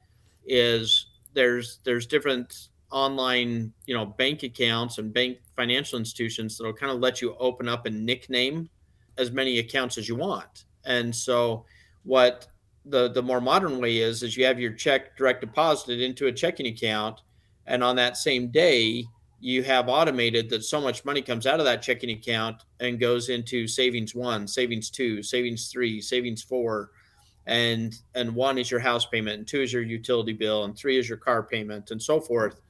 is 0.45 1.07
there's 1.33 1.79
there's 1.83 2.05
different 2.05 2.67
online 2.95 3.73
you 3.85 3.93
know 3.93 4.05
bank 4.05 4.41
accounts 4.43 4.99
and 4.99 5.13
bank 5.13 5.37
financial 5.55 5.99
institutions 5.99 6.57
that'll 6.57 6.73
kind 6.73 6.91
of 6.91 6.99
let 6.99 7.21
you 7.21 7.35
open 7.39 7.67
up 7.67 7.85
and 7.85 8.05
nickname 8.05 8.69
as 9.17 9.31
many 9.31 9.59
accounts 9.59 9.97
as 9.97 10.07
you 10.07 10.15
want. 10.15 10.63
And 10.85 11.13
so 11.13 11.65
what 12.03 12.47
the 12.85 13.09
the 13.11 13.21
more 13.21 13.41
modern 13.41 13.81
way 13.81 13.97
is 13.97 14.23
is 14.23 14.37
you 14.37 14.45
have 14.45 14.59
your 14.59 14.71
check 14.71 15.17
direct 15.17 15.41
deposited 15.41 16.01
into 16.01 16.27
a 16.27 16.31
checking 16.31 16.67
account 16.67 17.21
and 17.65 17.83
on 17.83 17.95
that 17.95 18.15
same 18.15 18.47
day 18.47 19.03
you 19.39 19.63
have 19.63 19.89
automated 19.89 20.49
that 20.49 20.63
so 20.63 20.79
much 20.79 21.03
money 21.03 21.21
comes 21.21 21.47
out 21.47 21.59
of 21.59 21.65
that 21.65 21.81
checking 21.81 22.11
account 22.11 22.63
and 22.79 22.99
goes 22.99 23.29
into 23.29 23.67
savings 23.67 24.13
one 24.13 24.47
savings 24.47 24.91
two 24.91 25.23
savings 25.23 25.69
three 25.69 25.99
savings 25.99 26.43
four 26.43 26.91
and 27.47 28.01
and 28.13 28.33
one 28.35 28.59
is 28.59 28.69
your 28.69 28.79
house 28.79 29.07
payment 29.07 29.39
and 29.39 29.47
two 29.47 29.61
is 29.61 29.73
your 29.73 29.81
utility 29.81 30.33
bill 30.33 30.65
and 30.65 30.77
three 30.77 30.99
is 30.99 31.09
your 31.09 31.17
car 31.17 31.41
payment 31.41 31.89
and 31.89 31.99
so 31.99 32.21
forth 32.21 32.61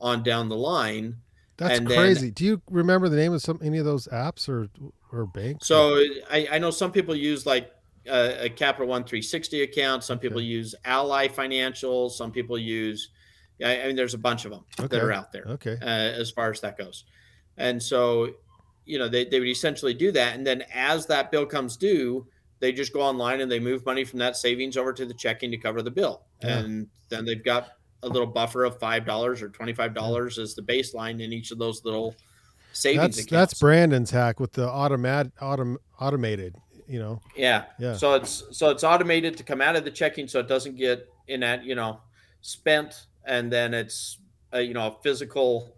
on 0.00 0.22
down 0.22 0.48
the 0.48 0.56
line 0.56 1.16
That's 1.56 1.78
And 1.78 1.86
then- 1.88 1.98
crazy. 1.98 2.30
Do 2.30 2.44
you 2.44 2.62
remember 2.70 3.08
the 3.08 3.16
name 3.16 3.32
of 3.32 3.42
some 3.42 3.58
any 3.62 3.78
of 3.78 3.84
those 3.84 4.06
apps 4.08 4.48
or 4.48 4.68
or 5.12 5.26
banks? 5.26 5.66
so 5.66 5.96
i, 6.30 6.48
I 6.52 6.58
know 6.58 6.70
some 6.70 6.92
people 6.92 7.14
use 7.14 7.44
like 7.46 7.70
a, 8.08 8.46
a 8.46 8.48
capital 8.48 8.86
one 8.88 9.04
360 9.04 9.62
account 9.62 10.02
some 10.04 10.18
people 10.18 10.38
Okay. 10.38 10.46
use 10.46 10.74
ally 10.84 11.28
financial 11.28 12.08
some 12.08 12.30
people 12.32 12.56
use 12.58 13.10
i 13.62 13.82
I 13.82 13.86
mean 13.88 13.96
there's 13.96 14.14
a 14.14 14.18
bunch 14.18 14.44
of 14.46 14.52
them 14.52 14.64
Okay. 14.78 14.88
that 14.96 15.04
are 15.04 15.12
out 15.12 15.32
there 15.32 15.44
okay. 15.48 15.76
uh, 15.82 15.84
as 16.22 16.30
far 16.30 16.50
as 16.50 16.60
that 16.62 16.78
goes. 16.78 17.04
And 17.58 17.82
so, 17.82 18.30
you 18.86 18.98
know, 18.98 19.06
they, 19.08 19.26
they 19.26 19.38
would 19.38 19.48
essentially 19.48 19.92
do 19.92 20.10
that. 20.12 20.34
And 20.34 20.46
then 20.46 20.64
as 20.72 21.04
that 21.08 21.30
bill 21.30 21.44
comes 21.44 21.76
due, 21.76 22.26
they 22.60 22.72
just 22.72 22.90
go 22.94 23.02
online 23.02 23.42
and 23.42 23.52
they 23.52 23.60
move 23.60 23.84
money 23.84 24.02
from 24.04 24.18
that 24.20 24.34
savings 24.36 24.78
over 24.78 24.94
to 24.94 25.04
the 25.04 25.12
checking 25.12 25.50
to 25.50 25.58
cover 25.58 25.82
the 25.82 25.90
bill. 25.90 26.22
Yeah. 26.42 26.58
And 26.60 26.86
then 27.10 27.26
they've 27.26 27.44
got 27.44 27.72
a 28.02 28.08
little 28.08 28.26
buffer 28.26 28.64
of 28.64 28.78
$5 28.78 29.42
or 29.42 29.48
$25 29.48 30.38
as 30.38 30.54
the 30.54 30.62
baseline 30.62 31.22
in 31.22 31.32
each 31.32 31.50
of 31.50 31.58
those 31.58 31.84
little 31.84 32.14
savings 32.72 33.16
That's 33.16 33.26
accounts. 33.26 33.30
that's 33.30 33.62
Brandyn's 33.62 34.10
hack 34.10 34.40
with 34.40 34.52
the 34.52 34.68
automat 34.68 35.34
autom, 35.36 35.76
automated. 36.00 36.56
You 36.88 36.98
know. 36.98 37.20
Yeah. 37.36 37.66
Yeah. 37.78 37.94
So 37.94 38.14
it's 38.14 38.42
so 38.50 38.70
it's 38.70 38.82
automated 38.82 39.36
to 39.36 39.44
come 39.44 39.60
out 39.60 39.76
of 39.76 39.84
the 39.84 39.90
checking, 39.92 40.26
so 40.26 40.40
it 40.40 40.48
doesn't 40.48 40.76
get 40.76 41.08
in 41.28 41.40
that 41.40 41.62
you 41.64 41.76
know 41.76 42.00
spent, 42.40 43.06
and 43.24 43.52
then 43.52 43.74
it's 43.74 44.18
a, 44.52 44.60
you 44.60 44.74
know 44.74 44.88
a 44.88 45.02
physical, 45.02 45.72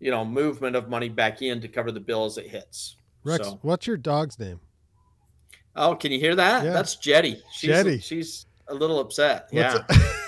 you 0.00 0.10
know 0.10 0.24
movement 0.24 0.74
of 0.74 0.88
money 0.88 1.10
back 1.10 1.42
in 1.42 1.60
to 1.60 1.68
cover 1.68 1.92
the 1.92 2.00
bill 2.00 2.24
as 2.24 2.38
it 2.38 2.48
hits. 2.48 2.96
Rex, 3.22 3.46
So, 3.46 3.58
what's 3.62 3.86
your 3.86 3.98
dog's 3.98 4.38
name? 4.38 4.60
oh, 5.74 5.94
can 5.94 6.10
you 6.10 6.18
hear 6.18 6.34
that? 6.36 6.64
Yeah. 6.64 6.72
That's 6.72 6.96
Jetty. 6.96 7.42
She's 7.52 7.68
Jetty. 7.68 7.98
she's 7.98 8.46
a 8.68 8.74
little 8.74 8.98
upset. 8.98 9.48
What's 9.50 9.74
yeah. 9.74 9.84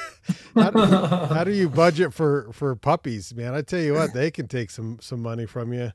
how, 0.54 0.70
do, 0.70 0.80
how 1.34 1.44
do 1.44 1.52
you 1.52 1.68
budget 1.68 2.12
for 2.14 2.50
for 2.52 2.74
puppies, 2.76 3.34
man? 3.34 3.54
I 3.54 3.62
tell 3.62 3.80
you 3.80 3.94
what, 3.94 4.12
they 4.12 4.30
can 4.30 4.48
take 4.48 4.70
some 4.70 4.98
some 5.00 5.22
money 5.22 5.46
from 5.46 5.72
you 5.72 5.92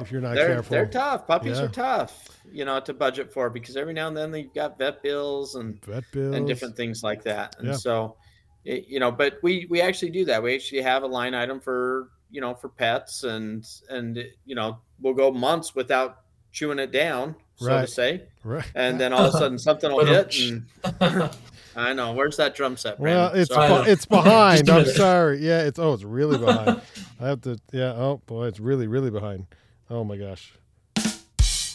if 0.00 0.10
you're 0.10 0.20
not 0.20 0.34
they're 0.34 0.46
careful. 0.48 0.70
they're 0.72 0.86
tough. 0.86 1.26
Puppies 1.26 1.58
Yeah. 1.58 1.64
are 1.64 1.68
tough, 1.68 2.28
you 2.50 2.64
know, 2.64 2.80
to 2.80 2.92
budget 2.94 3.32
for 3.32 3.50
because 3.50 3.76
every 3.76 3.92
now 3.94 4.08
and 4.08 4.16
then 4.16 4.30
they've 4.30 4.52
got 4.52 4.78
vet 4.78 5.02
bills 5.02 5.54
and 5.54 5.84
Vet 5.84 6.04
bills. 6.12 6.34
and 6.34 6.46
different 6.46 6.76
things 6.76 7.02
like 7.02 7.22
that. 7.24 7.56
And 7.58 7.68
Yeah. 7.68 7.74
so, 7.76 8.16
it, 8.64 8.86
you 8.88 8.98
know, 8.98 9.10
but 9.12 9.38
we 9.42 9.66
we 9.70 9.80
actually 9.80 10.10
do 10.10 10.24
that. 10.26 10.42
We 10.42 10.54
actually 10.54 10.82
have 10.82 11.02
a 11.02 11.06
line 11.06 11.34
item 11.34 11.60
for 11.60 12.08
you 12.30 12.40
know 12.40 12.54
for 12.54 12.68
pets, 12.68 13.22
and 13.24 13.64
and 13.90 14.18
you 14.46 14.54
know 14.54 14.78
we'll 15.00 15.14
go 15.14 15.30
months 15.30 15.74
without 15.74 16.18
chewing 16.50 16.78
it 16.78 16.90
down, 16.90 17.36
so 17.56 17.66
Right. 17.66 17.80
to 17.82 17.86
say, 17.86 18.22
Right. 18.42 18.64
and 18.74 18.98
then 19.00 19.12
all 19.12 19.26
of 19.26 19.34
a 19.34 19.38
sudden 19.38 19.58
something 19.58 19.92
will 19.94 20.06
hit. 20.06 20.34
And 20.40 20.66
I 21.76 21.92
know 21.92 22.12
where's 22.12 22.36
that 22.36 22.54
drum 22.54 22.76
set? 22.76 22.98
Well, 23.00 23.32
it's 23.34 23.52
Sorry. 23.52 23.84
be- 23.84 23.90
it's 23.90 24.06
behind. 24.06 24.66
Just 24.66 24.88
a 24.88 24.90
I'm 24.90 24.96
sorry. 24.96 25.38
Yeah, 25.38 25.62
it's 25.62 25.78
oh, 25.78 25.92
it's 25.94 26.04
really 26.04 26.38
behind. 26.44 26.80
I 27.20 27.28
have 27.28 27.40
to. 27.42 27.58
Yeah. 27.72 27.92
Oh 27.94 28.20
boy, 28.26 28.46
it's 28.46 28.60
really 28.60 28.86
really 28.86 29.10
behind. 29.10 29.46
Oh 29.90 30.04
my 30.04 30.16
gosh. 30.16 30.52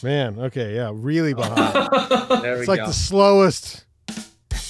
Man. 0.02 0.38
Okay. 0.38 0.74
Yeah. 0.76 0.90
Really 0.94 1.34
behind. 1.34 1.74
there 2.42 2.54
we 2.54 2.60
It's 2.60 2.68
like 2.68 2.80
go. 2.80 2.86
the 2.86 2.92
slowest 2.92 3.84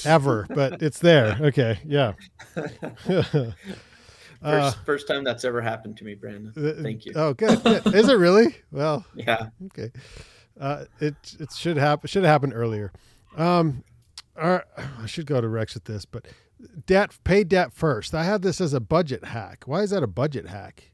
ever, 0.05 0.47
but 0.49 0.83
it's 0.83 0.99
there. 0.99 1.37
Okay. 1.41 1.79
Yeah. 1.85 2.13
First, 2.55 3.55
Uh, 4.43 4.71
first 4.87 5.07
time 5.07 5.23
that's 5.23 5.45
ever 5.45 5.61
happened 5.61 5.99
to 5.99 6.05
me, 6.05 6.15
Brandyn. 6.15 6.57
uh, 6.57 6.83
Thank 6.83 7.05
you. 7.05 7.13
Oh, 7.15 7.35
good. 7.35 7.63
good. 7.63 7.95
Is 7.95 8.09
it 8.09 8.15
really? 8.15 8.57
Well, 8.73 9.05
Yeah. 9.15 9.49
okay. 9.67 9.91
Uh, 10.59 10.85
it 10.99 11.15
it 11.39 11.53
should 11.53 11.77
happen. 11.77 12.09
Should 12.09 12.23
have 12.25 12.31
happened 12.33 12.55
earlier. 12.55 12.91
Um, 13.37 13.85
right, 14.49 14.65
I 15.03 15.07
should 15.07 15.27
go 15.27 15.41
to 15.41 15.49
Rex 15.49 15.75
with 15.75 15.85
this, 15.85 16.05
but 16.05 16.27
debt, 16.87 17.17
pay 17.25 17.45
debt 17.45 17.73
first. 17.73 18.15
I 18.15 18.25
have 18.25 18.43
this 18.43 18.61
as 18.61 18.73
a 18.73 18.81
budget 18.81 19.25
hack. 19.27 19.65
Why 19.67 19.83
is 19.83 19.91
that 19.91 20.03
a 20.03 20.07
budget 20.07 20.49
hack? 20.49 20.91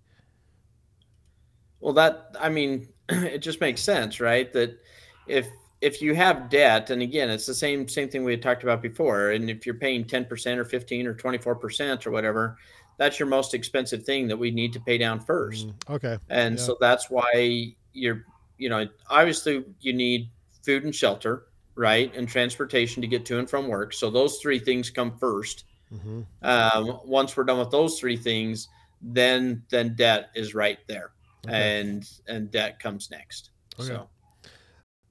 Well, 1.81 1.93
that 1.95 2.35
I 2.41 2.49
mean, 2.49 2.89
it 3.09 3.39
just 3.39 3.61
makes 3.61 3.81
sense, 3.81 4.21
right? 4.21 4.53
That 4.53 4.79
if 5.27 5.47
if 5.83 6.01
you 6.01 6.15
have 6.15 6.49
debt, 6.49 6.91
and 6.91 7.03
again, 7.03 7.29
it's 7.31 7.47
the 7.47 7.55
same 7.55 7.87
same 7.89 8.09
thing 8.09 8.25
we 8.25 8.33
had 8.33 8.43
talked 8.43 8.63
about 8.63 8.83
before. 8.83 9.31
And 9.33 9.51
if 9.51 9.67
you're 9.67 9.75
paying 9.75 10.05
ten 10.05 10.25
percent 10.25 10.59
or 10.59 10.65
fifteen 10.65 11.07
or 11.07 11.15
twenty 11.15 11.39
four 11.39 11.55
percent 11.55 12.07
or 12.07 12.11
whatever, 12.11 12.57
that's 12.97 13.19
your 13.19 13.29
most 13.29 13.55
expensive 13.55 14.05
thing 14.05 14.27
that 14.29 14.37
we 14.37 14.51
need 14.51 14.73
to 14.73 14.81
pay 14.81 14.99
down 14.99 15.21
first. 15.21 15.69
Mm, 15.69 15.91
okay. 15.91 16.19
And 16.29 16.59
Yeah. 16.59 16.65
so 16.65 16.77
that's 16.81 17.11
why 17.11 17.75
you're, 17.93 18.25
you 18.59 18.69
know, 18.69 18.87
obviously 19.11 19.65
you 19.81 19.93
need 19.93 20.31
food 20.63 20.85
and 20.85 20.95
shelter, 20.95 21.45
right, 21.77 22.15
and 22.15 22.29
transportation 22.29 23.03
to 23.03 23.09
get 23.09 23.25
to 23.27 23.39
and 23.39 23.49
from 23.49 23.69
work. 23.69 23.93
So 23.93 24.11
those 24.11 24.39
three 24.39 24.59
things 24.59 24.91
come 24.91 25.17
first. 25.19 25.65
hmm 25.91 26.23
Um, 26.43 27.01
once 27.05 27.37
we're 27.37 27.45
done 27.45 27.59
with 27.59 27.71
those 27.71 27.99
three 28.01 28.17
things, 28.17 28.69
then 29.01 29.63
then 29.71 29.95
debt 29.95 30.31
is 30.35 30.55
right 30.55 30.79
there 30.89 31.13
Okay. 31.47 31.81
and 31.89 32.09
and 32.29 32.51
debt 32.51 32.81
comes 32.81 33.11
next. 33.11 33.51
Okay. 33.79 33.89
So 33.89 34.09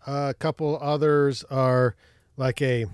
a 0.07 0.33
couple 0.33 0.77
others 0.81 1.43
are 1.45 1.95
like 2.37 2.61
a 2.61 2.85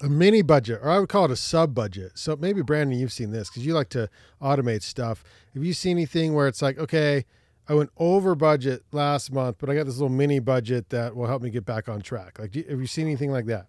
a 0.00 0.08
mini 0.08 0.42
budget, 0.42 0.80
or 0.82 0.90
I 0.90 0.98
would 0.98 1.08
call 1.08 1.26
it 1.26 1.30
a 1.30 1.36
sub 1.36 1.74
budget. 1.74 2.12
So 2.18 2.34
maybe 2.36 2.60
Brandyn, 2.60 2.98
you've 2.98 3.12
seen 3.12 3.30
this 3.30 3.48
because 3.48 3.64
you 3.64 3.72
like 3.72 3.88
to 3.90 4.08
automate 4.40 4.82
stuff. 4.82 5.22
Have 5.54 5.62
you 5.64 5.72
seen 5.72 5.96
anything 5.96 6.34
where 6.34 6.48
it's 6.48 6.60
like, 6.60 6.76
okay, 6.78 7.24
I 7.68 7.74
went 7.74 7.90
over 7.96 8.34
budget 8.34 8.82
last 8.92 9.32
month, 9.32 9.56
but 9.58 9.70
I 9.70 9.74
got 9.74 9.86
this 9.86 9.94
little 9.96 10.08
mini 10.08 10.40
budget 10.40 10.88
that 10.90 11.14
will 11.14 11.26
help 11.26 11.42
me 11.42 11.50
get 11.50 11.64
back 11.64 11.88
on 11.88 12.00
track? 12.02 12.38
Like, 12.38 12.50
do 12.50 12.64
have 12.68 12.80
you 12.80 12.86
seen 12.86 13.06
anything 13.06 13.30
like 13.30 13.46
that? 13.46 13.66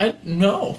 I, 0.00 0.16
no, 0.24 0.78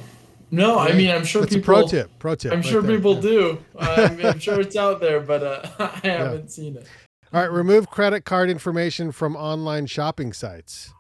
no. 0.50 0.80
I 0.80 0.94
mean, 0.94 1.12
I'm 1.12 1.26
sure 1.26 1.42
That's 1.42 1.56
people. 1.56 1.76
a 1.76 1.80
pro 1.82 1.88
tip. 1.88 2.12
Pro 2.20 2.36
tip. 2.36 2.52
I'm 2.52 2.60
right 2.60 2.66
sure 2.66 2.82
there. 2.82 2.96
people 2.98 3.16
Yeah. 3.16 3.22
do. 3.22 3.66
I'm, 3.78 4.26
I'm 4.26 4.40
sure 4.40 4.60
it's 4.62 4.76
out 4.76 5.00
there, 5.02 5.20
but 5.20 5.44
uh, 5.44 5.62
I 6.04 6.08
haven't 6.08 6.50
seen 6.52 6.78
it. 6.78 6.88
All 7.32 7.42
right, 7.42 7.52
remove 7.52 7.90
credit 7.90 8.26
card 8.26 8.50
information 8.50 9.12
from 9.12 9.36
online 9.36 9.86
shopping 9.86 10.34
sites. 10.34 10.94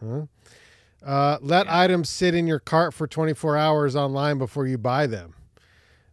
Huh? 0.00 0.26
Uh, 1.04 1.38
let 1.42 1.68
items 1.68 2.08
sit 2.08 2.34
in 2.34 2.46
your 2.46 2.60
cart 2.60 2.94
for 2.94 3.06
24 3.06 3.56
hours 3.56 3.96
online 3.96 4.38
before 4.38 4.66
you 4.66 4.78
buy 4.78 5.06
them. 5.06 5.34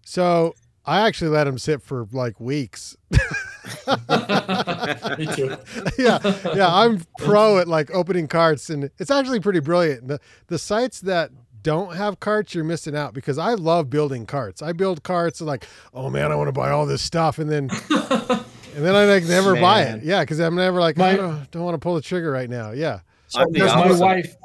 So 0.03 0.55
I 0.85 1.05
actually 1.07 1.29
let 1.29 1.43
them 1.43 1.57
sit 1.59 1.81
for 1.83 2.07
like 2.11 2.39
weeks. 2.39 2.97
Me 5.17 5.25
too. 5.35 5.55
yeah, 5.97 6.19
yeah, 6.55 6.67
I'm 6.69 7.01
pro 7.17 7.59
at 7.59 7.67
like 7.67 7.91
opening 7.91 8.27
carts, 8.27 8.69
and 8.69 8.89
it's 8.97 9.11
actually 9.11 9.39
pretty 9.39 9.59
brilliant. 9.59 10.07
The 10.07 10.19
the 10.47 10.57
sites 10.57 11.01
that 11.01 11.31
don't 11.63 11.95
have 11.95 12.19
carts, 12.19 12.55
you're 12.55 12.63
missing 12.63 12.95
out 12.95 13.13
because 13.13 13.37
I 13.37 13.53
love 13.53 13.89
building 13.89 14.25
carts. 14.25 14.61
I 14.61 14.73
build 14.73 15.03
carts 15.03 15.41
like, 15.41 15.65
oh 15.93 16.09
man, 16.09 16.31
I 16.31 16.35
want 16.35 16.47
to 16.47 16.53
buy 16.53 16.71
all 16.71 16.85
this 16.85 17.01
stuff, 17.01 17.39
and 17.39 17.49
then 17.49 17.69
and 17.89 18.85
then 18.85 18.95
I 18.95 19.05
like 19.05 19.25
never 19.25 19.55
buy 19.55 19.83
it. 19.83 20.03
Yeah, 20.03 20.21
because 20.21 20.39
I'm 20.39 20.55
never 20.55 20.79
like, 20.79 20.97
My- 20.97 21.11
I 21.11 21.15
don't, 21.17 21.51
don't 21.51 21.63
want 21.63 21.75
to 21.75 21.79
pull 21.79 21.95
the 21.95 22.01
trigger 22.01 22.31
right 22.31 22.49
now. 22.49 22.71
Yeah. 22.71 23.01
So 23.27 23.41
I'm 23.41 23.51
the 23.51 23.59
there's 23.59 23.73
my 23.73 23.91
wife, 23.93 24.35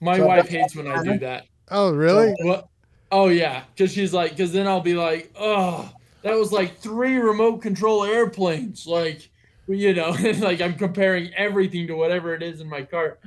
my 0.00 0.16
So 0.16 0.26
wife 0.26 0.48
hates 0.48 0.74
when 0.74 0.88
I 0.88 1.02
do 1.02 1.18
that. 1.18 1.44
Oh 1.70 1.92
really? 1.92 2.34
What? 2.40 2.68
Oh 3.10 3.28
yeah, 3.28 3.64
because 3.74 3.92
she's 3.92 4.12
like, 4.12 4.32
because 4.32 4.52
then 4.52 4.66
I'll 4.66 4.80
be 4.80 4.94
like, 4.94 5.32
oh, 5.38 5.90
that 6.28 6.38
was 6.38 6.52
like 6.52 6.78
three 6.78 7.16
remote 7.16 7.58
control 7.58 8.04
airplanes, 8.04 8.86
like, 8.86 9.30
you 9.66 9.94
know, 9.94 10.10
like 10.38 10.60
I'm 10.60 10.74
comparing 10.74 11.32
everything 11.34 11.86
to 11.88 11.94
whatever 11.94 12.34
it 12.34 12.42
is 12.42 12.60
in 12.60 12.68
my 12.68 12.82
cart. 12.82 13.20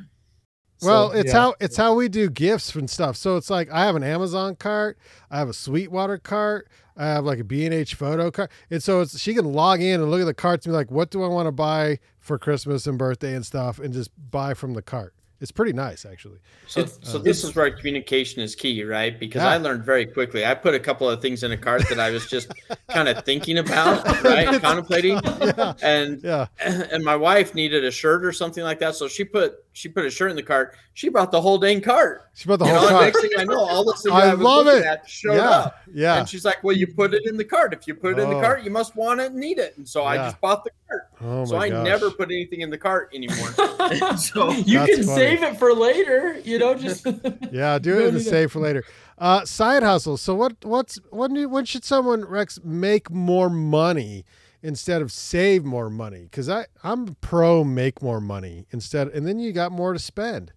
So, 0.78 0.88
Well, 0.88 1.12
it's 1.12 1.34
yeah. 1.34 1.40
how 1.40 1.56
it's 1.60 1.78
how 1.78 1.94
we 1.94 2.10
do 2.10 2.30
gifts 2.30 2.74
and 2.76 2.90
stuff. 2.90 3.16
So 3.16 3.38
it's 3.38 3.50
like 3.50 3.72
I 3.72 3.86
have 3.86 3.96
an 3.96 4.04
Amazon 4.04 4.56
cart, 4.56 4.98
I 5.30 5.38
have 5.38 5.50
a 5.50 5.54
Sweetwater 5.54 6.18
cart, 6.18 6.70
I 6.98 7.06
have 7.06 7.26
like 7.26 7.40
a 7.40 7.44
B 7.44 7.66
and 7.66 7.74
H 7.74 7.96
photo 7.96 8.32
cart, 8.32 8.52
and 8.70 8.82
so 8.82 9.02
it's 9.02 9.20
she 9.20 9.34
can 9.34 9.46
log 9.46 9.82
in 9.82 10.02
and 10.02 10.10
look 10.10 10.22
at 10.22 10.26
the 10.26 10.34
carts 10.34 10.66
and 10.66 10.74
be 10.74 10.78
like, 10.78 10.92
what 10.92 11.12
do 11.12 11.24
I 11.24 11.28
want 11.28 11.48
to 11.48 11.52
buy 11.52 12.00
for 12.20 12.38
Christmas 12.38 12.88
and 12.88 12.98
birthday 12.98 13.36
and 13.36 13.46
stuff, 13.46 13.80
and 13.80 13.94
just 13.94 14.12
buy 14.32 14.54
from 14.54 14.74
the 14.74 14.82
cart. 14.82 15.14
It's 15.42 15.52
pretty 15.52 15.74
nice 15.74 16.06
actually. 16.06 16.38
So, 16.68 16.82
It's- 16.82 17.00
so 17.02 17.18
uh, 17.18 17.22
this 17.24 17.44
is 17.44 17.56
where 17.56 17.70
communication 17.72 18.42
is 18.42 18.56
key, 18.56 18.84
right? 18.84 19.20
Because 19.20 19.42
Yeah. 19.42 19.50
I 19.50 19.58
learned 19.58 19.84
very 19.84 20.06
quickly. 20.06 20.46
I 20.46 20.54
put 20.54 20.76
a 20.76 20.80
couple 20.80 21.10
of 21.10 21.22
things 21.22 21.44
in 21.44 21.52
a 21.52 21.58
cart 21.58 21.84
that 21.90 22.00
I 22.00 22.12
was 22.12 22.28
just 22.28 22.52
kind 22.90 23.10
of 23.10 23.26
thinking 23.26 23.58
about, 23.58 24.06
right, 24.24 24.62
contemplating, 24.62 25.20
Yeah, 25.42 25.74
and 25.82 26.22
yeah. 26.24 26.46
and 26.64 27.04
my 27.04 27.16
wife 27.16 27.56
needed 27.56 27.84
a 27.84 27.92
shirt 27.92 28.24
or 28.24 28.32
something 28.32 28.64
like 28.64 28.80
that, 28.80 28.96
so 28.96 29.08
she 29.08 29.24
put 29.24 29.56
she 29.74 29.88
put 29.90 30.06
a 30.06 30.10
shirt 30.10 30.30
in 30.32 30.36
the 30.36 30.44
cart. 30.44 30.76
She 30.94 31.08
brought 31.10 31.32
the 31.32 31.40
whole 31.42 31.58
dang 31.58 31.80
cart. 31.82 32.24
She 32.34 32.48
bought 32.50 32.60
the 32.60 32.66
You 32.66 32.72
whole 32.72 32.82
know, 32.82 32.90
cart. 32.90 33.04
next 33.06 33.22
thing 33.22 33.32
I 33.38 33.44
know, 33.46 33.60
all 33.60 33.86
the 33.86 33.94
things 33.94 34.08
I 34.14 34.32
I, 34.32 34.34
love 34.34 34.68
it. 34.68 34.84
at 34.84 35.08
showed 35.10 35.36
Yeah, 35.36 35.50
up. 35.50 35.76
yeah. 35.94 36.20
And 36.20 36.28
she's 36.30 36.44
like, 36.44 36.62
"Well, 36.64 36.76
you 36.76 36.88
put 36.88 37.14
it 37.14 37.26
in 37.26 37.38
the 37.38 37.46
cart. 37.46 37.74
If 37.74 37.88
you 37.88 37.96
put 37.96 38.14
it 38.18 38.20
in 38.20 38.28
Oh. 38.28 38.36
the 38.36 38.42
cart, 38.42 38.64
you 38.64 38.72
must 38.72 38.96
want 38.96 39.22
it 39.22 39.32
and 39.32 39.40
need 39.40 39.60
it." 39.60 39.78
And 39.78 39.88
so 39.88 40.04
I 40.04 40.18
just 40.18 40.42
bought 40.42 40.64
the 40.66 40.72
cart. 40.90 41.04
Oh 41.22 41.46
so 41.46 41.56
I 41.58 41.70
gosh. 41.70 41.86
never 41.86 42.12
put 42.12 42.30
anything 42.32 42.62
in 42.62 42.70
the 42.70 42.78
cart 42.78 43.12
anymore. 43.14 43.38
so 44.18 44.52
you 44.52 44.80
That's 44.80 44.96
can 44.96 45.04
funny. 45.06 45.06
save 45.06 45.44
it 45.44 45.58
for 45.58 45.74
later, 45.74 46.40
you 46.44 46.60
know, 46.60 46.74
just 46.76 47.06
Yeah, 47.52 47.80
do 47.80 47.98
it 47.98 48.02
No 48.02 48.08
in 48.10 48.14
the 48.16 48.20
save 48.20 48.52
for 48.52 48.60
later. 48.60 48.84
Uh, 49.18 49.46
side 49.46 49.84
hustle. 49.84 50.18
So 50.18 50.34
what? 50.36 50.56
What's 50.64 51.00
when? 51.12 51.34
Do, 51.34 51.48
when 51.48 51.64
should 51.66 51.86
someone 51.86 52.26
Rex 52.26 52.60
make 52.64 53.10
more 53.12 53.50
money 53.50 54.26
instead 54.62 55.02
of 55.02 55.12
save 55.12 55.64
more 55.64 55.90
money? 55.90 56.24
Because 56.24 56.50
I 56.50 56.68
I'm 56.84 57.16
pro 57.16 57.64
make 57.64 58.02
more 58.02 58.22
money 58.22 58.66
instead, 58.72 59.08
and 59.10 59.28
then 59.28 59.40
you 59.40 59.52
got 59.52 59.72
more 59.72 59.94
to 59.94 60.00
spend. 60.00 60.54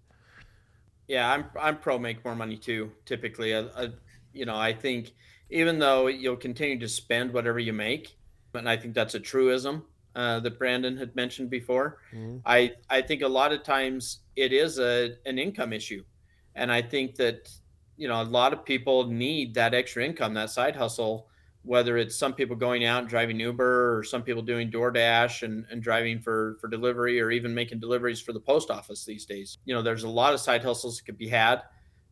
Yeah, 1.09 1.31
I'm 1.31 1.47
I'm 1.61 1.79
pro 1.79 1.99
make 1.99 2.25
more 2.25 2.35
money 2.35 2.57
too. 2.57 2.93
Typically, 3.05 3.55
I, 3.55 3.61
I, 3.61 3.89
you 4.33 4.47
know, 4.47 4.57
I 4.57 4.73
think 4.73 5.13
even 5.51 5.79
though 5.79 6.07
you'll 6.07 6.37
continue 6.37 6.79
to 6.79 6.89
spend 6.89 7.33
whatever 7.33 7.59
you 7.59 7.73
make, 7.73 8.17
and 8.55 8.69
I 8.69 8.77
think 8.77 8.95
that's 8.95 9.15
a 9.15 9.21
truism 9.21 9.85
uh, 10.15 10.41
that 10.41 10.59
Brandyn 10.59 10.99
had 10.99 11.15
mentioned 11.15 11.51
before. 11.51 11.99
Mhm. 12.13 12.41
I 12.47 12.73
I 12.89 13.03
think 13.03 13.23
a 13.23 13.29
lot 13.29 13.53
of 13.53 13.63
times 13.63 14.21
it 14.37 14.53
is 14.53 14.79
a 14.79 15.17
an 15.27 15.39
income 15.39 15.73
issue, 15.73 16.05
and 16.55 16.73
I 16.73 16.83
think 16.83 17.17
that 17.17 17.51
you 17.97 18.09
know 18.09 18.23
a 18.23 18.25
lot 18.25 18.53
of 18.53 18.65
people 18.65 19.07
need 19.07 19.55
that 19.55 19.75
extra 19.75 20.05
income, 20.05 20.35
that 20.35 20.51
side 20.51 20.77
hustle. 20.77 21.29
Whether 21.65 21.97
it's 21.97 22.15
some 22.15 22.35
people 22.35 22.57
going 22.57 22.85
out 22.85 23.01
and 23.01 23.09
driving 23.09 23.41
Uber, 23.41 23.99
or 23.99 24.05
some 24.05 24.23
people 24.23 24.43
doing 24.43 24.71
DoorDash 24.71 25.43
and, 25.43 25.65
and 25.71 25.83
driving 25.83 26.21
for 26.21 26.57
for 26.61 26.69
delivery, 26.69 27.21
or 27.21 27.31
even 27.31 27.55
making 27.55 27.81
deliveries 27.81 28.21
for 28.21 28.33
the 28.33 28.41
post 28.41 28.71
office 28.71 29.05
these 29.05 29.25
days. 29.25 29.59
You 29.65 29.75
know, 29.75 29.83
there's 29.83 30.05
a 30.05 30.09
lot 30.09 30.35
of 30.35 30.41
side 30.41 30.63
hustles 30.63 30.99
that 30.99 31.05
could 31.05 31.19
be 31.19 31.29
had. 31.29 31.63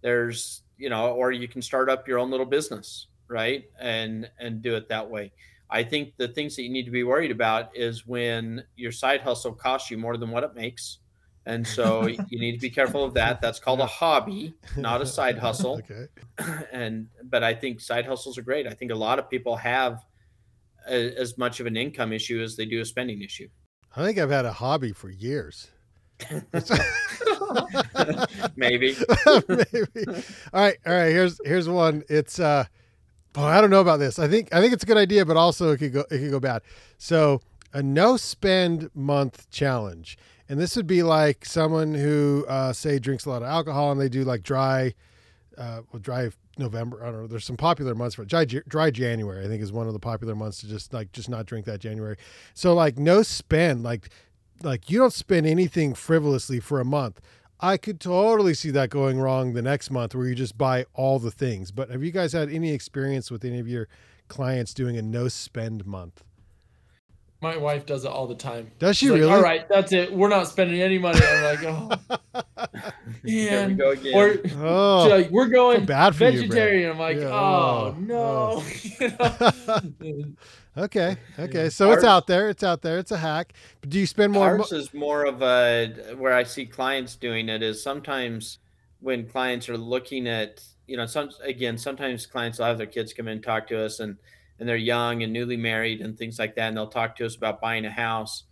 There's 0.00 0.62
you 0.78 0.90
know, 0.90 1.12
or 1.12 1.30
you 1.32 1.46
can 1.46 1.62
start 1.62 1.88
up 1.88 2.08
your 2.08 2.18
own 2.18 2.30
little 2.30 2.46
business, 2.46 3.08
right, 3.28 3.64
and 3.78 4.30
and 4.40 4.62
do 4.62 4.74
it 4.74 4.88
that 4.88 5.08
way. 5.08 5.32
I 5.72 5.82
think 5.82 6.16
the 6.18 6.28
things 6.28 6.54
that 6.56 6.62
you 6.62 6.68
need 6.68 6.84
to 6.84 6.90
be 6.90 7.02
worried 7.02 7.30
about 7.30 7.74
is 7.74 8.06
when 8.06 8.62
your 8.76 8.92
side 8.92 9.22
hustle 9.22 9.52
costs 9.52 9.90
you 9.90 9.96
more 9.96 10.18
than 10.18 10.30
what 10.30 10.44
it 10.44 10.54
makes. 10.54 10.98
And 11.44 11.66
so 11.66 12.06
you 12.06 12.38
need 12.38 12.52
to 12.52 12.60
be 12.60 12.70
careful 12.70 13.02
of 13.04 13.14
that. 13.14 13.40
That's 13.40 13.58
called 13.58 13.80
a 13.80 13.86
hobby, 13.86 14.54
not 14.76 15.02
a 15.02 15.06
side 15.06 15.38
hustle. 15.38 15.80
okay. 15.90 16.06
And 16.72 17.08
but 17.24 17.42
I 17.42 17.54
think 17.54 17.80
side 17.80 18.06
hustles 18.06 18.38
are 18.38 18.42
great. 18.42 18.66
I 18.66 18.70
think 18.70 18.90
a 18.90 18.96
lot 18.96 19.18
of 19.18 19.28
people 19.28 19.56
have 19.56 20.04
a, 20.88 21.14
as 21.16 21.36
much 21.38 21.60
of 21.60 21.66
an 21.66 21.76
income 21.76 22.12
issue 22.12 22.40
as 22.42 22.56
they 22.56 22.64
do 22.64 22.80
a 22.80 22.84
spending 22.84 23.22
issue. 23.22 23.48
I 23.94 24.04
think 24.04 24.18
I've 24.18 24.30
had 24.30 24.44
a 24.46 24.52
hobby 24.52 24.92
for 24.92 25.10
years. 25.10 25.70
Maybe. 28.56 28.96
Maybe. 29.48 30.06
All 30.52 30.60
right, 30.60 30.76
all 30.86 30.92
right. 30.92 31.10
Here's 31.10 31.40
here's 31.44 31.68
one. 31.68 32.04
It's 32.08 32.38
uh, 32.38 32.64
boy, 33.32 33.42
I 33.42 33.60
don't 33.60 33.70
know 33.70 33.80
about 33.80 33.98
this. 33.98 34.18
I 34.18 34.28
think 34.28 34.54
I 34.54 34.60
think 34.60 34.72
it's 34.72 34.84
a 34.84 34.86
good 34.86 34.96
idea, 34.96 35.26
but 35.26 35.36
also 35.36 35.70
it 35.72 35.78
could 35.78 35.92
go 35.92 36.04
it 36.10 36.18
could 36.18 36.30
go 36.30 36.40
bad. 36.40 36.62
So 36.98 37.40
a 37.72 37.82
no 37.82 38.16
spend 38.16 38.90
month 38.94 39.50
challenge, 39.50 40.16
and 40.48 40.58
this 40.60 40.76
would 40.76 40.86
be 40.86 41.02
like 41.02 41.44
someone 41.44 41.94
who 41.94 42.44
uh, 42.48 42.72
say 42.72 42.98
drinks 42.98 43.24
a 43.24 43.30
lot 43.30 43.42
of 43.42 43.48
alcohol 43.48 43.92
and 43.92 44.00
they 44.00 44.08
do 44.08 44.24
like 44.24 44.42
dry, 44.42 44.94
uh, 45.56 45.80
well, 45.92 46.00
dry 46.00 46.30
November. 46.58 47.02
I 47.02 47.06
don't 47.06 47.22
know. 47.22 47.26
There's 47.26 47.44
some 47.44 47.56
popular 47.56 47.94
months 47.94 48.16
for 48.16 48.24
dry 48.24 48.44
dry 48.44 48.90
January. 48.90 49.44
I 49.44 49.48
think 49.48 49.62
is 49.62 49.72
one 49.72 49.86
of 49.86 49.92
the 49.92 49.98
popular 49.98 50.34
months 50.34 50.60
to 50.60 50.68
just 50.68 50.92
like 50.92 51.12
just 51.12 51.28
not 51.28 51.46
drink 51.46 51.66
that 51.66 51.80
January. 51.80 52.16
So 52.54 52.74
like 52.74 52.98
no 52.98 53.22
spend 53.22 53.82
like 53.82 54.10
like 54.62 54.90
you 54.90 54.98
don't 54.98 55.12
spend 55.12 55.46
anything 55.46 55.94
frivolously 55.94 56.60
for 56.60 56.80
a 56.80 56.84
month. 56.84 57.20
I 57.60 57.76
could 57.76 58.00
totally 58.00 58.54
see 58.54 58.70
that 58.72 58.90
going 58.90 59.20
wrong 59.20 59.52
the 59.52 59.62
next 59.62 59.90
month 59.90 60.14
where 60.14 60.26
you 60.26 60.34
just 60.34 60.58
buy 60.58 60.84
all 60.94 61.20
the 61.20 61.30
things. 61.30 61.70
But 61.70 61.90
have 61.90 62.02
you 62.02 62.10
guys 62.10 62.32
had 62.32 62.50
any 62.50 62.72
experience 62.72 63.30
with 63.30 63.44
any 63.44 63.60
of 63.60 63.68
your 63.68 63.88
clients 64.26 64.74
doing 64.74 64.96
a 64.96 65.02
no 65.02 65.28
spend 65.28 65.86
month? 65.86 66.24
My 67.42 67.56
wife 67.56 67.84
does 67.84 68.04
it 68.04 68.08
all 68.08 68.26
the 68.26 68.34
time. 68.36 68.70
Does 68.78 68.96
she 68.96 69.06
She's 69.06 69.10
like, 69.12 69.20
really? 69.20 69.32
all 69.32 69.42
right, 69.42 69.68
that's 69.68 69.92
it. 69.92 70.12
We're 70.12 70.28
not 70.28 70.46
spending 70.48 70.80
any 70.80 70.96
money. 70.98 71.20
I'm 71.22 71.42
like, 71.42 71.64
oh, 71.64 71.90
There 73.24 73.68
we 73.68 73.74
go 73.74 73.90
again. 73.90 74.14
Or 74.14 74.36
Oh, 74.64 75.08
like, 75.08 75.30
we're 75.30 75.48
going 75.48 75.84
bad 75.84 76.14
for 76.14 76.28
you, 76.28 76.42
vegetarian. 76.42 76.90
I'm 76.92 76.98
like, 76.98 77.16
Yeah, 77.18 77.30
oh, 77.32 77.34
oh, 77.34 77.96
oh. 77.96 78.00
no. 78.00 78.62
You 80.00 80.18
know? 80.76 80.84
okay. 80.84 81.16
Okay. 81.38 81.68
So 81.68 81.92
it's 81.92 82.04
out 82.04 82.26
there. 82.26 82.48
It's 82.48 82.62
out 82.62 82.82
there. 82.82 82.98
It's 82.98 83.10
a 83.10 83.18
hack. 83.18 83.52
But 83.80 83.90
do 83.90 83.98
you 83.98 84.06
spend 84.06 84.32
more? 84.32 84.58
Ours 84.58 84.72
is 84.72 84.94
more 84.94 85.24
of 85.24 85.42
a 85.42 86.14
where 86.16 86.32
I 86.34 86.44
see 86.44 86.66
clients 86.66 87.16
doing 87.16 87.48
it 87.48 87.62
is 87.62 87.82
sometimes 87.82 88.58
when 89.00 89.28
clients 89.28 89.68
are 89.68 89.76
looking 89.78 90.26
at 90.28 90.60
you 90.86 90.96
know 90.96 91.06
some 91.06 91.30
again 91.44 91.76
sometimes 91.78 92.26
clients 92.26 92.58
will 92.58 92.66
have 92.66 92.78
their 92.78 92.86
kids 92.86 93.12
come 93.12 93.26
in 93.28 93.34
and 93.34 93.42
talk 93.44 93.66
to 93.68 93.84
us 93.84 94.00
and 94.00 94.16
and 94.62 94.68
they're 94.68 94.76
young 94.76 95.22
and 95.22 95.32
newly 95.32 95.56
married 95.56 96.00
and 96.00 96.16
things 96.16 96.38
like 96.38 96.54
that 96.54 96.68
and 96.68 96.76
they'll 96.76 96.86
talk 96.86 97.16
to 97.16 97.26
us 97.26 97.36
about 97.36 97.60
buying 97.60 97.84
a 97.84 97.90
house. 97.90 98.44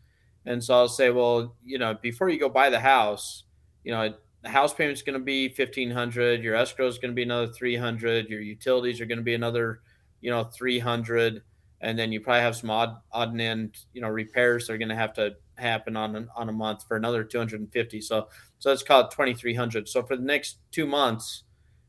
And 0.44 0.62
so 0.62 0.74
I'll 0.74 0.88
say 0.88 1.10
well 1.10 1.56
you 1.64 1.78
know 1.78 1.94
before 1.94 2.28
you 2.28 2.38
go 2.38 2.48
buy 2.48 2.68
the 2.68 2.80
house 2.80 3.44
you 3.84 3.92
know 3.92 4.14
the 4.42 4.48
house 4.48 4.72
payment's 4.72 5.02
going 5.02 5.18
to 5.18 5.24
be 5.24 5.48
1500 5.48 6.42
your 6.42 6.54
escrow 6.54 6.86
is 6.86 6.98
going 6.98 7.10
to 7.10 7.14
be 7.14 7.22
another 7.22 7.46
300 7.46 8.28
your 8.28 8.40
utilities 8.40 9.00
are 9.00 9.06
going 9.06 9.18
to 9.18 9.24
be 9.24 9.34
another 9.34 9.80
you 10.20 10.30
know 10.30 10.44
300 10.44 11.42
and 11.80 11.98
then 11.98 12.12
you 12.12 12.20
probably 12.20 12.42
have 12.42 12.56
some 12.56 12.70
odd 12.70 12.96
odd 13.12 13.32
and 13.32 13.40
end 13.40 13.76
you 13.92 14.00
know 14.00 14.08
repairs 14.08 14.66
that 14.66 14.74
are 14.74 14.78
going 14.78 14.88
to 14.88 14.94
have 14.94 15.12
to 15.14 15.34
happen 15.56 15.96
on 15.96 16.16
an, 16.16 16.28
on 16.34 16.48
a 16.48 16.52
month 16.52 16.86
for 16.86 16.96
another 16.96 17.22
250 17.24 18.00
so 18.00 18.28
so 18.58 18.70
let's 18.70 18.82
call 18.82 19.02
it 19.02 19.10
2300 19.10 19.88
so 19.88 20.02
for 20.02 20.16
the 20.16 20.22
next 20.22 20.58
two 20.70 20.86
months 20.86 21.44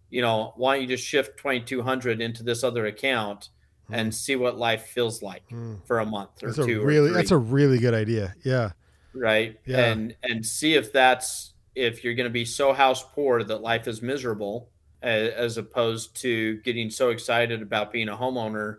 you 0.10 0.22
know 0.22 0.54
why 0.58 0.76
don't 0.76 0.84
you 0.84 0.88
just 0.88 1.08
shift 1.08 1.38
2200 1.38 2.22
into 2.22 2.44
this 2.44 2.64
other 2.64 2.86
account 2.86 3.50
and 3.94 4.14
see 4.14 4.36
what 4.36 4.58
life 4.58 4.84
feels 4.88 5.22
like 5.22 5.44
Hmm. 5.50 5.76
for 5.86 6.00
a 6.00 6.06
month 6.06 6.44
or 6.44 6.48
That's 6.48 6.60
a 6.60 6.66
two 6.66 6.84
really 6.84 7.12
that's 7.12 7.32
a 7.32 7.38
really 7.38 7.78
good 7.80 7.94
idea. 7.94 8.34
Yeah. 8.44 8.72
right 9.14 9.60
Yeah. 9.66 9.92
and 9.92 10.16
and 10.24 10.46
see 10.46 10.74
if 10.76 10.92
that's 10.94 11.54
if 11.76 12.04
you're 12.04 12.14
going 12.16 12.26
to 12.30 12.34
be 12.34 12.46
so 12.46 12.74
house 12.74 13.04
poor 13.14 13.44
that 13.44 13.62
life 13.62 13.88
is 13.88 14.02
miserable 14.02 14.70
as, 15.02 15.30
as 15.32 15.58
opposed 15.58 16.16
to 16.22 16.58
getting 16.58 16.90
so 16.90 17.10
excited 17.10 17.62
about 17.62 17.92
being 17.92 18.10
a 18.10 18.16
homeowner 18.16 18.78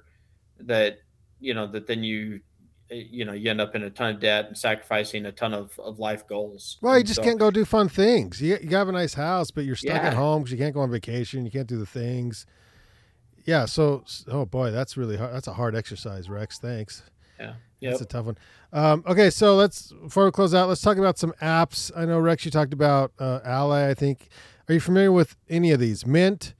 that 0.60 0.98
you 1.40 1.52
know 1.54 1.66
that 1.66 1.86
then 1.86 2.02
you 2.04 2.40
eh, 2.90 3.02
you 3.10 3.24
know 3.24 3.32
you 3.32 3.50
end 3.50 3.60
up 3.60 3.74
in 3.74 3.82
a 3.82 3.90
ton 3.90 4.14
of 4.14 4.20
debt 4.20 4.46
and 4.46 4.56
sacrificing 4.56 5.26
a 5.26 5.32
ton 5.32 5.52
of, 5.52 5.78
of 5.80 5.98
life 5.98 6.26
goals 6.28 6.78
Well, 6.80 6.92
you 6.94 6.98
And 6.98 7.06
just 7.06 7.16
so- 7.16 7.24
can't 7.24 7.38
go 7.38 7.50
do 7.50 7.64
fun 7.64 7.88
things. 7.88 8.40
You, 8.40 8.58
you 8.62 8.76
have 8.76 8.88
a 8.88 8.92
nice 8.92 9.14
house, 9.14 9.50
but 9.50 9.64
you're 9.64 9.74
stuck 9.76 9.96
at 10.04 10.14
home 10.14 10.42
because 10.42 10.52
you 10.52 10.58
can't 10.58 10.74
go 10.74 10.80
on 10.80 10.90
vacation. 10.90 11.44
You 11.44 11.50
can't 11.50 11.66
do 11.68 11.78
the 11.78 11.86
things. 11.86 12.46
Yeah. 13.44 13.64
So, 13.64 14.04
oh 14.28 14.44
boy, 14.46 14.70
that's 14.70 14.96
really 14.96 15.16
hard. 15.16 15.34
That's 15.34 15.46
a 15.48 15.52
hard 15.54 15.74
exercise, 15.74 16.28
Rex. 16.28 16.58
Thanks. 16.58 17.02
yeah 17.40 17.54
That's 17.80 18.00
a 18.00 18.04
tough 18.06 18.26
one. 18.26 18.38
Um, 18.72 19.02
okay, 19.06 19.28
so 19.30 19.56
let's 19.56 19.92
before 19.92 20.24
we 20.24 20.30
close 20.30 20.54
out, 20.54 20.68
let's 20.68 20.80
talk 20.80 20.96
about 20.96 21.18
some 21.18 21.32
apps. 21.42 21.90
I 21.96 22.04
know 22.04 22.18
Rex, 22.20 22.44
you 22.44 22.50
talked 22.50 22.72
about 22.72 23.12
uh, 23.18 23.40
Ally. 23.44 23.88
I 23.90 23.94
think. 23.94 24.28
Are 24.68 24.74
you 24.74 24.80
familiar 24.80 25.10
with 25.12 25.34
any 25.50 25.72
of 25.72 25.80
these? 25.80 26.06
Mint, 26.06 26.54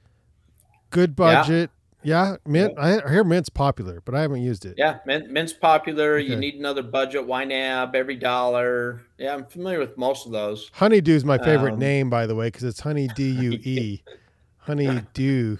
Goodbudget. 0.91 1.68
Yeah, 2.05 2.37
Mint. 2.45 2.74
I 2.76 3.01
I 3.01 3.09
hear 3.11 3.22
Mint's 3.22 3.49
popular, 3.49 4.01
but 4.05 4.14
I 4.16 4.22
haven't 4.22 4.43
used 4.43 4.64
it. 4.66 4.74
yeah 4.76 4.99
Mint, 5.07 5.30
mint's 5.30 5.53
popular 5.53 6.18
you 6.18 6.35
need 6.35 6.57
another 6.57 6.83
budget 6.83 7.28
YNAB 7.28 7.95
EveryDollar 7.95 9.03
yeah 9.18 9.33
i'm 9.35 9.47
familiar 9.47 9.78
with 9.78 9.97
most 9.97 10.26
of 10.26 10.33
those 10.33 10.68
Honeydue's 10.74 11.24
my 11.24 11.39
favorite 11.39 11.74
Um, 11.74 11.78
name, 11.78 12.11
by 12.11 12.26
the 12.26 12.35
way, 12.35 12.49
because 12.49 12.64
it's 12.64 12.80
Honey 12.80 13.07
D 13.14 13.30
U 13.30 13.53
E. 13.53 14.03
Honeydew. 14.66 15.59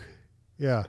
Yeah. 0.59 0.85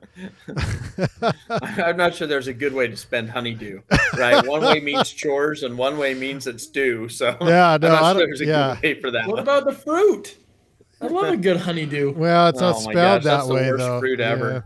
I'm 1.59 1.97
not 1.97 2.13
sure 2.13 2.27
there's 2.27 2.47
a 2.47 2.53
good 2.53 2.73
way 2.73 2.87
to 2.87 2.95
spend 2.97 3.29
honeydew, 3.29 3.81
right? 4.17 4.45
one 4.45 4.61
way 4.61 4.79
means 4.81 5.09
chores 5.09 5.63
and 5.63 5.77
one 5.77 5.97
way 5.97 6.13
means 6.13 6.45
it's 6.47 6.67
due. 6.67 7.09
So 7.09 7.35
Yeah, 7.41 7.71
I'm 7.73 7.81
no, 7.81 7.87
not 7.89 8.03
I 8.03 8.11
sure 8.11 8.19
don't, 8.21 8.27
there's 8.29 8.41
a 8.41 8.45
yeah. 8.45 8.75
good 8.81 8.83
way 8.95 9.01
for 9.01 9.11
that 9.11 9.25
What 9.27 9.33
one. 9.37 9.43
about 9.43 9.65
the 9.65 9.73
fruit? 9.73 10.37
I 11.01 11.07
love 11.07 11.33
a 11.33 11.37
good 11.37 11.57
honeydew. 11.57 12.13
Well, 12.15 12.47
it's 12.47 12.59
not 12.61 12.75
Oh 12.75 12.85
my 12.85 12.91
spelled 12.91 12.95
gosh, 12.95 13.23
that 13.23 13.29
that's 13.37 13.47
the 13.47 13.53
way 13.53 13.69
worst 13.71 13.79
though. 13.79 13.99
fruit 13.99 14.19
ever. 14.19 14.65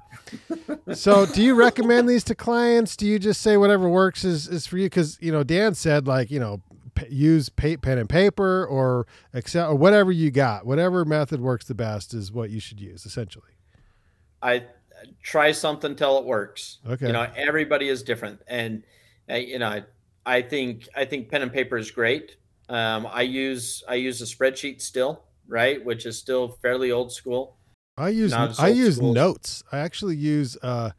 Yeah. 0.87 0.93
so, 0.93 1.25
do 1.25 1.41
you 1.41 1.55
recommend 1.55 2.07
these 2.09 2.23
to 2.25 2.35
clients? 2.35 2.95
Do 2.97 3.07
you 3.07 3.17
just 3.17 3.41
say 3.41 3.55
whatever 3.57 3.87
works 3.89 4.23
is 4.25 4.47
is 4.47 4.67
for 4.67 4.77
you? 4.77 4.85
Because 4.85 5.17
you 5.21 5.31
know, 5.31 5.43
Dan 5.43 5.73
said 5.73 6.05
like 6.05 6.29
you 6.29 6.39
know, 6.39 6.61
p- 6.95 7.07
use 7.09 7.49
pa- 7.49 7.77
pen 7.81 7.97
and 7.97 8.07
paper 8.09 8.65
or 8.67 9.07
Excel 9.33 9.71
or 9.71 9.75
whatever 9.75 10.11
you 10.11 10.29
got. 10.29 10.65
Whatever 10.65 11.05
method 11.05 11.39
works 11.41 11.65
the 11.65 11.73
best 11.75 12.13
is 12.13 12.31
what 12.31 12.49
you 12.51 12.59
should 12.59 12.79
use. 12.81 13.05
Essentially. 13.05 13.53
I 14.43 14.65
try 15.21 15.51
something 15.51 15.95
till 15.95 16.17
it 16.19 16.25
works. 16.25 16.79
Okay. 16.87 17.07
You 17.07 17.13
know, 17.13 17.27
everybody 17.35 17.87
is 17.89 18.03
different, 18.03 18.41
and 18.47 18.83
uh, 19.29 19.35
you 19.35 19.59
know, 19.59 19.67
I, 19.67 19.83
I 20.25 20.41
think 20.41 20.87
I 20.95 21.05
think 21.05 21.29
pen 21.29 21.41
and 21.41 21.51
paper 21.51 21.77
is 21.77 21.91
great. 21.91 22.37
Um, 22.69 23.07
I 23.09 23.21
use 23.21 23.83
I 23.87 23.95
use 23.95 24.21
a 24.21 24.25
spreadsheet 24.25 24.81
still, 24.81 25.23
right, 25.47 25.83
which 25.83 26.05
is 26.05 26.17
still 26.17 26.57
fairly 26.61 26.91
old 26.91 27.11
school. 27.11 27.57
I 27.97 28.09
use 28.09 28.33
I 28.33 28.67
use 28.69 28.97
school 28.97 29.13
notes. 29.13 29.63
I 29.71 29.79
actually 29.79 30.17
use 30.17 30.57
uh, 30.61 30.91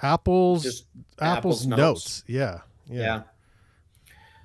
Apple's 0.00 0.62
Just 0.62 0.86
Apple's, 1.20 1.36
Apple's 1.38 1.66
notes. 1.66 1.78
Notes. 1.78 2.24
Yeah. 2.26 2.60
yeah. 2.88 3.00
Yeah. 3.00 3.22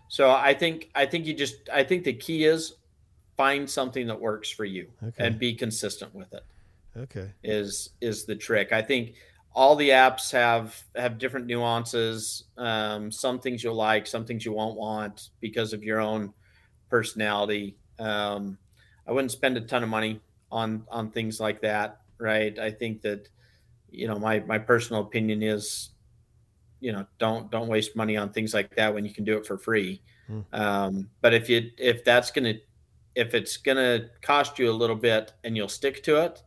So 0.09 0.31
I 0.31 0.53
think 0.53 0.89
I 0.95 1.05
think 1.05 1.25
you 1.25 1.33
just 1.33 1.55
I 1.71 1.83
think 1.83 2.03
the 2.03 2.13
key 2.13 2.45
is 2.45 2.73
find 3.35 3.69
something 3.69 4.07
that 4.07 4.19
works 4.19 4.49
for 4.49 4.65
you 4.65 4.87
Okay. 5.03 5.25
and 5.25 5.37
be 5.37 5.53
consistent 5.53 6.13
with 6.15 6.33
it. 6.33 6.43
Okay. 6.97 7.31
is 7.43 7.91
is 8.01 8.25
the 8.25 8.35
trick. 8.35 8.71
I 8.71 8.81
think 8.81 9.15
all 9.53 9.75
the 9.75 9.89
apps 9.89 10.31
have 10.31 10.81
have 10.95 11.17
different 11.17 11.47
nuances. 11.47 12.45
Um, 12.57 13.11
some 13.11 13.39
things 13.39 13.63
you'll 13.63 13.75
like, 13.75 14.07
some 14.07 14.25
things 14.25 14.45
you 14.45 14.53
won't 14.53 14.77
want 14.77 15.29
because 15.39 15.73
of 15.73 15.83
your 15.83 15.99
own 15.99 16.33
personality. 16.89 17.77
Um, 17.99 18.57
I 19.07 19.11
wouldn't 19.11 19.31
spend 19.31 19.57
a 19.57 19.61
ton 19.61 19.83
of 19.83 19.89
money 19.89 20.21
on 20.51 20.85
on 20.89 21.11
things 21.11 21.39
like 21.39 21.61
that, 21.61 22.01
right? 22.19 22.57
I 22.59 22.71
think 22.71 23.01
that 23.01 23.29
you 23.89 24.07
know 24.07 24.19
my 24.19 24.39
my 24.41 24.59
personal 24.59 25.01
opinion 25.01 25.41
is 25.41 25.89
you 26.79 26.91
know 26.91 27.05
don't 27.17 27.49
don't 27.49 27.67
waste 27.67 27.95
money 27.95 28.17
on 28.17 28.31
things 28.31 28.53
like 28.53 28.75
that 28.75 28.93
when 28.93 29.05
you 29.05 29.13
can 29.13 29.23
do 29.23 29.37
it 29.37 29.45
for 29.45 29.57
free. 29.57 30.01
Hmm. 30.27 30.41
Um, 30.53 31.09
but 31.21 31.33
if 31.33 31.49
you 31.49 31.71
if 31.77 32.03
that's 32.03 32.31
gonna 32.31 32.55
if 33.15 33.33
it's 33.33 33.57
gonna 33.57 34.09
cost 34.21 34.59
you 34.59 34.69
a 34.69 34.73
little 34.73 34.95
bit 34.95 35.33
and 35.43 35.57
you'll 35.57 35.67
stick 35.67 36.03
to 36.03 36.23
it, 36.23 36.43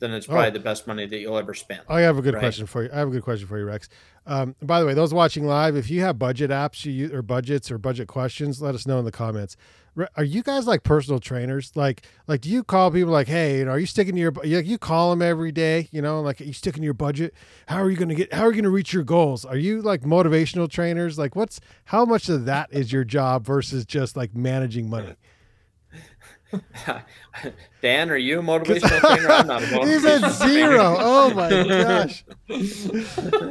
then 0.00 0.12
it's 0.12 0.26
probably 0.26 0.48
Oh. 0.48 0.50
the 0.50 0.58
best 0.60 0.86
money 0.86 1.06
that 1.06 1.18
you'll 1.18 1.38
ever 1.38 1.54
spend. 1.54 1.80
I 1.88 2.00
have 2.00 2.18
a 2.18 2.22
good 2.22 2.34
Right. 2.34 2.40
question 2.40 2.66
for 2.66 2.82
you. 2.82 2.90
I 2.92 2.98
have 2.98 3.08
a 3.08 3.10
good 3.12 3.22
question 3.22 3.46
for 3.46 3.58
you, 3.58 3.64
Rex. 3.64 3.88
Um, 4.26 4.54
by 4.62 4.80
the 4.80 4.86
way, 4.86 4.94
those 4.94 5.14
watching 5.14 5.46
live, 5.46 5.76
if 5.76 5.90
you 5.90 6.00
have 6.00 6.18
budget 6.18 6.50
apps 6.50 6.84
you 6.84 6.92
use, 6.92 7.12
or 7.12 7.22
budgets 7.22 7.70
or 7.70 7.78
budget 7.78 8.08
questions, 8.08 8.60
let 8.60 8.74
us 8.74 8.86
know 8.86 8.98
in 8.98 9.04
the 9.04 9.12
comments. 9.12 9.56
Are 10.16 10.22
you 10.24 10.42
guys 10.42 10.66
like 10.68 10.84
personal 10.84 11.18
trainers? 11.18 11.72
Like, 11.74 12.02
like, 12.28 12.40
do 12.42 12.48
you 12.48 12.62
call 12.62 12.90
people 12.92 13.12
like, 13.12 13.26
hey, 13.26 13.58
you 13.58 13.64
know, 13.64 13.72
are 13.72 13.78
you 13.78 13.86
sticking 13.86 14.14
to 14.14 14.20
your? 14.20 14.32
You, 14.44 14.60
you 14.60 14.78
call 14.78 15.10
them 15.10 15.20
every 15.20 15.50
day, 15.50 15.88
you 15.90 16.00
know, 16.00 16.20
like, 16.22 16.40
are 16.40 16.44
you 16.44 16.52
sticking 16.52 16.80
to 16.82 16.84
your 16.84 16.94
budget? 16.94 17.34
How 17.66 17.82
are 17.82 17.90
you 17.90 17.96
going 17.96 18.08
to 18.08 18.14
get? 18.14 18.32
How 18.32 18.42
are 18.44 18.46
you 18.48 18.52
going 18.54 18.64
to 18.64 18.70
reach 18.70 18.92
your 18.92 19.02
goals? 19.02 19.44
Are 19.44 19.56
you 19.56 19.82
like 19.82 20.02
motivational 20.02 20.70
trainers? 20.70 21.18
Like, 21.18 21.34
what's 21.34 21.60
how 21.86 22.04
much 22.04 22.28
of 22.28 22.44
that 22.44 22.72
is 22.72 22.92
your 22.92 23.02
job 23.04 23.44
versus 23.44 23.84
just 23.84 24.16
like 24.16 24.34
managing 24.34 24.88
money? 24.88 25.16
Dan, 27.82 28.10
are 28.10 28.16
you 28.16 28.40
a 28.40 28.42
motivational 28.42 29.00
trainer? 29.00 29.28
I'm 29.30 29.46
not 29.46 29.62
a 29.62 29.66
motivational 29.66 29.86
He's 29.92 30.04
at 30.04 30.20
trainer. 30.20 30.32
zero. 30.70 30.96
Oh 30.98 31.34
my 31.34 31.48
gosh. 31.68 32.24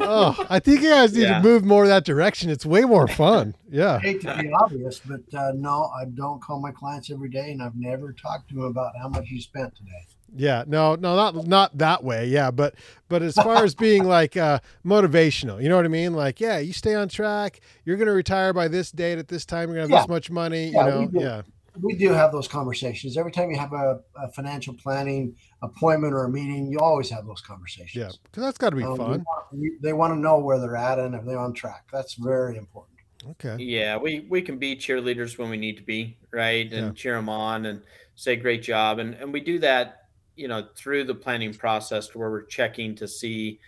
Oh, 0.02 0.46
I 0.50 0.60
think 0.60 0.82
you 0.82 0.90
guys 0.90 1.14
need 1.14 1.22
Yeah. 1.24 1.38
to 1.42 1.44
move 1.44 1.66
more 1.66 1.88
that 1.88 2.06
direction. 2.06 2.50
It's 2.50 2.66
way 2.66 2.82
more 2.82 3.08
fun. 3.08 3.56
Yeah. 3.70 3.96
I 3.96 4.00
hate 4.00 4.22
to 4.22 4.38
be 4.42 4.52
obvious, 4.52 5.00
but 5.00 5.22
uh, 5.34 5.52
no, 5.56 5.90
I 6.00 6.06
don't 6.06 6.42
call 6.42 6.60
my 6.60 6.72
clients 6.72 7.10
every 7.10 7.30
day, 7.30 7.52
and 7.52 7.62
I've 7.64 7.76
never 7.76 8.12
talked 8.14 8.50
to 8.50 8.56
them 8.56 8.64
about 8.66 8.92
how 9.02 9.08
much 9.10 9.30
you 9.30 9.42
spent 9.42 9.76
today. 9.76 10.06
Yeah. 10.36 10.64
No, 10.68 10.94
no, 10.96 11.16
not 11.16 11.48
not 11.48 11.78
that 11.80 12.04
way. 12.04 12.28
Yeah, 12.28 12.52
but 12.52 12.76
but 13.08 13.24
as 13.24 13.34
far 13.34 13.64
as 13.64 13.74
being 13.74 14.04
like 14.04 14.38
uh 14.38 14.60
motivational, 14.86 15.62
you 15.64 15.70
know 15.70 15.76
what 15.76 15.86
I 15.86 15.90
mean? 15.90 16.14
Like, 16.14 16.40
yeah, 16.40 16.60
you 16.60 16.72
stay 16.74 16.94
on 16.94 17.08
track. 17.10 17.62
You're 17.84 17.98
gonna 17.98 18.12
retire 18.14 18.54
by 18.54 18.68
this 18.68 18.92
date 18.92 19.18
at 19.18 19.28
this 19.28 19.44
time. 19.46 19.70
You're 19.70 19.78
gonna 19.78 19.82
have 19.82 19.90
Yeah. 19.90 20.02
this 20.02 20.08
much 20.10 20.30
money. 20.30 20.70
Yeah, 20.70 20.86
you 20.86 20.92
know, 20.92 21.10
yeah. 21.20 21.42
We 21.82 21.96
do 21.96 22.10
have 22.10 22.32
those 22.32 22.48
conversations 22.48 23.18
every 23.18 23.32
time 23.32 23.52
you 23.52 23.58
have 23.58 23.74
a, 23.74 24.02
a 24.16 24.32
financial 24.32 24.74
planning 24.74 25.36
appointment 25.62 26.14
or 26.14 26.26
a 26.26 26.30
meeting. 26.30 26.68
You 26.72 26.80
always 26.80 27.10
have 27.10 27.26
those 27.26 27.42
conversations. 27.42 27.96
Yeah. 27.96 28.12
Because 28.24 28.44
that's 28.44 28.58
got 28.58 28.72
to 28.72 28.76
be 28.76 28.84
Um, 28.84 28.98
fun. 28.98 29.12
They 29.12 29.18
want, 29.18 29.82
they 29.82 29.94
want 29.94 30.14
to 30.14 30.20
know 30.20 30.40
where 30.40 30.60
they're 30.60 30.76
at 30.76 31.00
and 31.00 31.16
if 31.16 31.26
they're 31.26 31.40
on 31.40 31.54
track. 31.54 31.86
That's 31.92 32.16
very 32.16 32.58
important. 32.58 32.98
Okay. 33.32 33.62
Yeah, 33.62 33.98
we 33.98 34.28
we 34.30 34.42
can 34.42 34.58
be 34.58 34.78
cheerleaders 34.78 35.38
when 35.38 35.50
we 35.50 35.58
need 35.58 35.76
to 35.78 35.84
be, 35.84 36.18
right? 36.32 36.72
And 36.72 36.88
Yeah. 36.88 36.92
cheer 36.94 37.16
them 37.16 37.28
on 37.28 37.66
and 37.66 37.82
say 38.16 38.38
great 38.38 38.64
job, 38.64 39.00
and 39.00 39.14
and 39.16 39.34
we 39.34 39.42
do 39.42 39.60
that, 39.60 40.08
you 40.38 40.48
know, 40.48 40.70
through 40.78 41.04
the 41.04 41.16
planning 41.16 41.54
process 41.54 42.08
to 42.10 42.18
where 42.18 42.32
we're 42.32 42.46
checking 42.46 42.96
to 42.96 43.10
see 43.10 43.60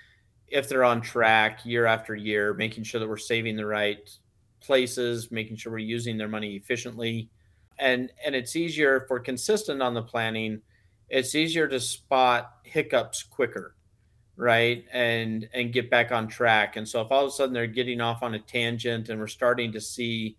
if 0.48 0.70
they're 0.70 0.86
on 0.86 1.02
track 1.02 1.66
year 1.66 1.86
after 1.86 2.16
year, 2.16 2.54
making 2.54 2.86
sure 2.86 3.00
that 3.02 3.10
we're 3.10 3.18
saving 3.18 3.58
the 3.58 3.66
right 3.66 4.10
places, 4.62 5.32
making 5.32 5.58
sure 5.58 5.74
we're 5.74 5.80
using 5.80 6.18
their 6.18 6.30
money 6.30 6.56
efficiently, 6.56 7.30
and 7.82 8.12
and 8.24 8.36
it's 8.36 8.56
easier 8.56 9.06
we're 9.10 9.20
consistent 9.20 9.82
on 9.82 9.94
the 9.94 10.04
planning. 10.04 10.62
It's 11.10 11.36
easier 11.36 11.68
to 11.68 11.80
spot 11.80 12.54
hiccups 12.64 13.24
quicker 13.24 13.76
right 14.38 14.86
and 14.94 15.50
and 15.54 15.74
get 15.74 15.90
back 15.90 16.12
on 16.12 16.28
track 16.28 16.78
and 16.78 16.88
so 16.88 17.02
if 17.02 17.12
all 17.12 17.26
of 17.26 17.28
a 17.28 17.32
sudden 17.32 17.54
they're 17.54 17.68
getting 17.68 18.00
off 18.00 18.24
on 18.24 18.34
a 18.34 18.40
tangent 18.40 19.10
and 19.10 19.20
we're 19.20 19.28
starting 19.28 19.74
to 19.74 19.82
see 19.82 20.38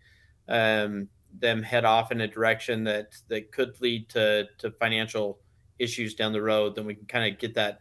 um, 0.48 1.06
them 1.38 1.62
head 1.62 1.84
off 1.84 2.10
in 2.10 2.20
a 2.22 2.26
direction 2.26 2.84
that 2.84 3.14
that 3.28 3.52
could 3.52 3.78
lead 3.80 4.08
to 4.08 4.48
to 4.58 4.70
financial 4.72 5.38
issues 5.78 6.14
down 6.14 6.32
the 6.32 6.40
road 6.40 6.74
then 6.74 6.86
we 6.86 6.94
can 6.94 7.06
kind 7.06 7.32
of 7.32 7.38
get 7.38 7.54
that 7.54 7.80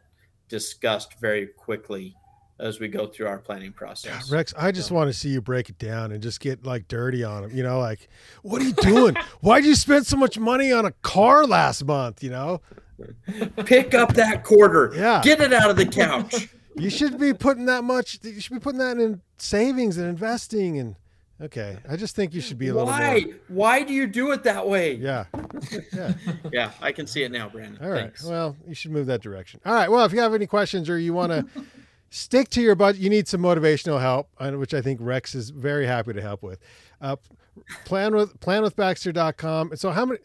discussed 0.50 1.20
very 1.20 1.48
quickly 1.48 2.16
as 2.62 2.80
we 2.80 2.88
go 2.88 3.08
through 3.08 3.28
our 3.28 3.40
planning 3.40 3.74
process 3.74 4.32
Rex, 4.32 4.54
I 4.58 4.72
just 4.72 4.90
So- 4.90 4.96
want 4.96 5.10
to 5.10 5.14
see 5.14 5.30
you 5.30 5.42
break 5.42 5.70
it 5.70 5.78
down 5.78 6.12
and 6.12 6.22
just 6.22 6.40
get 6.40 6.66
like 6.66 6.88
dirty 6.88 7.24
on 7.24 7.42
them. 7.42 7.52
You 7.58 7.64
know, 7.64 7.80
like, 7.80 8.08
what 8.44 8.62
are 8.62 8.66
you 8.66 8.74
doing? 8.74 9.16
Why'd 9.42 9.66
you 9.66 9.76
spend 9.76 10.06
so 10.06 10.16
much 10.18 10.38
money 10.40 10.72
on 10.72 10.86
a 10.86 10.92
car 11.02 11.46
last 11.46 11.84
month? 11.86 12.24
You 12.24 12.30
know, 12.30 12.62
pick 13.66 13.94
up 13.94 14.14
that 14.14 14.44
quarter 14.44 14.92
Yeah. 14.96 15.22
get 15.24 15.42
it 15.42 15.54
out 15.54 15.70
of 15.70 15.76
the 15.76 15.86
couch 15.86 16.50
you 16.78 16.90
should 16.90 17.20
be 17.20 17.34
putting 17.34 17.66
that 17.66 17.84
much. 17.84 18.20
You 18.24 18.40
should 18.40 18.54
be 18.54 18.60
putting 18.60 18.80
that 18.80 18.98
in 18.98 19.22
savings 19.38 19.98
and 19.98 20.08
investing. 20.08 20.78
And 20.80 20.96
okay, 21.42 21.78
I 21.90 21.98
just 21.98 22.16
think 22.16 22.34
you 22.34 22.40
should 22.42 22.58
be 22.58 22.68
a 22.70 22.74
little 22.74 22.88
why 22.88 23.24
more. 23.26 23.36
why 23.50 23.84
do 23.84 23.94
you 23.94 24.08
do 24.08 24.32
it 24.32 24.44
that 24.44 24.68
way 24.70 24.94
Yeah. 24.94 25.26
Yeah. 25.92 26.14
yeah 26.52 26.72
i 26.82 26.92
can 26.94 27.06
see 27.08 27.24
it 27.24 27.32
now 27.32 27.50
brandyn 27.50 27.82
All 27.84 27.90
right. 27.90 28.02
Thanks. 28.04 28.24
Well, 28.24 28.56
you 28.68 28.74
should 28.74 28.92
move 28.92 29.08
that 29.08 29.22
direction. 29.22 29.60
All 29.66 29.74
right. 29.74 29.90
Well, 29.92 30.06
if 30.06 30.14
you 30.14 30.20
have 30.22 30.34
any 30.34 30.48
questions 30.48 30.90
or 30.90 30.98
you 30.98 31.14
want 31.14 31.32
to 31.34 31.46
stick 32.12 32.50
to 32.50 32.62
your 32.62 32.76
budget, 32.76 33.02
you 33.02 33.10
need 33.10 33.28
some 33.28 33.42
motivational 33.42 34.00
help, 34.00 34.30
which 34.60 34.74
I 34.76 34.82
think 34.82 35.00
Rex 35.02 35.34
is 35.34 35.50
very 35.50 35.88
happy 35.88 36.14
to 36.14 36.22
help 36.22 36.44
with. 36.44 36.60
Uh, 37.02 37.16
plan 37.86 38.14
with 38.16 38.40
planwithbaxter.com. 38.40 39.72
And 39.72 39.80
so 39.80 39.90
how 39.92 40.06
many 40.06 40.20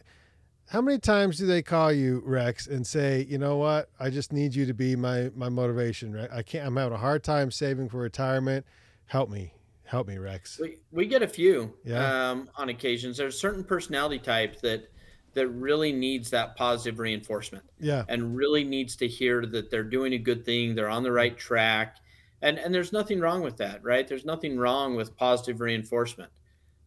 how 0.69 0.81
many 0.81 0.99
times 0.99 1.37
do 1.37 1.45
they 1.47 1.61
call 1.61 1.93
you, 1.93 2.21
Rex, 2.25 2.67
and 2.67 2.85
say, 2.85 3.25
you 3.29 3.37
know 3.37 3.55
what, 3.55 3.89
I 4.01 4.09
just 4.09 4.33
need 4.33 4.53
you 4.53 4.65
to 4.65 4.73
be 4.73 4.95
my 4.95 5.31
my 5.35 5.49
motivation, 5.49 6.13
right? 6.13 6.29
I 6.31 6.43
can't 6.43 6.67
I'm 6.67 6.75
having 6.75 6.93
a 6.93 6.97
hard 6.97 7.23
time 7.23 7.49
saving 7.51 7.89
for 7.89 7.97
retirement. 7.97 8.65
Help 9.05 9.29
me. 9.29 9.53
Help 9.85 10.09
me, 10.09 10.17
Rex. 10.17 10.59
We, 10.61 10.79
we 10.91 11.05
get 11.05 11.21
a 11.23 11.27
few 11.27 11.73
Yeah. 11.85 12.31
um, 12.31 12.49
on 12.57 12.67
occasions. 12.67 13.15
There's 13.15 13.39
certain 13.39 13.63
personality 13.63 14.19
types 14.19 14.59
that 14.59 14.91
that 15.37 15.47
really 15.49 15.91
needs 15.93 16.29
that 16.31 16.55
positive 16.55 16.99
reinforcement 16.99 17.63
Yeah. 17.79 18.03
and 18.09 18.35
really 18.35 18.63
needs 18.63 18.95
to 18.97 19.07
hear 19.07 19.45
that 19.45 19.69
they're 19.71 19.83
doing 19.83 20.13
a 20.13 20.17
good 20.17 20.43
thing, 20.43 20.75
they're 20.75 20.89
on 20.89 21.03
the 21.03 21.11
right 21.11 21.37
track, 21.37 21.97
and 22.41 22.57
and 22.57 22.73
there's 22.73 22.91
nothing 22.91 23.19
wrong 23.19 23.41
with 23.41 23.57
that, 23.57 23.83
right? 23.83 24.07
There's 24.07 24.25
nothing 24.25 24.57
wrong 24.57 24.95
with 24.95 25.15
positive 25.15 25.59
reinforcement. 25.61 26.31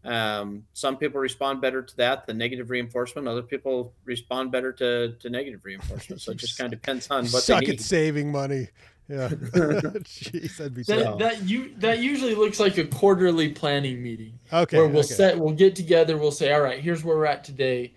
Um, 0.02 0.64
some 0.72 0.96
people 0.96 1.20
respond 1.20 1.60
better 1.60 1.82
to 1.82 1.96
that 1.98 2.26
than 2.26 2.38
negative 2.38 2.70
reinforcement. 2.70 3.28
Other 3.28 3.42
people 3.42 3.92
respond 4.04 4.50
better 4.50 4.72
to 4.72 5.12
to 5.12 5.30
negative 5.30 5.64
reinforcement. 5.64 6.20
So 6.22 6.32
it 6.32 6.38
just 6.38 6.58
kind 6.58 6.72
of 6.72 6.80
depends 6.80 7.10
on 7.10 7.24
what 7.26 7.42
Suck 7.42 7.64
they 7.64 7.72
at 7.72 7.80
saving 7.80 8.32
money. 8.32 8.68
Yeah. 9.08 9.28
Jeez, 10.08 10.56
that'd 10.56 10.74
be 10.74 10.84
That, 10.84 11.02
tough. 11.04 11.18
that 11.18 11.42
you 11.42 11.74
that 11.78 11.98
usually 11.98 12.34
looks 12.36 12.60
like 12.60 12.78
a 12.78 12.84
quarterly 12.84 13.50
planning 13.50 14.02
meeting 14.02 14.38
Okay. 14.52 14.78
where 14.78 14.86
we'll 14.88 15.00
okay. 15.00 15.14
set 15.14 15.38
we'll 15.38 15.52
get 15.54 15.74
together 15.74 16.16
we'll 16.16 16.30
say 16.30 16.52
all 16.52 16.60
right 16.60 16.78
here's 16.80 17.02
where 17.02 17.16
we're 17.16 17.26
at 17.26 17.42
today 17.42 17.92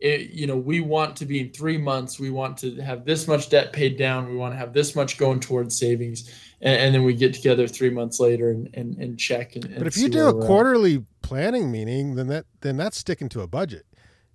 it, 0.00 0.30
you 0.30 0.46
know 0.46 0.56
we 0.56 0.80
want 0.80 1.16
to 1.16 1.24
be 1.26 1.40
in 1.40 1.50
three 1.50 1.76
months 1.78 2.20
we 2.20 2.30
want 2.30 2.56
to 2.58 2.76
have 2.76 3.04
this 3.04 3.26
much 3.26 3.48
debt 3.50 3.72
paid 3.72 3.96
down 3.96 4.28
we 4.28 4.36
want 4.36 4.52
to 4.52 4.56
have 4.58 4.72
this 4.72 4.94
much 4.94 5.18
going 5.18 5.40
towards 5.40 5.76
savings 5.78 6.30
and, 6.60 6.76
and 6.80 6.94
then 6.94 7.02
we 7.04 7.14
get 7.14 7.34
together 7.34 7.66
three 7.66 7.90
months 7.90 8.20
later 8.20 8.50
and, 8.50 8.68
and, 8.74 8.96
and 8.98 9.18
check 9.18 9.56
and, 9.56 9.64
and 9.64 9.78
But 9.78 9.86
if 9.86 9.96
you 9.96 10.08
do 10.08 10.26
a 10.28 10.34
we're 10.34 10.40
at. 10.40 10.46
quarterly 10.46 11.04
planning 11.22 11.70
meeting, 11.70 12.14
then 12.14 12.28
that 12.28 12.46
then 12.60 12.76
that's 12.76 12.96
sticking 12.98 13.28
to 13.30 13.40
a 13.42 13.46
budget 13.46 13.84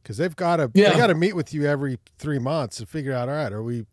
because 0.02 0.18
they've 0.18 0.36
got 0.36 0.58
to 0.58 0.70
Yeah. 0.74 0.92
they 0.92 0.98
got 0.98 1.08
to 1.08 1.16
meet 1.16 1.36
with 1.36 1.54
you 1.54 1.66
every 1.66 1.98
three 2.20 2.40
months 2.40 2.78
to 2.78 2.86
figure 2.86 3.14
out 3.14 3.30
all 3.30 3.36
right, 3.36 3.52
are 3.54 3.64
we 3.64 3.86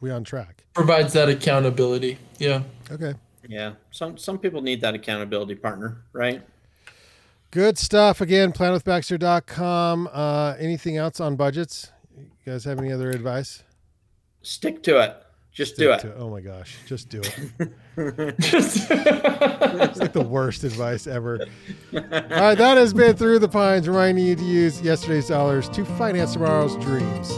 we 0.00 0.10
on 0.10 0.24
track? 0.24 0.64
Provides 0.74 1.12
that 1.14 1.28
accountability. 1.30 2.18
Yeah. 2.38 2.62
Okay. 2.90 3.14
Yeah. 3.48 3.72
Some 3.90 4.16
some 4.18 4.38
people 4.38 4.60
need 4.62 4.80
that 4.82 4.94
accountability 4.94 5.54
partner, 5.54 6.02
right? 6.12 6.42
Good 7.54 7.78
stuff. 7.78 8.20
Again, 8.20 8.52
planwithbaxter.com. 8.52 10.08
Uh, 10.12 10.54
anything 10.58 10.96
else 10.96 11.20
on 11.20 11.36
budgets? 11.36 11.92
You 12.18 12.26
guys 12.44 12.64
have 12.64 12.80
any 12.80 12.90
other 12.90 13.10
advice? 13.10 13.62
Stick 14.42 14.82
to 14.82 14.98
it. 15.00 15.16
Just 15.52 15.76
do 15.76 15.94
Stick 15.96 16.10
it. 16.10 16.16
Oh 16.18 16.28
my 16.30 16.40
gosh, 16.40 16.76
just 16.84 17.08
do 17.08 17.20
it. 17.22 17.70
Just- 18.40 18.90
It's 18.90 20.00
like 20.00 20.12
the 20.12 20.26
worst 20.28 20.64
advice 20.64 21.06
ever. 21.06 21.46
All 21.94 22.00
right, 22.00 22.58
that 22.58 22.76
has 22.76 22.92
been 22.92 23.14
Through 23.14 23.38
the 23.38 23.48
Pines, 23.48 23.86
reminding 23.86 24.26
you 24.26 24.34
to 24.34 24.42
use 24.42 24.82
yesterday's 24.82 25.28
dollars 25.28 25.68
to 25.68 25.84
finance 25.84 26.32
tomorrow's 26.32 26.74
dreams. 26.84 27.30